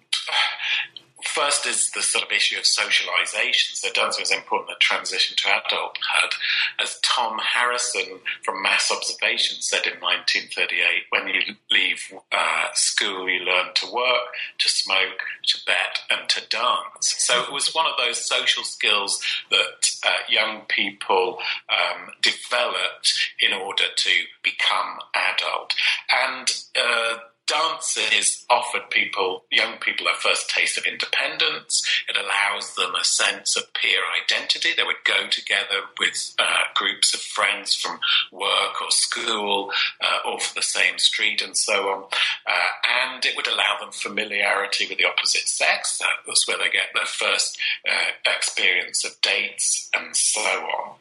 first 1.28 1.66
is 1.66 1.92
the 1.92 2.02
sort 2.02 2.24
of 2.24 2.32
issue 2.32 2.58
of 2.58 2.66
socialization. 2.66 3.76
So 3.76 3.92
dancing 3.94 4.22
was 4.22 4.32
important 4.32 4.70
the 4.70 4.76
transition 4.80 5.36
to 5.38 5.50
adulthood. 5.50 6.34
As 6.80 7.00
Tom 7.02 7.40
Harrisson 7.40 8.20
from 8.44 8.62
Mass 8.62 8.92
Observation 8.92 9.62
said 9.62 9.86
in 9.86 10.00
1938, 10.00 11.04
when 11.10 11.28
you 11.28 11.56
leave 11.72 12.14
uh, 12.32 12.68
school, 12.74 13.30
you 13.30 13.42
learn 13.42 13.74
to 13.76 13.92
work, 13.92 14.34
to 14.60 14.70
smoke, 14.70 15.22
to 15.48 15.58
bet, 15.66 16.00
and 16.10 16.28
to 16.30 16.42
dance. 16.50 17.16
So 17.20 17.44
it 17.44 17.52
was 17.52 17.74
one 17.74 17.86
of 17.86 17.98
those 17.98 18.26
social 18.26 18.64
skills 18.64 19.24
that 19.50 19.92
uh, 20.06 20.10
young 20.30 20.62
people 20.68 21.40
um, 21.70 22.10
developed 22.22 23.32
in 23.40 23.54
order 23.54 23.86
to 23.96 24.12
become 24.44 25.00
adult. 25.14 25.74
And 26.12 26.54
uh, 26.76 27.18
dances 27.48 28.46
offered 28.50 28.90
people, 28.90 29.44
young 29.52 29.78
people, 29.78 30.06
their 30.06 30.16
first 30.16 30.50
taste 30.50 30.78
of 30.78 30.86
independence. 30.86 31.82
It 32.08 32.18
allows 32.18 32.76
them 32.76 32.94
a 32.94 33.04
sense 33.04 33.58
of 33.58 33.74
peer 33.74 34.02
identity. 34.24 34.72
They 34.76 34.84
would 34.84 35.04
go 35.06 35.28
together 35.30 35.88
with 36.00 36.36
uh, 36.38 36.64
groups 36.76 37.14
of 37.14 37.22
friends 37.22 37.74
from 37.76 38.00
work 38.32 38.82
or 38.82 38.92
school 38.92 39.72
uh, 40.02 40.30
or 40.30 40.40
for 40.40 40.54
the 40.54 40.62
same 40.62 40.98
street 40.98 41.42
and 41.42 41.58
so 41.58 41.90
on. 41.90 42.04
Uh, 42.46 43.12
and 43.12 43.26
it 43.26 43.36
would 43.36 43.48
allow 43.48 43.78
them 43.80 43.92
familiarity 43.92 44.86
with 44.88 44.98
the 44.98 45.06
opposite 45.06 45.48
sex. 45.48 45.98
That 46.00 46.28
was 46.28 46.44
where 46.48 46.58
they 46.58 46.70
get 46.70 46.90
their 46.94 47.06
first 47.06 47.58
uh, 47.90 48.32
experience 48.36 49.06
of 49.06 49.20
dates 49.22 49.90
and 49.96 50.16
so 50.16 50.42
on. 50.42 50.96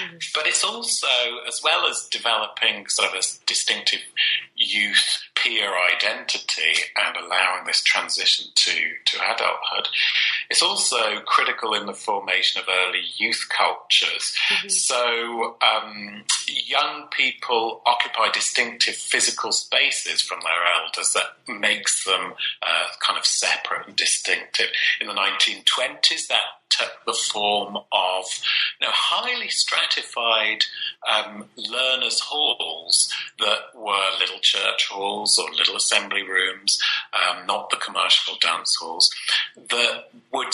Mm-hmm. 0.00 0.16
But 0.34 0.46
it's 0.46 0.64
also, 0.64 1.06
as 1.46 1.60
well 1.62 1.86
as 1.86 2.08
developing 2.10 2.86
sort 2.88 3.10
of 3.10 3.14
a 3.16 3.22
distinctive 3.46 4.00
youth 4.56 5.22
peer 5.42 5.70
identity 5.96 6.82
and 7.04 7.16
allowing 7.16 7.64
this 7.66 7.82
transition 7.82 8.46
to, 8.54 8.72
to 9.04 9.16
adulthood. 9.18 9.88
It's 10.50 10.62
also 10.62 11.20
critical 11.26 11.74
in 11.74 11.86
the 11.86 11.94
formation 11.94 12.60
of 12.60 12.68
early 12.68 13.02
youth 13.16 13.48
cultures. 13.48 14.34
Mm-hmm. 14.50 14.68
So 14.68 15.56
um, 15.62 16.24
young 16.46 17.08
people 17.10 17.82
occupy 17.86 18.30
distinctive 18.32 18.94
physical 18.94 19.52
spaces 19.52 20.20
from 20.22 20.40
their 20.40 20.82
elders 20.82 21.14
that 21.14 21.60
makes 21.60 22.04
them 22.04 22.34
uh, 22.62 22.84
kind 23.04 23.18
of 23.18 23.26
separate 23.26 23.86
and 23.86 23.96
distinctive. 23.96 24.68
In 25.00 25.08
the 25.08 25.14
1920s, 25.14 26.28
that 26.28 26.61
took 26.78 26.92
the 27.06 27.18
form 27.32 27.76
of 27.76 28.24
you 28.80 28.86
know, 28.86 28.92
highly 28.92 29.48
stratified 29.48 30.64
um, 31.10 31.44
learners' 31.56 32.20
halls 32.20 33.12
that 33.38 33.58
were 33.74 34.18
little 34.18 34.38
church 34.40 34.88
halls 34.90 35.38
or 35.38 35.50
little 35.54 35.76
assembly 35.76 36.22
rooms, 36.22 36.78
um, 37.12 37.46
not 37.46 37.70
the 37.70 37.76
commercial 37.76 38.34
dance 38.40 38.76
halls, 38.80 39.10
that 39.56 40.04
would 40.32 40.52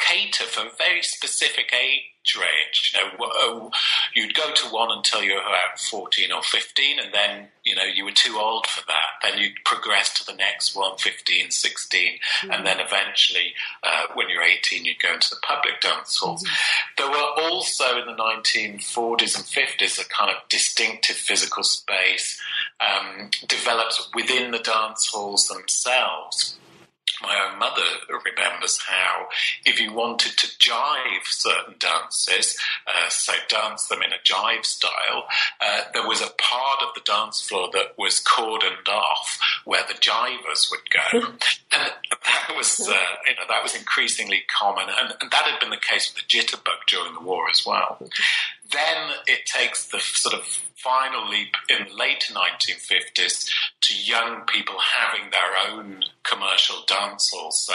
cater 0.00 0.44
for 0.44 0.66
a 0.66 0.70
very 0.78 1.02
specific 1.02 1.72
age 1.72 2.36
range. 2.36 2.92
You 2.94 3.00
know, 3.00 3.10
oh, 3.20 3.70
you'd 4.14 4.34
go 4.34 4.52
to 4.52 4.66
one 4.68 4.90
until 4.90 5.22
you 5.22 5.34
were 5.34 5.40
about 5.40 5.78
14 5.78 6.32
or 6.32 6.42
15, 6.42 6.98
and 6.98 7.12
then, 7.12 7.48
you 7.64 7.74
know, 7.74 7.84
you 7.84 8.04
were 8.04 8.12
too 8.12 8.36
old 8.38 8.66
for 8.66 8.82
that. 8.86 9.10
Then 9.22 9.38
you'd 9.38 9.64
progress 9.64 10.18
to 10.18 10.26
the 10.26 10.36
next 10.36 10.76
one, 10.76 10.96
15, 10.98 11.50
16, 11.50 12.12
mm-hmm. 12.12 12.50
and 12.50 12.66
then 12.66 12.78
eventually, 12.80 13.54
uh, 13.82 14.06
when 14.14 14.28
you're 14.28 14.42
18, 14.42 14.84
you'd 14.84 15.00
go 15.00 15.14
into 15.14 15.30
the 15.30 15.40
public 15.42 15.80
dance 15.80 16.18
halls. 16.18 16.42
Mm-hmm. 16.42 17.02
There 17.02 17.10
were 17.10 17.50
also 17.50 18.00
in 18.00 18.06
the 18.06 18.22
1940s 18.22 19.36
and 19.36 19.44
50s 19.44 20.00
a 20.00 20.08
kind 20.08 20.30
of 20.30 20.36
distinctive 20.48 21.16
physical 21.16 21.62
space 21.62 22.40
um, 22.80 23.30
developed 23.46 24.00
within 24.14 24.50
the 24.50 24.58
dance 24.58 25.10
halls 25.12 25.48
themselves 25.48 26.56
my 27.22 27.48
own 27.48 27.58
mother 27.58 27.82
remembers 28.24 28.80
how 28.86 29.28
if 29.64 29.80
you 29.80 29.92
wanted 29.92 30.36
to 30.38 30.46
jive 30.58 31.24
certain 31.24 31.74
dances, 31.78 32.56
uh, 32.86 33.08
so 33.08 33.32
dance 33.48 33.88
them 33.88 34.02
in 34.02 34.12
a 34.12 34.18
jive 34.24 34.64
style, 34.64 35.24
uh, 35.60 35.82
there 35.92 36.06
was 36.06 36.20
a 36.20 36.32
part 36.38 36.82
of 36.82 36.94
the 36.94 37.02
dance 37.04 37.40
floor 37.40 37.68
that 37.72 37.98
was 37.98 38.22
cordoned 38.22 38.88
off 38.88 39.38
where 39.64 39.84
the 39.88 39.94
jivers 39.94 40.70
would 40.70 40.90
go. 40.90 41.20
and 41.72 41.92
that 42.24 42.56
was, 42.56 42.80
uh, 42.80 42.92
you 43.26 43.34
know, 43.34 43.46
that 43.48 43.62
was 43.62 43.74
increasingly 43.74 44.42
common, 44.58 44.86
and, 44.88 45.14
and, 45.20 45.30
that 45.30 45.44
had 45.44 45.60
been 45.60 45.70
the 45.70 45.76
case 45.76 46.12
with 46.12 46.24
the 46.24 46.28
jitterbug 46.28 46.86
during 46.88 47.14
the 47.14 47.20
war 47.20 47.48
as 47.50 47.64
well. 47.64 47.98
Then 48.72 49.10
it 49.26 49.46
takes 49.46 49.86
the 49.86 50.00
sort 50.00 50.34
of 50.34 50.44
final 50.76 51.28
leap 51.28 51.54
in 51.68 51.86
the 51.88 51.94
late 51.94 52.30
1950s 52.32 53.50
to 53.80 53.94
young 53.94 54.42
people 54.46 54.76
having 54.78 55.30
their 55.30 55.72
own 55.72 56.02
commercial 56.22 56.76
dance 56.86 57.30
halls. 57.32 57.64
So 57.66 57.74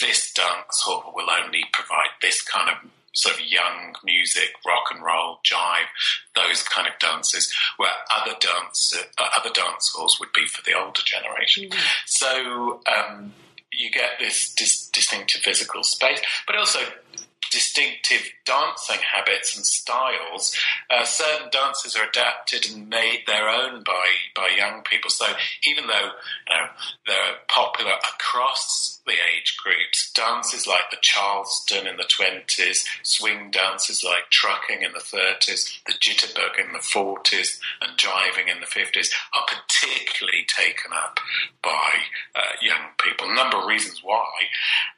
this 0.00 0.32
dance 0.32 0.80
hall 0.84 1.12
will 1.14 1.28
only 1.30 1.64
provide 1.72 2.10
this 2.22 2.42
kind 2.42 2.70
of 2.70 2.90
sort 3.14 3.34
of 3.34 3.40
young 3.46 3.94
music, 4.04 4.50
rock 4.66 4.84
and 4.92 5.02
roll, 5.02 5.40
jive, 5.44 5.88
those 6.34 6.62
kind 6.62 6.86
of 6.86 6.98
dances, 7.00 7.52
where 7.76 7.90
other 8.14 8.36
dance 8.38 8.96
uh, 9.18 9.28
other 9.36 9.50
dance 9.52 9.92
halls 9.94 10.18
would 10.20 10.32
be 10.32 10.46
for 10.46 10.62
the 10.62 10.78
older 10.78 11.02
generation. 11.04 11.64
Mm-hmm. 11.64 11.78
So 12.06 12.80
um, 12.86 13.32
you 13.72 13.90
get 13.90 14.12
this 14.18 14.54
dis- 14.54 14.88
distinctive 14.88 15.42
physical 15.42 15.82
space, 15.82 16.20
but 16.46 16.56
also 16.56 16.80
distinctive 17.50 18.22
dancing 18.44 18.98
habits 19.00 19.56
and 19.56 19.64
styles. 19.64 20.56
Uh, 20.90 21.04
certain 21.04 21.48
dances 21.50 21.96
are 21.96 22.08
adapted 22.08 22.66
and 22.70 22.88
made 22.88 23.22
their 23.26 23.48
own 23.48 23.82
by, 23.84 24.06
by 24.34 24.48
young 24.56 24.82
people. 24.82 25.10
So 25.10 25.26
even 25.66 25.86
though 25.86 26.10
you 26.48 26.56
know, 26.56 26.66
they're 27.06 27.36
popular 27.48 27.92
across 27.92 28.97
the 29.08 29.14
age 29.14 29.56
groups, 29.62 30.12
dances 30.12 30.66
like 30.66 30.90
the 30.90 30.98
Charleston 31.00 31.86
in 31.86 31.96
the 31.96 32.04
20s, 32.04 32.86
swing 33.02 33.50
dances 33.50 34.04
like 34.04 34.30
trucking 34.30 34.82
in 34.82 34.92
the 34.92 35.00
30s, 35.00 35.80
the 35.86 35.94
jitterbug 35.94 36.64
in 36.64 36.72
the 36.72 36.78
40s, 36.78 37.58
and 37.80 37.98
jiving 37.98 38.52
in 38.52 38.60
the 38.60 38.66
50s 38.66 39.10
are 39.34 39.46
particularly 39.46 40.44
taken 40.46 40.92
up 40.92 41.18
by 41.62 41.90
uh, 42.34 42.54
young 42.62 42.92
people. 43.02 43.30
A 43.30 43.34
number 43.34 43.58
of 43.58 43.66
reasons 43.66 44.00
why. 44.02 44.28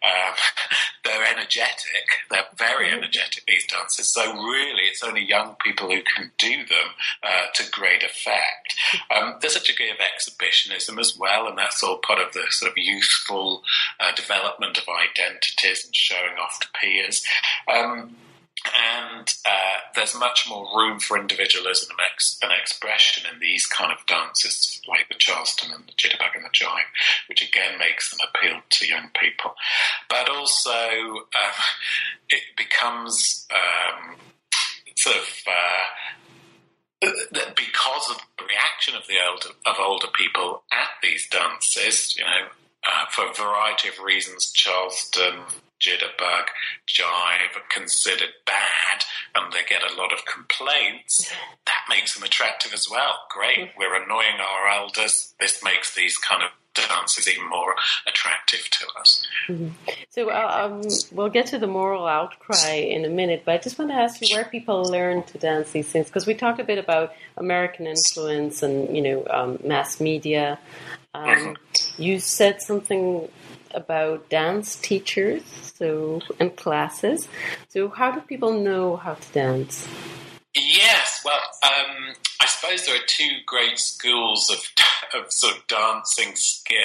Um, 0.02 0.34
they're 1.04 1.24
energetic, 1.24 2.06
they're 2.30 2.44
very 2.56 2.86
mm-hmm. 2.86 2.98
energetic, 2.98 3.44
these 3.46 3.66
dances. 3.66 4.12
So, 4.12 4.32
really, 4.32 4.82
it's 4.84 5.02
only 5.02 5.24
young 5.24 5.56
people 5.64 5.88
who 5.88 6.02
can 6.02 6.30
do 6.38 6.56
them 6.58 6.88
uh, 7.22 7.46
to 7.54 7.70
great 7.70 8.02
effect. 8.02 8.74
Um, 9.14 9.36
there's 9.40 9.56
a 9.56 9.64
degree 9.64 9.90
of 9.90 9.96
exhibitionism 9.98 10.98
as 10.98 11.16
well, 11.18 11.48
and 11.48 11.58
that's 11.58 11.82
all 11.82 11.98
part 11.98 12.20
of 12.20 12.32
the 12.32 12.44
sort 12.50 12.72
of 12.72 12.78
youthful 12.78 13.62
uh, 14.00 14.14
development 14.14 14.78
of 14.78 14.84
identities 14.88 15.84
and 15.84 15.94
showing 15.94 16.38
off 16.42 16.58
to 16.60 16.68
peers. 16.80 17.22
Um, 17.72 18.16
and 18.66 19.32
uh, 19.46 19.78
there's 19.94 20.14
much 20.14 20.46
more 20.48 20.66
room 20.76 21.00
for 21.00 21.18
individualism 21.18 21.90
and, 21.90 22.06
ex- 22.12 22.38
and, 22.42 22.52
expression 22.52 23.24
in 23.32 23.40
these 23.40 23.66
kind 23.66 23.90
of 23.90 24.04
dances, 24.06 24.82
like 24.86 25.08
the 25.08 25.14
Charleston 25.18 25.72
and 25.72 25.84
the 25.86 25.92
Jitterbug 25.92 26.34
and 26.34 26.44
the 26.44 26.50
Jive, 26.50 26.90
which 27.28 27.42
again 27.42 27.78
makes 27.78 28.10
them 28.10 28.18
appeal 28.28 28.60
to 28.68 28.86
young 28.86 29.08
people. 29.18 29.54
But 30.10 30.28
also, 30.28 30.70
um, 30.70 31.62
it 32.28 32.42
becomes 32.56 33.46
um, 33.50 34.16
sort 34.96 35.16
of. 35.16 35.28
Uh, 35.46 35.86
because 37.56 38.10
of 38.10 38.18
the 38.36 38.44
reaction 38.44 38.94
of 38.94 39.06
the 39.06 39.14
older, 39.26 39.48
of 39.64 39.76
older 39.80 40.08
people 40.12 40.64
at 40.70 40.90
these 41.02 41.26
dances, 41.30 42.14
you 42.14 42.22
know, 42.22 42.48
uh, 42.86 43.06
for 43.10 43.26
a 43.28 43.34
variety 43.34 43.88
of 43.88 43.98
reasons, 43.98 44.50
Charleston, 44.52 45.44
Jitterbug, 45.80 46.46
Jive 46.88 47.56
are 47.56 47.68
considered 47.70 48.30
bad 48.44 49.02
and 49.34 49.52
they 49.52 49.62
get 49.68 49.82
a 49.82 49.94
lot 49.94 50.12
of 50.12 50.24
complaints, 50.26 51.30
that 51.66 51.84
makes 51.88 52.14
them 52.14 52.22
attractive 52.22 52.74
as 52.74 52.88
well. 52.90 53.20
Great, 53.30 53.58
mm-hmm. 53.58 53.78
we're 53.78 54.02
annoying 54.02 54.40
our 54.40 54.68
elders. 54.68 55.34
This 55.40 55.62
makes 55.64 55.94
these 55.94 56.16
kind 56.18 56.42
of 56.42 56.50
dances 56.74 57.28
even 57.28 57.48
more 57.48 57.74
attractive 58.06 58.68
to 58.70 58.86
us. 59.00 59.26
Mm-hmm. 59.48 59.68
So 60.10 60.30
uh, 60.30 60.70
um, 60.70 60.82
we'll 61.12 61.30
get 61.30 61.46
to 61.46 61.58
the 61.58 61.66
moral 61.66 62.06
outcry 62.06 62.74
in 62.74 63.04
a 63.04 63.08
minute, 63.08 63.42
but 63.44 63.54
I 63.54 63.58
just 63.58 63.78
want 63.78 63.90
to 63.90 63.96
ask 63.96 64.20
you 64.20 64.36
where 64.36 64.44
people 64.44 64.84
learn 64.84 65.22
to 65.24 65.38
dance 65.38 65.72
these 65.72 65.88
things 65.88 66.06
because 66.06 66.26
we 66.26 66.34
talked 66.34 66.60
a 66.60 66.64
bit 66.64 66.78
about 66.78 67.12
American 67.36 67.86
influence 67.86 68.62
and 68.62 68.94
you 68.94 69.02
know 69.02 69.26
um, 69.30 69.58
mass 69.64 70.00
media. 70.00 70.58
Um. 71.14 71.56
You 71.98 72.20
said 72.20 72.62
something 72.62 73.28
about 73.72 74.28
dance 74.28 74.76
teachers 74.76 75.42
so 75.80 76.20
and 76.38 76.54
classes. 76.56 77.26
So, 77.68 77.88
how 77.88 78.12
do 78.12 78.20
people 78.20 78.52
know 78.52 78.96
how 78.96 79.14
to 79.14 79.32
dance? 79.32 79.88
Yes, 80.54 81.22
well, 81.24 81.38
um, 81.62 82.14
I 82.42 82.46
suppose 82.46 82.84
there 82.84 82.96
are 82.96 83.06
two 83.06 83.38
great 83.46 83.78
schools 83.78 84.50
of, 84.50 84.58
of 85.20 85.32
sort 85.32 85.56
of 85.56 85.66
dancing 85.68 86.34
skill. 86.34 86.76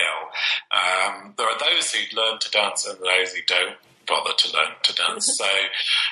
Um, 0.72 1.34
there 1.38 1.48
are 1.48 1.60
those 1.60 1.92
who 1.92 2.16
learn 2.16 2.40
to 2.40 2.52
dance 2.52 2.86
and 2.86 2.98
those 3.00 3.34
who 3.34 3.42
don't 3.48 3.76
bother 4.06 4.32
to 4.38 4.54
learn 4.54 4.74
to 4.84 4.94
dance. 4.94 5.26
so, 5.38 5.48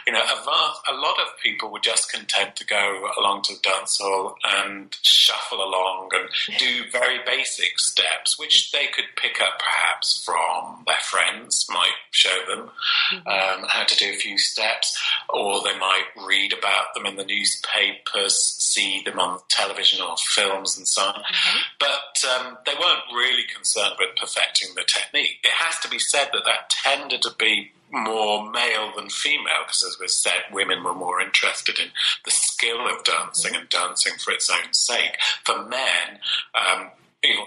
you 0.05 0.13
know, 0.13 0.21
a, 0.21 0.45
vast, 0.45 0.81
a 0.89 0.95
lot 0.95 1.15
of 1.19 1.39
people 1.41 1.71
were 1.71 1.79
just 1.79 2.11
content 2.11 2.55
to 2.57 2.65
go 2.65 3.09
along 3.19 3.43
to 3.43 3.53
the 3.53 3.59
dance 3.61 3.99
hall 4.01 4.35
and 4.43 4.95
shuffle 5.01 5.63
along 5.63 6.09
and 6.13 6.57
do 6.59 6.83
very 6.91 7.19
basic 7.25 7.79
steps, 7.79 8.39
which 8.39 8.71
they 8.71 8.87
could 8.87 9.05
pick 9.15 9.41
up 9.41 9.59
perhaps 9.59 10.23
from 10.23 10.83
their 10.85 10.99
friends, 11.01 11.65
might 11.69 11.97
show 12.11 12.37
them 12.47 12.69
mm-hmm. 13.13 13.27
um, 13.27 13.67
how 13.69 13.83
to 13.83 13.95
do 13.95 14.11
a 14.11 14.15
few 14.15 14.37
steps, 14.37 14.99
or 15.29 15.61
they 15.63 15.77
might 15.77 16.05
read 16.27 16.53
about 16.53 16.93
them 16.93 17.05
in 17.05 17.15
the 17.15 17.25
newspapers, 17.25 18.35
see 18.59 19.01
them 19.05 19.19
on 19.19 19.39
television 19.49 20.01
or 20.01 20.15
films 20.17 20.77
and 20.77 20.87
so 20.87 21.01
on. 21.01 21.13
Mm-hmm. 21.13 21.59
But 21.79 22.29
um, 22.29 22.57
they 22.65 22.73
weren't 22.73 23.03
really 23.15 23.43
concerned 23.53 23.95
with 23.99 24.15
perfecting 24.15 24.69
the 24.75 24.83
technique. 24.83 25.39
It 25.43 25.51
has 25.51 25.79
to 25.79 25.89
be 25.89 25.99
said 25.99 26.29
that 26.33 26.45
that 26.45 26.69
tended 26.69 27.21
to 27.23 27.31
be 27.37 27.71
more 27.93 28.49
male 28.51 28.91
than 28.95 29.07
female, 29.09 29.63
because 29.65 29.85
as 29.87 29.97
we 29.99 30.07
said, 30.07 30.51
women 30.51 30.83
were 30.83 30.95
more 30.95 31.21
interested 31.21 31.77
in 31.77 31.89
the 32.25 32.31
skill 32.31 32.87
of 32.87 33.03
dancing 33.03 33.55
and 33.55 33.69
dancing 33.69 34.13
for 34.17 34.33
its 34.33 34.49
own 34.49 34.73
sake. 34.73 35.15
For 35.45 35.63
men, 35.63 36.19
um, 36.55 36.89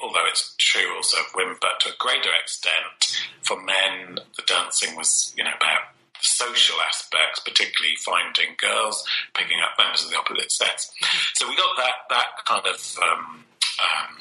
although 0.03 0.26
it's 0.28 0.55
true 0.59 0.94
also 0.94 1.18
of 1.18 1.34
women, 1.34 1.57
but 1.61 1.80
to 1.80 1.90
a 1.90 1.97
greater 1.99 2.30
extent, 2.40 3.18
for 3.42 3.61
men, 3.61 4.18
the 4.36 4.42
dancing 4.47 4.97
was, 4.97 5.34
you 5.36 5.42
know, 5.42 5.51
about 5.57 5.90
social 6.20 6.76
aspects, 6.80 7.40
particularly 7.40 7.97
finding 8.05 8.55
girls, 8.57 9.05
picking 9.34 9.59
up 9.61 9.76
members 9.78 10.05
of 10.05 10.11
the 10.11 10.16
opposite 10.18 10.51
sex. 10.53 10.90
So 11.34 11.49
we 11.49 11.57
got 11.57 11.76
that 11.76 11.94
that 12.11 12.44
kind 12.47 12.66
of 12.66 12.99
um, 13.03 13.44
um, 13.82 14.16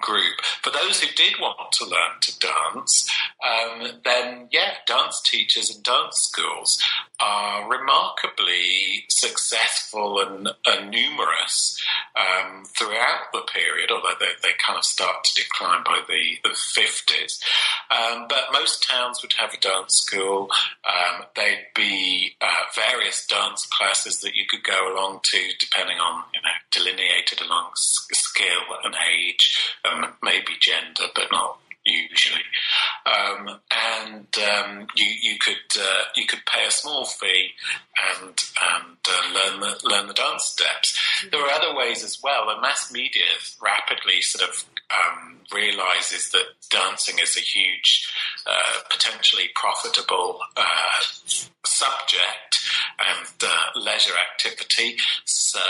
group. 0.00 0.40
For 0.62 0.70
those 0.70 1.00
who 1.00 1.08
did 1.14 1.34
want 1.40 1.72
to 1.72 1.84
learn 1.84 2.20
to 2.20 2.38
dance, 2.38 3.10
um, 3.44 4.00
then 4.04 4.48
yeah, 4.50 4.74
dance 4.86 5.20
teachers 5.24 5.74
and 5.74 5.82
dance 5.82 6.16
schools 6.30 6.82
are 7.20 7.68
remarkably 7.70 9.04
successful 9.08 10.20
and, 10.20 10.48
and 10.66 10.90
numerous 10.90 11.80
um, 12.16 12.64
throughout 12.76 13.32
the 13.32 13.42
period, 13.52 13.90
although 13.90 14.14
they, 14.18 14.32
they, 14.42 14.54
kind 14.58 14.78
of 14.78 14.84
start 14.84 15.24
to 15.24 15.42
decline 15.42 15.82
by 15.84 16.00
the, 16.08 16.36
the 16.42 16.54
50s. 16.54 17.40
Um, 17.90 18.26
but 18.28 18.52
most 18.52 18.82
towns 18.82 19.20
would 19.22 19.32
have 19.34 19.54
a 19.54 19.58
dance 19.58 19.96
school. 19.96 20.48
Um, 20.84 21.24
they'd 21.36 21.66
be 21.74 22.36
uh, 22.40 22.46
various 22.74 23.26
dance 23.26 23.66
classes 23.66 24.20
that 24.20 24.34
you 24.34 24.44
could 24.48 24.64
go 24.64 24.92
along 24.92 25.20
to, 25.24 25.38
depending 25.58 25.98
on, 25.98 26.24
you 26.34 26.40
know, 26.40 26.48
delineated 26.70 27.40
along 27.40 27.70
skill 27.74 28.64
and 28.84 28.94
age 29.12 29.74
um, 29.92 30.12
maybe 30.22 30.52
gender, 30.60 31.04
but 31.14 31.28
not 31.32 31.58
usually. 31.84 32.42
Um, 33.06 33.60
and 33.74 34.26
um, 34.38 34.86
you 34.94 35.06
you 35.22 35.38
could 35.38 35.80
uh, 35.80 36.02
you 36.16 36.26
could 36.26 36.40
pay 36.46 36.66
a 36.66 36.70
small 36.70 37.04
fee 37.04 37.50
and 38.18 38.28
and 38.28 38.96
uh, 39.08 39.34
learn 39.34 39.60
the 39.60 39.88
learn 39.88 40.06
the 40.06 40.14
dance 40.14 40.44
steps. 40.44 40.98
There 41.30 41.40
are 41.40 41.50
other 41.50 41.74
ways 41.74 42.04
as 42.04 42.20
well. 42.22 42.46
The 42.46 42.60
mass 42.60 42.92
media 42.92 43.22
is 43.38 43.56
rapidly 43.62 44.20
sort 44.20 44.48
of 44.48 44.64
um, 44.90 45.40
realizes 45.52 46.30
that 46.30 46.44
dancing 46.70 47.18
is 47.18 47.36
a 47.36 47.40
huge, 47.40 48.12
uh, 48.46 48.80
potentially 48.90 49.50
profitable 49.54 50.38
uh, 50.56 51.02
subject 51.64 52.60
and 52.98 53.26
uh, 53.42 53.80
leisure 53.80 54.14
activity. 54.32 54.96
So 55.24 55.60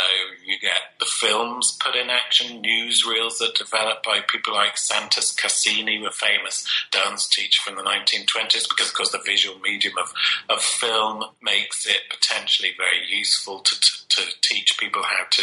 you 0.44 0.58
get 0.60 0.98
the 0.98 1.06
films 1.06 1.76
put 1.80 1.96
in 1.96 2.10
action, 2.10 2.62
newsreels 2.62 3.38
that 3.38 3.54
developed 3.56 4.04
by 4.04 4.20
people 4.20 4.54
like 4.54 4.76
Santos 4.76 5.34
Casani, 5.34 6.04
a 6.06 6.10
famous 6.10 6.66
dance 6.90 7.28
teacher 7.28 7.62
from 7.62 7.76
the 7.76 7.82
1920s, 7.82 8.68
because 8.68 8.88
of 8.88 8.94
course 8.94 9.12
the 9.12 9.22
visual 9.24 9.58
medium 9.60 9.94
of, 9.98 10.12
of 10.48 10.62
film 10.62 11.24
makes 11.42 11.86
it 11.86 12.02
potentially 12.10 12.70
very 12.76 13.06
useful 13.08 13.60
to, 13.60 13.80
to, 13.80 13.92
to 14.08 14.22
teach 14.42 14.76
people 14.78 15.02
how 15.02 15.24
to 15.30 15.42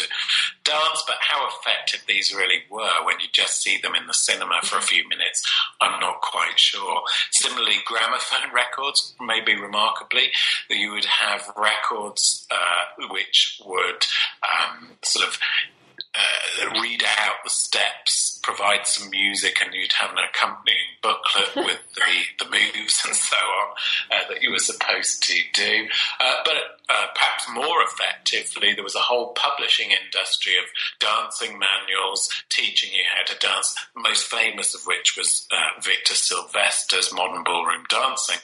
dance, 0.63 1.03
but 1.07 1.17
how 1.19 1.47
effective 1.47 2.03
these 2.07 2.33
really 2.33 2.63
were 2.69 3.05
when 3.05 3.19
you 3.19 3.27
just 3.31 3.61
see 3.67 3.79
them 3.81 3.95
in 3.95 4.07
the 4.07 4.13
cinema 4.13 4.59
for 4.63 4.77
a 4.77 4.81
few 4.81 5.07
minutes, 5.09 5.43
I'm 5.81 5.99
not 5.99 6.21
quite 6.21 6.57
sure. 6.59 7.01
Similarly, 7.31 7.77
gramophone 7.85 8.53
records, 8.53 9.15
maybe 9.19 9.55
remarkably, 9.55 10.31
that 10.69 10.77
you 10.77 10.91
would 10.91 11.05
have 11.05 11.51
records 11.57 12.47
uh, 12.51 13.07
which 13.09 13.61
would 13.65 14.05
um, 14.43 14.89
sort 15.03 15.27
of 15.27 15.39
uh, 16.15 16.81
read 16.81 17.03
out 17.19 17.35
the 17.43 17.49
steps, 17.49 18.39
provide 18.41 18.87
some 18.87 19.09
music, 19.09 19.57
and 19.63 19.73
you'd 19.73 19.91
have 19.93 20.11
an 20.11 20.17
accompanying 20.17 20.77
booklet 21.03 21.55
with 21.55 21.81
the, 21.95 22.43
the 22.43 22.49
moves 22.49 23.03
and 23.05 23.15
so 23.15 23.35
on 23.35 23.75
uh, 24.11 24.29
that 24.29 24.41
you 24.41 24.51
were 24.51 24.59
supposed 24.59 25.23
to 25.23 25.39
do. 25.53 25.87
Uh, 26.19 26.35
but 26.45 26.76
uh, 26.89 27.07
perhaps 27.13 27.49
more 27.53 27.83
effectively, 27.83 28.73
there 28.73 28.83
was 28.83 28.95
a 28.95 28.99
whole 28.99 29.33
publishing 29.33 29.89
industry 29.91 30.53
of 30.57 30.65
dancing 30.99 31.59
manuals 31.59 32.29
teaching 32.49 32.91
you 32.93 33.03
how 33.13 33.23
to 33.25 33.37
dance, 33.39 33.75
most 33.95 34.25
famous 34.25 34.73
of 34.73 34.81
which 34.85 35.15
was 35.17 35.47
uh, 35.51 35.81
Victor 35.81 36.15
Silvester's 36.15 37.13
Modern 37.13 37.43
Ballroom 37.43 37.83
Dancing, 37.89 38.39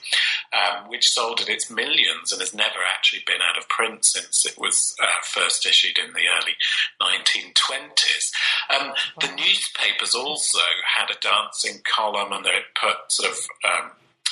um, 0.51 0.89
which 0.89 1.09
sold 1.09 1.39
at 1.39 1.49
its 1.49 1.71
millions 1.71 2.31
and 2.31 2.41
has 2.41 2.53
never 2.53 2.79
actually 2.93 3.23
been 3.25 3.41
out 3.41 3.57
of 3.57 3.69
print 3.69 4.03
since 4.05 4.45
it 4.45 4.57
was 4.57 4.95
uh, 5.01 5.23
first 5.23 5.65
issued 5.65 5.97
in 5.97 6.13
the 6.13 6.27
early 6.39 6.55
1920s. 7.01 8.31
Um, 8.69 8.87
wow. 8.89 8.95
The 9.21 9.35
newspapers 9.35 10.15
also 10.15 10.59
had 10.95 11.09
a 11.09 11.19
dancing 11.19 11.81
column 11.83 12.33
and 12.33 12.45
they 12.45 12.59
put 12.79 13.09
sort 13.09 13.31
of 13.31 13.37
um, 13.63 13.91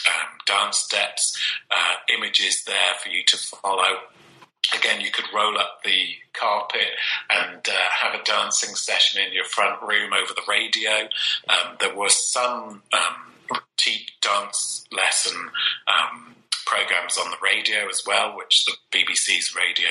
um, 0.10 0.30
dance 0.46 0.78
steps, 0.78 1.38
uh, 1.70 1.96
images 2.18 2.64
there 2.66 2.96
for 3.02 3.10
you 3.10 3.24
to 3.26 3.38
follow. 3.38 4.00
Again, 4.76 5.02
you 5.02 5.12
could 5.12 5.26
roll 5.34 5.58
up 5.58 5.84
the 5.84 6.16
carpet 6.34 6.88
and 7.30 7.68
uh, 7.68 7.90
have 7.90 8.20
a 8.20 8.24
dancing 8.24 8.76
session 8.76 9.22
in 9.26 9.34
your 9.34 9.44
front 9.46 9.82
room 9.82 10.14
over 10.14 10.34
the 10.34 10.44
radio. 10.48 11.10
Um, 11.50 11.76
there 11.80 11.96
was 11.96 12.14
some 12.32 12.84
um, 12.94 13.32
dance 14.22 14.86
lesson 14.92 15.50
um, 15.88 16.36
programs 16.72 17.18
on 17.18 17.30
the 17.32 17.44
radio 17.44 17.90
as 17.90 18.04
well, 18.08 18.36
which 18.38 18.64
the 18.64 18.74
BBC's 18.96 19.54
Radio 19.54 19.90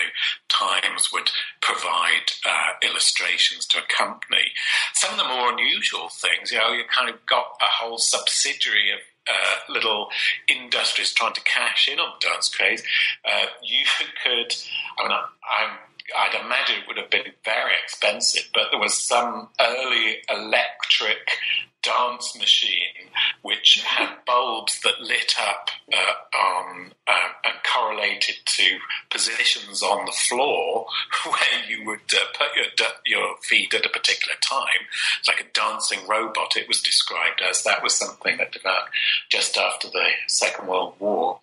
Times 0.48 1.10
would 1.12 1.30
provide 1.60 2.32
uh, 2.48 2.72
illustrations 2.82 3.66
to 3.66 3.78
accompany. 3.78 4.52
Some 4.94 5.12
of 5.12 5.18
the 5.18 5.28
more 5.28 5.52
unusual 5.52 6.08
things, 6.08 6.50
you 6.50 6.58
know, 6.58 6.72
you 6.72 6.84
kind 6.88 7.10
of 7.10 7.24
got 7.26 7.44
a 7.60 7.68
whole 7.68 7.98
subsidiary 7.98 8.92
of 8.92 9.00
uh, 9.28 9.72
little 9.72 10.08
industries 10.48 11.12
trying 11.12 11.34
to 11.34 11.42
cash 11.42 11.86
in 11.86 11.98
on 11.98 12.14
dance 12.20 12.48
craze, 12.48 12.82
uh, 13.30 13.46
you 13.62 13.84
could. 14.24 14.54
I 14.98 15.02
mean, 15.02 15.12
I'm 15.12 15.76
I'd 16.16 16.44
imagine 16.44 16.76
it 16.76 16.88
would 16.88 16.96
have 16.96 17.10
been 17.10 17.32
very 17.44 17.72
expensive, 17.82 18.48
but 18.52 18.68
there 18.70 18.80
was 18.80 19.06
some 19.06 19.48
early 19.60 20.18
electric 20.28 21.38
dance 21.82 22.36
machine 22.36 23.08
which 23.42 23.82
had 23.86 24.16
bulbs 24.26 24.80
that 24.80 25.00
lit 25.00 25.34
up 25.40 25.68
uh, 25.92 26.36
on 26.36 26.92
uh, 27.06 27.28
and 27.44 27.54
correlated 27.72 28.36
to 28.44 28.78
positions 29.10 29.82
on 29.82 30.04
the 30.04 30.12
floor 30.12 30.86
where 31.24 31.64
you 31.68 31.84
would 31.86 32.00
uh, 32.12 32.24
put 32.36 32.48
your 32.54 32.88
your 33.06 33.36
feet 33.42 33.72
at 33.74 33.86
a 33.86 33.88
particular 33.88 34.36
time. 34.40 34.86
It's 35.18 35.28
like 35.28 35.40
a 35.40 35.52
dancing 35.52 36.00
robot. 36.08 36.56
It 36.56 36.68
was 36.68 36.82
described 36.82 37.40
as 37.48 37.62
that 37.64 37.82
was 37.82 37.94
something 37.94 38.36
that 38.36 38.52
developed 38.52 38.90
just 39.30 39.56
after 39.56 39.88
the 39.88 40.06
Second 40.26 40.68
World 40.68 40.94
War. 40.98 41.40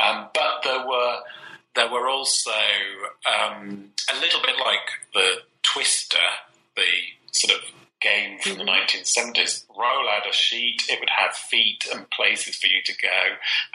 Um, 0.00 0.28
but 0.32 0.62
there 0.62 0.86
were 0.86 1.20
there 1.74 1.90
were 1.90 2.08
also 2.08 2.50
um, 3.26 3.90
a 4.12 4.20
little 4.20 4.40
bit 4.40 4.56
like 4.58 4.88
the 5.14 5.42
Twister, 5.62 6.18
the 6.76 6.82
sort 7.32 7.58
of 7.58 7.64
game 8.00 8.38
from 8.40 8.58
the 8.58 8.64
1970s. 8.64 9.64
Roll 9.68 10.08
out 10.08 10.28
a 10.28 10.32
sheet, 10.32 10.82
it 10.88 10.98
would 11.00 11.10
have 11.10 11.34
feet 11.34 11.84
and 11.92 12.08
places 12.10 12.56
for 12.56 12.66
you 12.66 12.82
to 12.84 12.92
go, 13.00 13.08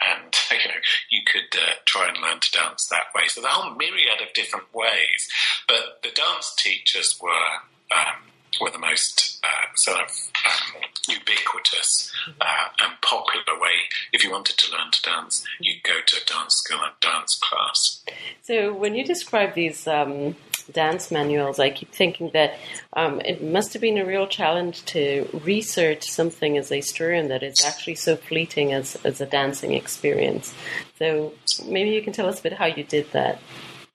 and 0.00 0.34
you 0.50 0.68
know 0.68 0.80
you 1.10 1.20
could 1.24 1.58
uh, 1.58 1.74
try 1.84 2.08
and 2.08 2.18
learn 2.22 2.40
to 2.40 2.50
dance 2.52 2.86
that 2.88 3.14
way. 3.14 3.22
So 3.28 3.40
the 3.40 3.48
whole 3.48 3.74
myriad 3.74 4.20
of 4.20 4.32
different 4.34 4.72
ways. 4.74 5.28
But 5.68 6.00
the 6.02 6.10
dance 6.10 6.54
teachers 6.56 7.18
were 7.20 7.96
um, 7.96 8.22
were 8.60 8.70
the 8.70 8.78
most 8.78 9.38
uh, 9.44 9.66
sort 9.76 9.98
of 10.00 10.10
um, 10.46 10.82
ubiquitous 11.08 12.12
uh, 12.40 12.68
and 12.80 13.00
popular 13.02 13.60
way. 13.60 13.76
If 14.12 14.24
you 14.24 14.30
wanted 14.30 14.56
to 14.58 14.72
learn 14.72 14.90
to 14.92 15.02
dance, 15.02 15.44
you 15.60 15.74
go 15.82 15.94
to 16.04 16.16
a 16.16 16.24
dance 16.24 16.54
school 16.56 16.80
and 16.82 16.92
dance 17.00 17.38
class. 17.42 18.04
So, 18.42 18.74
when 18.74 18.94
you 18.94 19.04
describe 19.04 19.54
these 19.54 19.86
um, 19.86 20.36
dance 20.72 21.10
manuals, 21.10 21.58
I 21.58 21.70
keep 21.70 21.92
thinking 21.92 22.30
that 22.32 22.54
um, 22.94 23.20
it 23.20 23.42
must 23.42 23.72
have 23.72 23.82
been 23.82 23.98
a 23.98 24.06
real 24.06 24.26
challenge 24.26 24.84
to 24.86 25.28
research 25.44 26.04
something 26.04 26.56
as 26.56 26.70
a 26.70 26.76
historian 26.76 27.28
that 27.28 27.42
is 27.42 27.56
actually 27.64 27.96
so 27.96 28.16
fleeting 28.16 28.72
as, 28.72 28.96
as 29.04 29.20
a 29.20 29.26
dancing 29.26 29.74
experience. 29.74 30.54
So, 30.98 31.34
maybe 31.66 31.90
you 31.90 32.02
can 32.02 32.12
tell 32.12 32.26
us 32.28 32.40
a 32.40 32.42
bit 32.42 32.54
how 32.54 32.66
you 32.66 32.84
did 32.84 33.10
that. 33.12 33.40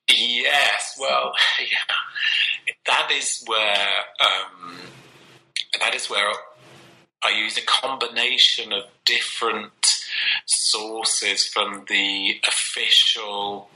Yes, 0.09 0.97
well, 0.99 1.31
yeah, 1.59 1.95
that 2.85 3.11
is 3.11 3.43
where 3.47 3.87
um, 4.19 4.77
that 5.79 5.95
is 5.95 6.09
where 6.09 6.31
I 7.23 7.29
use 7.29 7.57
a 7.57 7.65
combination 7.65 8.73
of 8.73 8.83
different 9.05 10.03
sources 10.45 11.47
from 11.47 11.85
the 11.87 12.35
official 12.47 13.69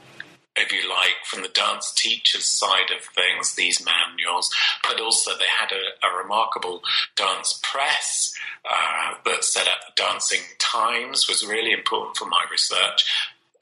if 0.56 0.72
you 0.72 0.88
like, 0.88 1.24
from 1.24 1.42
the 1.42 1.48
dance 1.48 1.92
teacher's 1.92 2.46
side 2.46 2.90
of 2.96 3.04
things, 3.14 3.54
these 3.54 3.84
manuals, 3.84 4.50
but 4.88 5.00
also 5.00 5.32
they 5.36 5.44
had 5.58 5.70
a, 5.70 6.06
a 6.06 6.22
remarkable 6.22 6.80
dance 7.14 7.60
press 7.62 8.34
uh, 8.64 9.14
that 9.24 9.44
set 9.44 9.66
up 9.66 9.80
the 9.86 10.02
Dancing 10.02 10.40
Times, 10.58 11.28
was 11.28 11.46
really 11.46 11.72
important 11.72 12.16
for 12.16 12.26
my 12.26 12.44
research. 12.50 13.04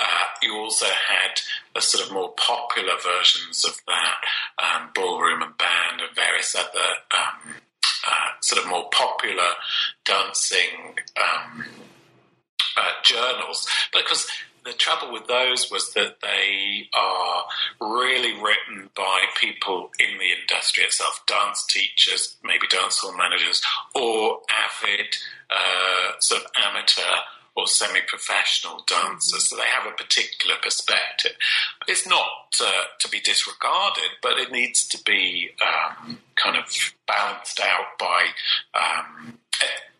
Uh, 0.05 0.25
you 0.43 0.55
also 0.55 0.85
had 0.87 1.41
the 1.75 1.81
sort 1.81 2.05
of 2.05 2.13
more 2.13 2.35
popular 2.37 2.93
versions 3.03 3.65
of 3.65 3.81
that, 3.87 4.17
um, 4.59 4.91
ballroom 4.95 5.41
and 5.43 5.57
band, 5.57 6.01
and 6.01 6.15
various 6.15 6.55
other 6.55 6.89
um, 7.17 7.55
uh, 8.07 8.29
sort 8.41 8.63
of 8.63 8.69
more 8.69 8.89
popular 8.91 9.51
dancing 10.05 10.95
um, 11.17 11.65
uh, 12.77 12.91
journals. 13.03 13.67
Because 13.95 14.27
the 14.65 14.73
trouble 14.73 15.13
with 15.13 15.27
those 15.27 15.71
was 15.71 15.93
that 15.95 16.21
they 16.21 16.89
are 16.95 17.45
really 17.81 18.33
written 18.43 18.91
by 18.95 19.25
people 19.41 19.91
in 19.99 20.19
the 20.19 20.33
industry 20.41 20.85
itself, 20.85 21.23
dance 21.27 21.65
teachers, 21.67 22.37
maybe 22.45 22.67
dance 22.69 22.99
hall 22.99 23.17
managers, 23.17 23.63
or 23.95 24.41
avid 24.53 25.07
uh, 25.51 26.13
sort 26.21 26.43
of 26.43 26.51
amateur 26.57 27.03
or 27.57 27.67
semi-professional 27.67 28.85
dancers, 28.87 29.49
so 29.49 29.57
they 29.57 29.63
have 29.63 29.87
a 29.87 29.97
particular 29.97 30.57
perspective. 30.63 31.33
It's 31.87 32.07
not 32.07 32.57
uh, 32.61 32.85
to 32.99 33.09
be 33.09 33.21
disregarded, 33.21 34.19
but 34.23 34.39
it 34.39 34.51
needs 34.51 34.87
to 34.89 35.03
be 35.05 35.51
um, 35.63 36.19
kind 36.35 36.57
of 36.57 36.65
balanced 37.07 37.61
out 37.61 37.99
by 37.99 38.27
um, 38.75 39.39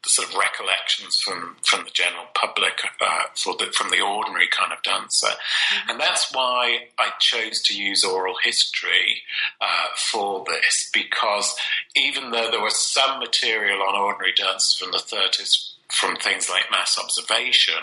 sort 0.07 0.29
of 0.29 0.37
recollections 0.37 1.17
from, 1.17 1.57
from 1.63 1.85
the 1.85 1.91
general 1.91 2.27
public, 2.35 2.81
uh, 3.01 3.25
for 3.35 3.55
the, 3.57 3.67
from 3.73 3.91
the 3.91 4.01
ordinary 4.01 4.49
kind 4.49 4.73
of 4.73 4.83
dancer. 4.83 5.27
Mm-hmm. 5.27 5.91
And 5.91 6.01
that's 6.01 6.33
why 6.33 6.89
I 6.99 7.11
chose 7.21 7.61
to 7.63 7.77
use 7.77 8.05
oral 8.05 8.37
history 8.43 9.23
uh, 9.61 9.87
for 9.97 10.45
this, 10.47 10.91
because 10.93 11.55
even 11.97 12.31
though 12.31 12.51
there 12.51 12.61
was 12.61 12.77
some 12.77 13.19
material 13.19 13.83
on 13.83 13.95
ordinary 13.95 14.33
dancers 14.33 14.77
from 14.77 14.93
the 14.93 14.99
30s, 14.99 15.74
from 15.95 16.17
things 16.17 16.51
like 16.51 16.71
mass 16.71 16.99
observation, 16.99 17.81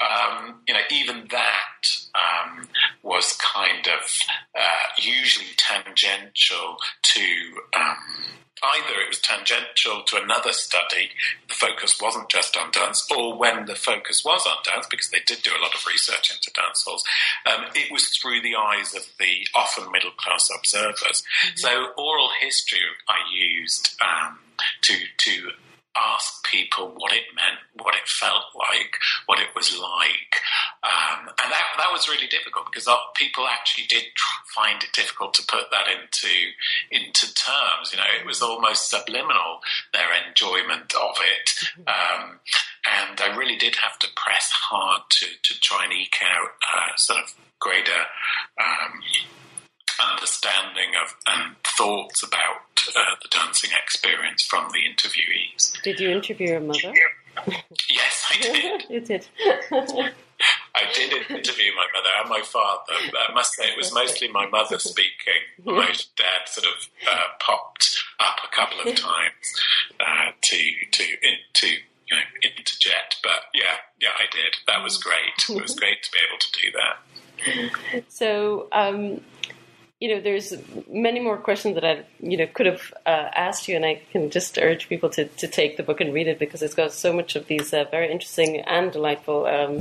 um, 0.00 0.60
you 0.66 0.74
know, 0.74 0.80
even 0.90 1.26
that 1.30 1.86
um, 2.14 2.68
was 3.02 3.38
kind 3.54 3.86
of 3.86 4.18
uh, 4.58 4.86
usually 4.98 5.54
tangential 5.56 6.76
to 7.02 7.20
um, 7.74 7.96
either 8.62 9.00
it 9.00 9.08
was 9.08 9.20
tangential 9.20 10.02
to 10.04 10.22
another 10.22 10.52
study, 10.52 11.10
the 11.48 11.54
focus 11.54 12.00
wasn't 12.00 12.28
just 12.28 12.56
on 12.56 12.70
dance, 12.70 13.06
or 13.10 13.36
when 13.36 13.66
the 13.66 13.74
focus 13.74 14.24
was 14.24 14.46
on 14.46 14.56
dance, 14.64 14.86
because 14.88 15.10
they 15.10 15.18
did 15.26 15.42
do 15.42 15.50
a 15.50 15.62
lot 15.62 15.74
of 15.74 15.84
research 15.86 16.30
into 16.30 16.50
dance 16.52 16.84
halls, 16.86 17.04
um, 17.46 17.66
it 17.74 17.90
was 17.92 18.08
through 18.08 18.40
the 18.40 18.54
eyes 18.54 18.94
of 18.94 19.02
the 19.18 19.46
often 19.54 19.90
middle 19.90 20.12
class 20.12 20.48
observers. 20.56 21.22
Mm-hmm. 21.22 21.56
So 21.56 21.88
oral 21.98 22.30
history 22.40 22.78
I 23.08 23.18
used 23.32 23.96
um, 24.00 24.38
to 24.82 24.94
to 25.18 25.50
ask 25.96 26.44
people 26.44 26.92
what 26.96 27.12
it 27.12 27.24
meant, 27.34 27.60
what 27.82 27.94
it 27.94 28.06
felt 28.06 28.44
like, 28.54 28.96
what 29.26 29.38
it 29.38 29.48
was 29.54 29.76
like. 29.76 30.40
Um, 30.82 31.28
and 31.28 31.52
that, 31.52 31.64
that 31.78 31.92
was 31.92 32.08
really 32.08 32.26
difficult 32.26 32.66
because 32.72 32.88
people 33.14 33.46
actually 33.46 33.86
did 33.86 34.04
find 34.54 34.82
it 34.82 34.92
difficult 34.92 35.34
to 35.34 35.46
put 35.46 35.70
that 35.70 35.86
into, 35.88 36.32
into 36.90 37.32
terms. 37.34 37.92
You 37.92 37.98
know, 37.98 38.10
it 38.18 38.26
was 38.26 38.42
almost 38.42 38.90
subliminal, 38.90 39.60
their 39.92 40.08
enjoyment 40.28 40.94
of 40.94 41.16
it. 41.20 41.50
Mm-hmm. 41.78 41.88
Um, 41.88 42.40
and 42.84 43.20
I 43.20 43.36
really 43.36 43.56
did 43.56 43.76
have 43.76 43.98
to 44.00 44.08
press 44.16 44.50
hard 44.50 45.02
to, 45.10 45.26
to 45.42 45.60
try 45.60 45.84
and 45.84 45.92
eke 45.92 46.18
out 46.22 46.50
uh, 46.74 46.96
sort 46.96 47.20
of 47.20 47.34
greater 47.60 48.06
um, 48.60 49.00
understanding 50.10 50.90
of 51.02 51.14
and 51.26 51.56
thoughts 51.64 52.22
about 52.22 52.62
uh, 52.96 53.14
the 53.22 53.28
dancing 53.30 53.70
experience 53.82 54.42
from 54.42 54.70
the 54.72 54.80
interviewees. 54.80 55.80
Did 55.82 56.00
you 56.00 56.10
interview 56.10 56.48
your 56.48 56.60
mother? 56.60 56.92
yes, 57.90 58.26
I 58.30 58.40
did. 58.40 58.84
you 58.90 59.00
did. 59.00 59.26
I 60.74 60.92
did 60.92 61.12
interview 61.12 61.72
my 61.76 61.86
mother 61.94 62.08
and 62.20 62.28
my 62.28 62.40
father. 62.42 62.94
I 63.28 63.32
must 63.32 63.54
say 63.54 63.64
it 63.64 63.76
was 63.76 63.92
mostly 63.94 64.28
my 64.28 64.46
mother 64.46 64.78
speaking. 64.78 65.42
My 65.64 65.86
dad 66.16 66.46
sort 66.46 66.66
of 66.66 66.88
uh, 67.08 67.26
popped 67.38 68.02
up 68.18 68.40
a 68.44 68.54
couple 68.54 68.80
of 68.80 68.96
times 68.96 69.62
uh, 70.00 70.32
to 70.40 70.56
to 70.90 71.02
in, 71.04 71.36
to 71.54 71.66
you 71.68 71.76
know 72.10 72.22
interject. 72.42 73.18
But 73.22 73.44
yeah, 73.54 73.76
yeah, 74.00 74.08
I 74.18 74.24
did. 74.32 74.56
That 74.66 74.82
was 74.82 74.98
great. 74.98 75.48
It 75.48 75.62
was 75.62 75.74
great 75.74 76.02
to 76.02 76.10
be 76.10 76.18
able 76.28 76.38
to 76.40 76.52
do 76.52 76.72
that. 77.92 78.04
So. 78.08 78.68
Um, 78.72 79.20
you 80.02 80.08
know, 80.08 80.20
there's 80.20 80.52
many 80.90 81.20
more 81.20 81.36
questions 81.36 81.76
that 81.76 81.84
I, 81.84 82.02
you 82.18 82.36
know, 82.36 82.48
could 82.52 82.66
have 82.66 82.92
uh, 83.06 83.28
asked 83.36 83.68
you, 83.68 83.76
and 83.76 83.86
I 83.86 84.02
can 84.10 84.30
just 84.30 84.58
urge 84.58 84.88
people 84.88 85.08
to, 85.10 85.26
to 85.26 85.46
take 85.46 85.76
the 85.76 85.84
book 85.84 86.00
and 86.00 86.12
read 86.12 86.26
it 86.26 86.40
because 86.40 86.60
it's 86.60 86.74
got 86.74 86.90
so 86.90 87.12
much 87.12 87.36
of 87.36 87.46
these 87.46 87.72
uh, 87.72 87.84
very 87.88 88.10
interesting 88.10 88.62
and 88.62 88.90
delightful, 88.90 89.46
um, 89.46 89.80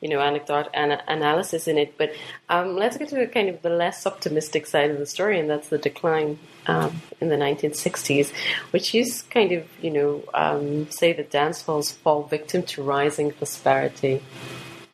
you 0.00 0.08
know, 0.08 0.20
anecdote 0.20 0.68
and 0.72 0.98
analysis 1.06 1.68
in 1.68 1.76
it. 1.76 1.98
But 1.98 2.14
um, 2.48 2.76
let's 2.76 2.96
get 2.96 3.10
to 3.10 3.16
the 3.16 3.26
kind 3.26 3.50
of 3.50 3.60
the 3.60 3.68
less 3.68 4.06
optimistic 4.06 4.66
side 4.66 4.90
of 4.90 4.98
the 4.98 5.04
story, 5.04 5.38
and 5.38 5.50
that's 5.50 5.68
the 5.68 5.76
decline 5.76 6.38
um, 6.66 7.02
in 7.20 7.28
the 7.28 7.36
1960s, 7.36 8.32
which 8.70 8.94
is 8.94 9.20
kind 9.20 9.52
of, 9.52 9.66
you 9.82 9.90
know, 9.90 10.24
um, 10.32 10.90
say 10.90 11.12
that 11.12 11.30
dance 11.30 11.60
halls 11.60 11.92
fall 11.92 12.22
victim 12.22 12.62
to 12.62 12.82
rising 12.82 13.32
prosperity. 13.32 14.22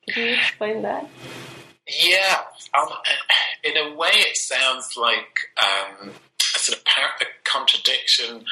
Can 0.09 0.25
you 0.25 0.35
explain 0.35 0.83
that? 0.83 1.09
Yeah, 1.87 2.41
um, 2.77 2.89
in 3.65 3.77
a 3.77 3.95
way, 3.95 4.11
it 4.13 4.37
sounds 4.37 4.97
like 4.97 5.39
um, 5.63 6.11
a 6.55 6.59
sort 6.59 6.79
of 6.79 6.85
par- 6.85 7.15
a 7.21 7.25
contradiction 7.45 8.45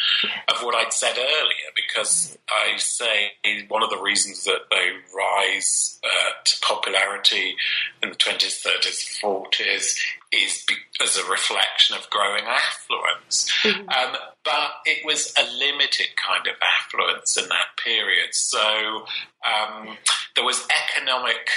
of 0.49 0.63
what 0.63 0.75
I'd 0.75 0.93
said 0.93 1.17
earlier, 1.17 1.71
because 1.75 2.37
I 2.49 2.77
say 2.79 3.33
one 3.69 3.83
of 3.83 3.91
the 3.91 4.01
reasons 4.01 4.45
that 4.45 4.69
they 4.71 4.91
rise 5.15 5.99
uh, 6.05 6.31
to 6.45 6.61
popularity 6.61 7.57
in 8.03 8.11
the 8.11 8.17
20s, 8.17 8.65
30s, 8.65 9.21
40s 9.21 9.99
is 10.33 10.65
be- 10.67 10.75
as 11.03 11.17
a 11.17 11.31
reflection 11.31 11.97
of 11.97 12.09
growing 12.11 12.45
affluence. 12.45 13.51
Mm-hmm. 13.63 13.89
Um, 13.89 14.17
but 14.45 14.71
it 14.85 15.05
was 15.05 15.33
a 15.39 15.45
limited 15.59 16.09
kind 16.17 16.47
of 16.47 16.55
affluence 16.63 17.37
in 17.37 17.49
that 17.49 17.77
period. 17.83 18.29
So 18.33 19.07
um, 19.45 19.97
there 20.35 20.45
was 20.45 20.67
economic 20.71 21.49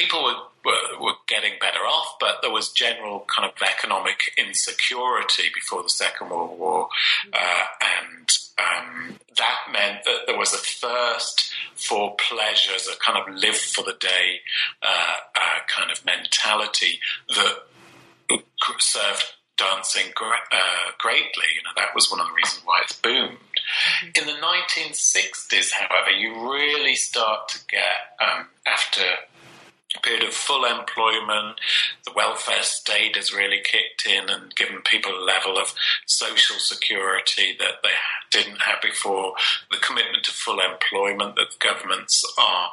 people 0.00 0.22
were, 0.22 0.40
were, 0.64 1.04
were, 1.04 1.14
getting 1.28 1.52
better 1.60 1.80
off, 1.80 2.16
but 2.18 2.38
there 2.42 2.50
was 2.50 2.70
general 2.70 3.24
kind 3.28 3.50
of 3.50 3.62
economic 3.62 4.18
insecurity 4.38 5.44
before 5.54 5.82
the 5.82 5.88
Second 5.88 6.30
World 6.30 6.58
War, 6.58 6.88
uh, 7.32 7.64
and 7.80 8.30
um, 8.58 9.18
that 9.36 9.58
meant 9.72 10.04
that 10.04 10.22
there 10.26 10.38
was 10.38 10.54
a 10.54 10.58
thirst 10.58 11.52
for 11.74 12.16
pleasures, 12.16 12.88
a 12.88 12.98
kind 12.98 13.18
of 13.18 13.34
live 13.34 13.56
for 13.56 13.84
the 13.84 13.96
day 14.00 14.40
uh, 14.82 15.16
uh, 15.36 15.58
kind 15.68 15.90
of 15.90 16.04
mentality 16.04 16.98
that 17.28 17.58
served 18.78 19.24
dancing 19.56 20.12
uh, 20.16 20.90
greatly. 20.98 21.48
You 21.54 21.62
know, 21.62 21.74
that 21.76 21.94
was 21.94 22.10
one 22.10 22.20
of 22.20 22.26
the 22.28 22.32
reasons 22.32 22.62
why 22.64 22.80
it's 22.82 22.98
boomed. 22.98 23.36
Mm-hmm. 23.36 24.06
In 24.14 24.26
the 24.26 24.40
1960s, 24.40 25.70
however, 25.72 26.10
you 26.10 26.50
really 26.50 26.94
start 26.94 27.48
to 27.50 27.58
get, 27.68 28.16
um, 28.20 28.46
after 28.66 29.02
period 29.98 30.22
of 30.22 30.32
full 30.32 30.64
employment. 30.64 31.60
The 32.04 32.12
welfare 32.14 32.62
state 32.62 33.16
has 33.16 33.34
really 33.34 33.60
kicked 33.62 34.06
in 34.06 34.30
and 34.30 34.54
given 34.54 34.82
people 34.82 35.12
a 35.12 35.24
level 35.24 35.58
of 35.58 35.74
social 36.06 36.56
security 36.58 37.56
that 37.58 37.82
they 37.82 37.90
didn't 38.30 38.62
have 38.62 38.80
before, 38.82 39.34
the 39.70 39.78
commitment 39.78 40.24
to 40.24 40.32
full 40.32 40.60
employment 40.60 41.36
that 41.36 41.58
governments 41.58 42.24
are 42.38 42.70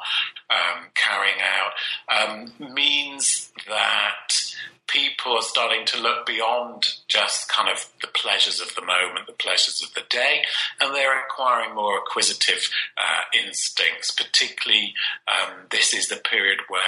um, 0.50 0.86
carrying 0.94 1.38
out, 1.40 1.72
um, 2.28 2.52
means 2.74 3.52
that 3.66 4.54
people 4.88 5.32
are 5.32 5.42
starting 5.42 5.84
to 5.84 6.00
look 6.00 6.26
beyond 6.26 6.94
just 7.06 7.48
kind 7.48 7.68
of 7.68 7.86
the 8.00 8.08
pleasures 8.08 8.60
of 8.60 8.74
the 8.74 8.80
moment, 8.80 9.26
the 9.26 9.32
pleasures 9.32 9.82
of 9.82 9.92
the 9.94 10.02
day, 10.08 10.42
and 10.80 10.94
they're 10.94 11.22
acquiring 11.24 11.74
more 11.74 11.98
acquisitive 11.98 12.68
uh, 12.96 13.22
instincts. 13.46 14.10
Particularly, 14.10 14.94
um, 15.28 15.66
this 15.70 15.92
is 15.92 16.08
the 16.08 16.16
period 16.16 16.60
where 16.68 16.82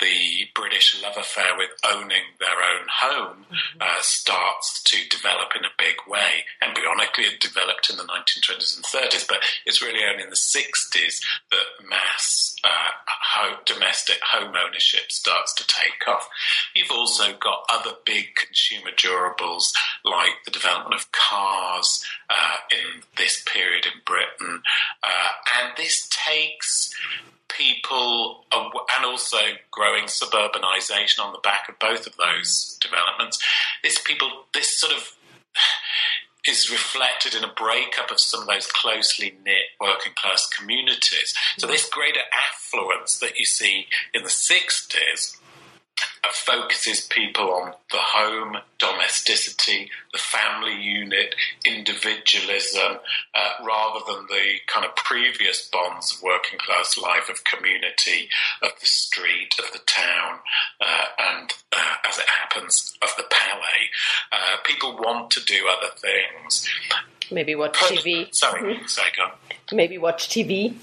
the 0.00 0.48
British 0.54 1.00
love 1.02 1.16
affair 1.16 1.56
with 1.56 1.70
owning 1.84 2.24
their 2.40 2.56
own 2.56 2.86
home 2.90 3.46
mm-hmm. 3.46 3.78
uh, 3.80 4.00
starts 4.00 4.82
to 4.82 5.08
develop 5.08 5.52
in 5.56 5.64
a 5.64 5.78
big 5.78 5.96
way. 6.08 6.44
Embryonically, 6.62 7.32
it 7.32 7.40
developed 7.40 7.90
in 7.90 7.96
the 7.96 8.02
1920s 8.02 8.76
and 8.76 8.84
30s, 8.84 9.26
but 9.28 9.38
it's 9.66 9.82
really 9.82 10.04
only 10.04 10.24
in 10.24 10.30
the 10.30 10.36
60s 10.36 11.20
that 11.50 11.88
mass 11.88 12.56
uh, 12.64 12.90
home, 13.06 13.58
domestic 13.64 14.18
home 14.32 14.54
ownership 14.56 15.10
starts 15.10 15.52
to 15.54 15.66
take 15.66 16.08
off. 16.08 16.28
You've 16.74 16.90
also 16.90 17.34
got 17.38 17.66
other 17.72 17.92
big 18.04 18.34
consumer 18.36 18.90
durables 18.96 19.72
like 20.04 20.44
the 20.44 20.50
development 20.50 20.94
of 20.94 21.12
cars 21.12 22.04
uh, 22.30 22.56
in 22.70 23.02
this 23.16 23.42
period 23.46 23.86
in 23.86 24.00
Britain, 24.04 24.62
uh, 25.02 25.28
and 25.60 25.72
this 25.76 26.08
takes 26.10 26.94
people 27.56 28.44
and 28.52 29.04
also 29.04 29.38
growing 29.70 30.04
suburbanization 30.04 31.20
on 31.20 31.32
the 31.32 31.40
back 31.42 31.68
of 31.68 31.78
both 31.78 32.06
of 32.06 32.16
those 32.16 32.78
developments. 32.80 33.38
This 33.82 34.00
people, 34.00 34.28
this 34.52 34.78
sort 34.78 34.92
of 34.92 35.12
is 36.46 36.70
reflected 36.70 37.34
in 37.34 37.42
a 37.42 37.52
breakup 37.52 38.10
of 38.10 38.20
some 38.20 38.42
of 38.42 38.46
those 38.46 38.66
closely 38.66 39.34
knit 39.44 39.64
working 39.80 40.12
class 40.14 40.46
communities. 40.48 41.34
So 41.56 41.66
mm-hmm. 41.66 41.72
this 41.72 41.88
greater 41.88 42.20
affluence 42.32 43.18
that 43.18 43.38
you 43.38 43.44
see 43.44 43.86
in 44.12 44.22
the 44.22 44.28
60s 44.28 45.38
focuses 46.44 47.06
people 47.06 47.50
on 47.52 47.72
the 47.90 47.98
home, 47.98 48.56
domesticity, 48.78 49.90
the 50.12 50.18
family 50.18 50.74
unit, 50.74 51.34
individualism, 51.64 52.98
uh, 53.34 53.64
rather 53.64 54.00
than 54.06 54.26
the 54.26 54.56
kind 54.66 54.84
of 54.84 54.94
previous 54.96 55.68
bonds 55.68 56.14
of 56.14 56.22
working 56.22 56.58
class 56.58 56.98
life, 56.98 57.28
of 57.30 57.44
community, 57.44 58.28
of 58.62 58.70
the 58.80 58.86
street, 58.86 59.54
of 59.58 59.72
the 59.72 59.80
town, 59.86 60.38
uh, 60.80 61.06
and 61.18 61.50
uh, 61.72 61.94
as 62.08 62.18
it 62.18 62.26
happens, 62.26 62.96
of 63.02 63.10
the 63.16 63.24
palais. 63.30 63.88
Uh, 64.32 64.56
people 64.64 64.96
want 64.96 65.30
to 65.30 65.40
do 65.44 65.66
other 65.78 65.92
things. 65.96 66.68
Maybe 67.30 67.54
watch 67.54 67.76
TV. 67.78 68.34
Sorry, 68.34 68.74
mm-hmm. 68.74 68.86
sorry, 68.86 69.10
go 69.16 69.24
on. 69.24 69.30
Maybe 69.72 69.98
watch 69.98 70.28
TV. 70.28 70.74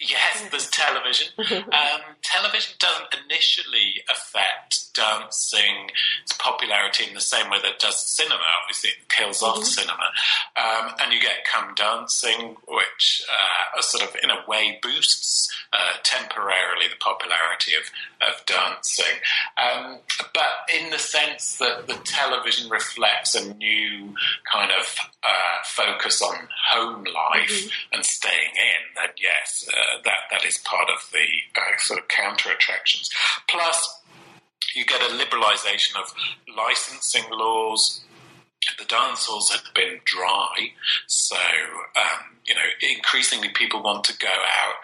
Yes, 0.00 0.44
there's 0.50 0.68
television. 0.70 1.28
um, 1.38 2.00
television 2.22 2.74
doesn't 2.78 3.14
initially 3.24 3.93
effect 4.10 4.83
affect 4.96 5.92
its 6.22 6.32
popularity 6.38 7.06
in 7.08 7.14
the 7.14 7.20
same 7.20 7.50
way 7.50 7.58
that 7.62 7.72
it 7.72 7.78
does 7.78 7.98
cinema. 7.98 8.40
Obviously, 8.62 8.90
it 8.90 9.08
kills 9.08 9.42
off 9.42 9.56
mm-hmm. 9.56 9.64
cinema. 9.64 10.10
Um, 10.56 10.94
and 11.00 11.12
you 11.12 11.20
get 11.20 11.44
come 11.50 11.74
dancing, 11.74 12.56
which 12.68 13.22
uh, 13.30 13.80
sort 13.80 14.04
of, 14.04 14.16
in 14.22 14.30
a 14.30 14.44
way, 14.48 14.78
boosts 14.82 15.52
uh, 15.72 15.98
temporarily 16.02 16.88
the 16.88 16.96
popularity 17.00 17.72
of, 17.74 17.90
of 18.28 18.46
dancing. 18.46 19.18
Um, 19.56 19.98
but 20.32 20.68
in 20.74 20.90
the 20.90 20.98
sense 20.98 21.58
that 21.58 21.86
the 21.86 21.98
television 22.04 22.70
reflects 22.70 23.34
a 23.34 23.54
new 23.54 24.14
kind 24.50 24.70
of 24.70 24.96
uh, 25.22 25.62
focus 25.64 26.22
on 26.22 26.48
home 26.70 27.04
life 27.04 27.50
mm-hmm. 27.50 27.94
and 27.94 28.04
staying 28.04 28.52
in, 28.54 28.94
then 28.96 29.10
yes, 29.20 29.68
uh, 29.68 30.00
that, 30.04 30.30
that 30.30 30.44
is 30.44 30.58
part 30.58 30.88
of 30.90 31.10
the 31.12 31.26
uh, 31.56 31.78
sort 31.78 32.00
of 32.00 32.08
counter 32.08 32.50
attractions. 32.50 33.10
Plus, 33.48 34.00
you 34.74 34.84
get 34.84 35.00
a 35.02 35.14
liberalisation 35.14 35.96
of 36.00 36.12
licensing 36.56 37.24
laws. 37.30 38.04
The 38.78 38.84
dance 38.84 39.26
halls 39.26 39.50
had 39.50 39.62
been 39.74 40.00
dry, 40.04 40.72
so 41.06 41.36
um, 41.36 42.34
you 42.44 42.54
know, 42.54 42.60
increasingly 42.96 43.48
people 43.48 43.82
want 43.82 44.04
to 44.04 44.18
go 44.18 44.28
out 44.28 44.74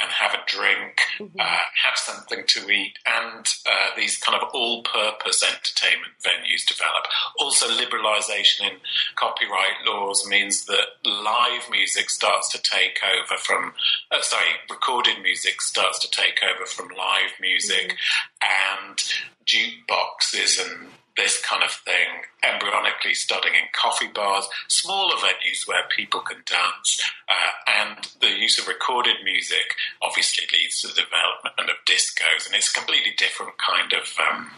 and 0.00 0.10
have 0.10 0.32
a 0.32 0.44
drink, 0.46 0.96
mm-hmm. 1.18 1.38
uh, 1.38 1.64
have 1.84 1.96
something 1.96 2.44
to 2.46 2.70
eat, 2.70 2.94
and 3.06 3.46
uh, 3.66 3.96
these 3.96 4.16
kind 4.18 4.40
of 4.40 4.48
all-purpose 4.54 5.44
entertainment 5.44 6.12
venues 6.24 6.66
develop. 6.66 7.04
Also, 7.38 7.68
liberalisation 7.68 8.62
in 8.62 8.76
copyright 9.16 9.84
laws 9.86 10.26
means 10.28 10.64
that 10.64 10.96
live 11.04 11.68
music 11.70 12.10
starts 12.10 12.50
to 12.52 12.62
take 12.62 12.98
over 13.04 13.38
from, 13.38 13.74
uh, 14.10 14.22
sorry, 14.22 14.48
recorded 14.70 15.20
music 15.22 15.60
starts 15.60 15.98
to 15.98 16.10
take 16.10 16.40
over 16.42 16.64
from 16.64 16.88
live 16.88 17.32
music, 17.40 17.96
mm-hmm. 18.42 18.88
and 18.88 18.98
jukeboxes 19.46 20.64
and 20.64 20.88
this 21.20 21.40
kind 21.42 21.62
of 21.62 21.70
thing, 21.70 22.24
embryonically 22.42 23.14
studying 23.14 23.54
in 23.54 23.68
coffee 23.72 24.08
bars, 24.08 24.48
smaller 24.68 25.16
venues 25.16 25.68
where 25.68 25.84
people 25.94 26.20
can 26.20 26.42
dance, 26.46 27.02
uh, 27.28 27.52
and 27.80 28.08
the 28.20 28.30
use 28.30 28.58
of 28.58 28.66
recorded 28.66 29.16
music 29.22 29.76
obviously 30.00 30.46
leads 30.52 30.80
to 30.80 30.88
the 30.88 30.94
development 30.94 31.68
of 31.68 31.76
discos, 31.86 32.46
and 32.46 32.54
it's 32.54 32.70
a 32.70 32.78
completely 32.78 33.12
different 33.18 33.52
kind 33.58 33.92
of 33.92 34.08
um, 34.18 34.50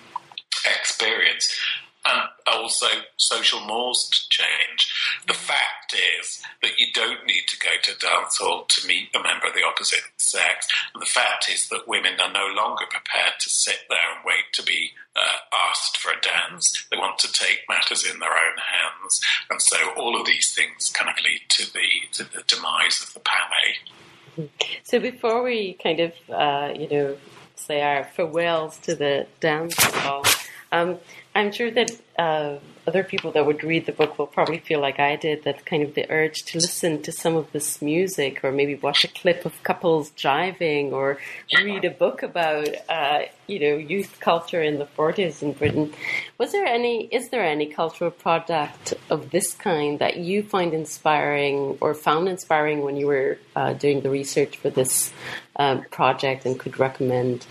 experience 0.78 1.58
and 2.04 2.22
also 2.52 2.86
social 3.16 3.60
mores 3.60 4.08
to 4.10 4.28
change. 4.28 4.92
The 5.26 5.34
fact 5.34 5.94
is 5.94 6.42
that 6.62 6.78
you 6.78 6.88
don't 6.92 7.26
need 7.26 7.44
to 7.48 7.58
go 7.58 7.70
to 7.82 7.92
a 7.92 7.98
dance 7.98 8.38
hall 8.38 8.64
to 8.68 8.86
meet 8.86 9.08
a 9.14 9.22
member 9.22 9.46
of 9.46 9.54
the 9.54 9.64
opposite 9.64 10.02
sex. 10.16 10.66
And 10.94 11.02
the 11.02 11.06
fact 11.06 11.48
is 11.52 11.68
that 11.68 11.88
women 11.88 12.14
are 12.20 12.32
no 12.32 12.46
longer 12.54 12.84
prepared 12.90 13.34
to 13.40 13.48
sit 13.48 13.80
there 13.88 14.16
and 14.16 14.24
wait 14.24 14.52
to 14.54 14.62
be 14.62 14.90
uh, 15.14 15.68
asked 15.70 15.96
for 15.98 16.10
a 16.10 16.20
dance. 16.20 16.86
They 16.90 16.96
want 16.96 17.18
to 17.20 17.32
take 17.32 17.60
matters 17.68 18.04
in 18.04 18.18
their 18.18 18.32
own 18.32 18.58
hands. 18.58 19.20
And 19.50 19.62
so 19.62 19.76
all 19.96 20.18
of 20.18 20.26
these 20.26 20.54
things 20.54 20.90
kind 20.90 21.10
of 21.10 21.22
lead 21.24 21.42
to 21.50 21.72
the, 21.72 21.88
to 22.12 22.24
the 22.24 22.42
demise 22.46 23.02
of 23.02 23.14
the 23.14 23.20
palais. 23.20 24.50
So 24.82 24.98
before 24.98 25.42
we 25.42 25.74
kind 25.74 26.00
of, 26.00 26.12
uh, 26.30 26.72
you 26.74 26.88
know, 26.88 27.16
say 27.54 27.82
our 27.82 28.04
farewells 28.04 28.78
to 28.78 28.94
the 28.94 29.26
dance 29.40 29.74
hall, 29.78 30.24
um, 30.72 30.98
I'm 31.34 31.50
sure 31.50 31.70
that 31.70 31.90
uh, 32.18 32.58
other 32.86 33.04
people 33.04 33.32
that 33.32 33.46
would 33.46 33.64
read 33.64 33.86
the 33.86 33.92
book 33.92 34.18
will 34.18 34.26
probably 34.26 34.58
feel 34.58 34.80
like 34.80 34.98
I 34.98 35.16
did 35.16 35.44
that 35.44 35.64
kind 35.64 35.82
of 35.82 35.94
the 35.94 36.10
urge 36.10 36.42
to 36.46 36.58
listen 36.58 37.00
to 37.02 37.12
some 37.12 37.36
of 37.36 37.50
this 37.52 37.80
music 37.80 38.44
or 38.44 38.52
maybe 38.52 38.74
watch 38.74 39.04
a 39.04 39.08
clip 39.08 39.46
of 39.46 39.62
couples 39.62 40.10
jiving 40.10 40.92
or 40.92 41.18
read 41.62 41.84
a 41.84 41.90
book 41.90 42.22
about, 42.22 42.68
uh, 42.90 43.20
you 43.46 43.60
know, 43.60 43.76
youth 43.76 44.18
culture 44.20 44.62
in 44.62 44.78
the 44.78 44.84
40s 44.84 45.42
in 45.42 45.52
Britain. 45.52 45.94
Was 46.36 46.52
there 46.52 46.66
any, 46.66 47.06
is 47.06 47.30
there 47.30 47.44
any 47.44 47.66
cultural 47.66 48.10
product 48.10 48.92
of 49.08 49.30
this 49.30 49.54
kind 49.54 49.98
that 50.00 50.16
you 50.18 50.42
find 50.42 50.74
inspiring 50.74 51.78
or 51.80 51.94
found 51.94 52.28
inspiring 52.28 52.82
when 52.82 52.96
you 52.96 53.06
were 53.06 53.38
uh, 53.56 53.72
doing 53.72 54.02
the 54.02 54.10
research 54.10 54.58
for 54.58 54.68
this 54.68 55.12
um, 55.56 55.82
project 55.90 56.44
and 56.44 56.58
could 56.58 56.78
recommend? 56.78 57.46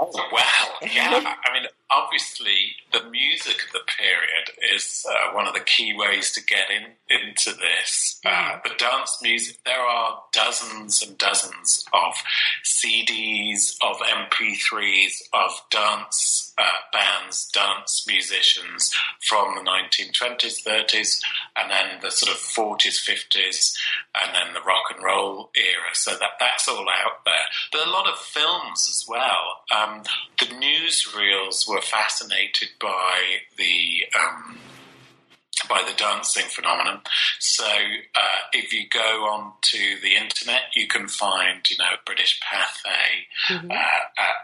Oh, 0.00 0.10
wow. 0.32 0.64
Yeah. 0.82 1.34
Obviously 1.96 2.74
the 2.94 3.10
music 3.10 3.56
of 3.66 3.72
the 3.72 3.80
period 3.98 4.74
is 4.74 5.04
uh, 5.10 5.34
one 5.34 5.48
of 5.48 5.54
the 5.54 5.60
key 5.60 5.94
ways 5.96 6.30
to 6.32 6.44
get 6.44 6.70
in 6.70 6.92
into 7.10 7.50
this. 7.58 8.20
Uh, 8.24 8.28
mm-hmm. 8.28 8.68
the 8.68 8.74
dance 8.76 9.18
music, 9.20 9.56
there 9.64 9.80
are 9.80 10.22
dozens 10.32 11.02
and 11.02 11.18
dozens 11.18 11.84
of 11.92 12.14
CDs, 12.64 13.76
of 13.82 13.96
MP3s, 13.98 15.22
of 15.32 15.50
dance 15.70 16.54
uh, 16.56 16.62
bands, 16.92 17.50
dance 17.52 18.04
musicians 18.06 18.94
from 19.28 19.56
the 19.56 19.68
1920s, 19.68 20.62
30s, 20.64 21.20
and 21.56 21.70
then 21.70 22.00
the 22.00 22.10
sort 22.10 22.32
of 22.32 22.40
40s, 22.40 23.02
50s, 23.04 23.76
and 24.14 24.34
then 24.34 24.54
the 24.54 24.60
rock 24.60 24.84
and 24.94 25.04
roll 25.04 25.50
era. 25.56 25.94
So 25.94 26.12
that 26.12 26.38
that's 26.38 26.68
all 26.68 26.86
out 26.88 27.24
there. 27.24 27.34
There 27.72 27.82
are 27.82 27.88
a 27.88 27.92
lot 27.92 28.08
of 28.08 28.18
films 28.18 28.88
as 28.88 29.04
well. 29.08 29.62
Um, 29.74 30.02
the 30.38 30.46
newsreels 30.46 31.68
were 31.68 31.82
fascinated 31.82 32.68
by 32.80 32.83
the 33.56 34.06
um, 34.18 34.58
by 35.68 35.82
the 35.88 35.96
dancing 35.96 36.44
phenomenon. 36.48 37.00
So 37.38 37.64
uh, 37.64 38.40
if 38.52 38.72
you 38.72 38.88
go 38.88 39.24
onto 39.26 40.00
the 40.00 40.14
internet, 40.14 40.62
you 40.74 40.86
can 40.86 41.08
find, 41.08 41.68
you 41.70 41.76
know, 41.78 41.96
British 42.04 42.40
Pathé, 42.40 43.54
mm-hmm. 43.54 43.70
uh, 43.70 43.74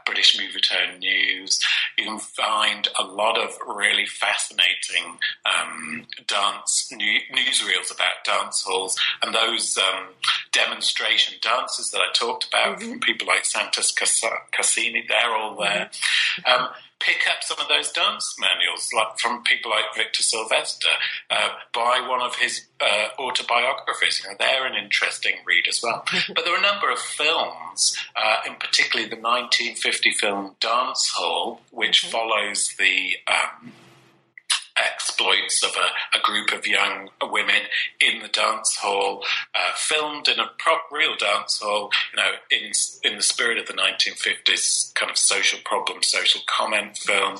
British 0.07 0.39
Movietone 0.39 0.99
News. 0.99 1.61
You 1.99 2.05
can 2.05 2.19
find 2.19 2.89
a 2.99 3.05
lot 3.05 3.39
of 3.39 3.57
really 3.67 4.07
fascinating 4.07 5.19
um, 5.45 6.07
dance 6.27 6.91
new, 6.93 7.21
newsreels 7.33 7.95
about 7.95 8.25
dance 8.25 8.63
halls 8.63 8.99
and 9.23 9.35
those 9.35 9.77
um, 9.79 10.07
demonstration 10.53 11.35
dances 11.43 11.91
that 11.91 11.99
I 11.99 12.13
talked 12.13 12.47
about 12.47 12.79
mm-hmm. 12.79 12.93
from 12.93 13.01
people 13.01 13.27
like 13.27 13.45
Santos 13.45 13.93
Casani. 13.93 15.07
They're 15.09 15.35
all 15.35 15.57
there. 15.57 15.91
Mm-hmm. 15.91 16.63
Um, 16.63 16.69
pick 17.01 17.27
up 17.29 17.43
some 17.43 17.59
of 17.59 17.69
those 17.69 17.91
dance 17.91 18.37
manuals 18.39 18.91
like 18.95 19.19
from 19.19 19.43
people 19.43 19.71
like 19.71 19.85
Victor 19.97 20.23
Silvester, 20.23 20.89
uh, 21.31 21.49
buy 21.73 22.05
one 22.07 22.23
of 22.23 22.37
his 22.37 22.67
uh, 22.81 23.09
autobiographies. 23.19 24.23
You 24.23 24.31
know, 24.31 24.37
they're 24.39 24.67
an 24.67 24.77
interesting 24.77 25.37
read 25.47 25.65
as 25.69 25.81
well. 25.83 26.05
but 26.35 26.45
there 26.45 26.55
are 26.55 26.59
a 26.59 26.63
number 26.63 26.91
of 26.91 26.99
films, 26.99 27.97
uh, 28.15 28.37
in 28.47 28.55
particularly 28.57 29.09
the 29.09 29.17
1950 29.17 30.13
film 30.13 30.57
Dance 30.61 31.11
Hall, 31.15 31.61
which 31.71 32.03
mm-hmm. 32.03 32.13
follows 32.13 32.75
the 32.79 33.17
um, 33.27 33.73
exploits 34.85 35.63
of 35.65 35.71
a, 35.71 36.19
a, 36.19 36.23
group 36.23 36.53
of 36.53 36.67
young 36.67 37.09
women 37.23 37.63
in 38.01 38.21
the 38.21 38.29
dance 38.29 38.77
hall, 38.77 39.25
uh, 39.55 39.73
filmed 39.77 40.29
in 40.29 40.39
a 40.39 40.51
prop, 40.59 40.83
real 40.91 41.17
dance 41.17 41.61
hall, 41.63 41.91
you 42.13 42.17
know, 42.17 42.33
in 42.51 42.73
in 43.05 43.17
the 43.17 43.23
spirit 43.23 43.59
of 43.59 43.67
the 43.67 43.73
1950s 43.73 44.95
kind 44.95 45.11
of 45.11 45.17
social 45.17 45.59
problem, 45.65 46.03
social 46.03 46.41
comment 46.47 46.97
film. 46.97 47.37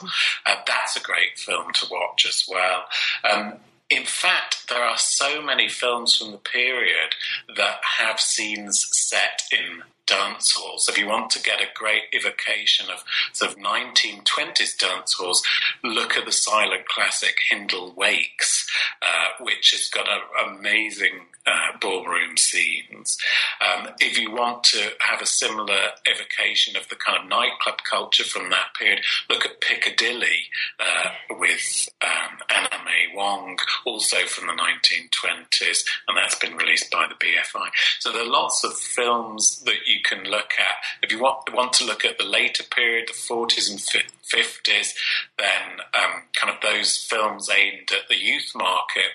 Uh, 0.47 0.57
that's 0.67 0.97
a 0.97 1.01
great 1.01 1.39
film 1.39 1.73
to 1.73 1.87
watch 1.91 2.27
as 2.27 2.45
well. 2.49 2.85
Um, 3.31 3.55
in 3.91 4.05
fact, 4.05 4.69
there 4.69 4.85
are 4.85 4.97
so 4.97 5.43
many 5.43 5.69
films 5.69 6.17
from 6.17 6.31
the 6.31 6.39
period 6.39 7.17
that 7.57 7.81
have 7.99 8.21
scenes 8.21 8.89
set 9.11 9.43
in 9.51 9.83
dance 10.07 10.53
halls. 10.53 10.89
If 10.89 10.99
you 10.99 11.07
want 11.07 11.31
to 11.31 11.43
get 11.43 11.61
a 11.61 11.67
great 11.75 12.03
evocation 12.13 12.91
of 12.91 13.05
sort 13.33 13.53
of 13.53 13.59
1920s 13.59 14.77
dance 14.79 15.15
halls, 15.15 15.43
look 15.83 16.17
at 16.17 16.27
the 16.27 16.33
silent 16.33 16.87
classic 16.89 17.37
Hindle 17.49 17.93
Wakes, 17.97 18.69
uh, 19.03 19.45
which 19.45 19.71
has 19.71 19.89
got 19.89 20.09
an 20.09 20.57
amazing 20.57 21.27
uh, 21.47 21.79
ballroom 21.81 22.37
scenes. 22.37 23.19
Um, 23.61 23.89
if 23.99 24.19
you 24.19 24.31
want 24.31 24.65
to 24.65 24.91
have 25.01 25.23
a 25.23 25.27
similar 25.27 25.79
evocation 26.07 26.77
of 26.77 26.89
the 26.89 26.97
kind 26.97 27.23
of 27.23 27.29
nightclub 27.29 27.79
culture 27.89 28.25
from 28.25 28.51
that 28.51 28.75
period, 28.79 29.01
look 29.29 29.47
at 29.47 29.61
Piccadilly 29.61 30.49
uh, 30.79 31.11
with 31.31 31.89
um, 32.03 32.39
Anna 32.51 32.85
May 32.85 33.15
Wong, 33.15 33.59
also 33.85 34.19
from 34.27 34.49
the 34.49 34.53
1920s, 34.53 35.85
and 36.09 36.17
that's 36.17 36.35
been 36.35 36.57
released 36.57 36.91
by 36.91 37.07
the 37.09 37.15
BFI. 37.15 37.69
So 38.01 38.13
there 38.13 38.23
are 38.23 38.31
lots 38.31 38.65
of 38.65 38.75
films 39.01 39.63
that 39.65 39.87
you 39.87 40.01
can 40.03 40.25
look 40.25 40.53
at. 40.59 40.77
If 41.03 41.13
you 41.13 41.21
want, 41.21 41.53
want 41.55 41.73
to 41.75 41.85
look 41.85 42.05
at 42.05 42.19
the 42.19 42.25
later 42.25 42.65
period, 42.65 43.09
the 43.09 43.13
40s 43.13 43.71
and 43.71 43.79
50s, 43.79 44.93
then 45.39 45.81
um, 45.95 46.23
kind 46.35 46.55
of 46.55 46.61
those 46.61 46.97
films 46.97 47.49
aimed 47.51 47.91
at 47.93 48.09
the 48.09 48.17
youth 48.17 48.53
market 48.55 49.13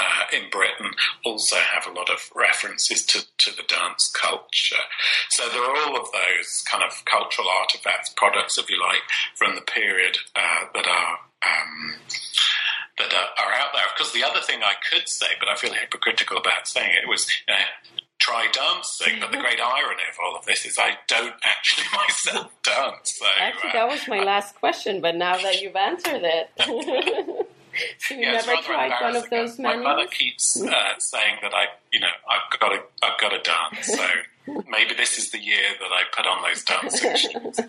uh, 0.00 0.36
in 0.36 0.48
Britain 0.50 0.92
also 1.24 1.56
have 1.56 1.86
a 1.86 1.96
lot 1.96 2.10
of 2.10 2.30
references 2.34 3.04
to, 3.06 3.24
to 3.38 3.50
the 3.56 3.62
dance 3.66 4.10
culture. 4.10 4.84
So 5.30 5.48
there 5.48 5.62
are 5.62 5.76
all 5.76 5.96
of 5.96 6.08
those 6.12 6.62
kind 6.70 6.84
of 6.84 7.04
cultural 7.04 7.48
artifacts, 7.60 8.12
products, 8.16 8.58
if 8.58 8.70
you 8.70 8.80
like, 8.80 9.02
from 9.34 9.54
the 9.54 9.62
period 9.62 10.18
uh, 10.36 10.66
that 10.74 10.86
are. 10.86 11.18
Um, 11.38 11.94
that 12.98 13.14
are, 13.14 13.46
are, 13.46 13.52
out 13.54 13.68
there. 13.72 13.84
Because 13.96 14.12
the 14.12 14.24
other 14.24 14.40
thing 14.40 14.58
I 14.64 14.74
could 14.90 15.08
say, 15.08 15.26
but 15.38 15.48
I 15.48 15.54
feel 15.54 15.72
hypocritical 15.72 16.36
about 16.36 16.66
saying 16.66 16.90
it, 16.90 17.08
was 17.08 17.30
you 17.46 17.54
know, 17.54 17.60
try 18.28 18.46
dancing. 18.52 19.18
But 19.20 19.32
the 19.32 19.38
great 19.38 19.60
irony 19.60 20.02
of 20.10 20.18
all 20.22 20.36
of 20.36 20.44
this 20.44 20.64
is 20.64 20.78
I 20.78 20.98
don't 21.06 21.34
actually 21.44 21.86
myself 21.96 22.52
dance. 22.62 23.18
So, 23.18 23.26
actually, 23.40 23.72
that 23.72 23.88
was 23.88 24.06
my 24.08 24.20
uh, 24.20 24.24
last 24.24 24.54
question, 24.56 25.00
but 25.00 25.16
now 25.16 25.36
that 25.38 25.60
you've 25.60 25.76
answered 25.76 26.22
it. 26.22 26.50
so 27.98 28.14
you 28.14 28.20
yeah, 28.20 28.32
never 28.32 28.62
tried 28.62 28.92
one 29.00 29.16
of 29.16 29.28
those 29.30 29.58
My 29.58 29.76
mother 29.76 30.06
keeps 30.06 30.60
uh, 30.60 30.98
saying 30.98 31.36
that 31.42 31.54
I, 31.54 31.66
you 31.92 32.00
know, 32.00 32.08
I've 32.28 32.58
got 32.58 32.68
to, 32.70 32.80
I've 33.02 33.20
got 33.20 33.28
to 33.30 33.38
dance. 33.38 33.86
So 33.86 34.62
maybe 34.68 34.94
this 34.96 35.18
is 35.18 35.30
the 35.30 35.38
year 35.38 35.62
that 35.80 35.90
I 35.92 36.02
put 36.14 36.26
on 36.26 36.42
those 36.42 36.64
dancing 36.64 37.16
shoes. 37.16 37.60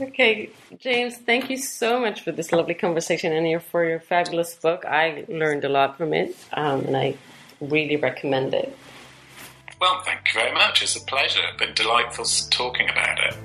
okay, 0.00 0.50
James, 0.78 1.16
thank 1.18 1.50
you 1.50 1.58
so 1.58 2.00
much 2.00 2.22
for 2.22 2.32
this 2.32 2.52
lovely 2.52 2.74
conversation 2.74 3.32
and 3.32 3.62
for 3.62 3.84
your 3.84 4.00
fabulous 4.00 4.54
book. 4.54 4.84
I 4.84 5.24
learned 5.28 5.64
a 5.64 5.68
lot 5.68 5.96
from 5.96 6.14
it, 6.14 6.36
um, 6.52 6.86
and 6.86 6.96
I 6.96 7.16
really 7.60 7.96
recommend 7.96 8.54
it. 8.54 8.76
Well, 9.80 10.00
thank 10.04 10.20
you 10.28 10.40
very 10.40 10.52
much. 10.52 10.82
It's 10.82 10.96
a 10.96 11.00
pleasure. 11.00 11.40
It's 11.48 11.58
been 11.58 11.74
delightful 11.74 12.24
talking 12.50 12.88
about 12.88 13.18
it. 13.20 13.36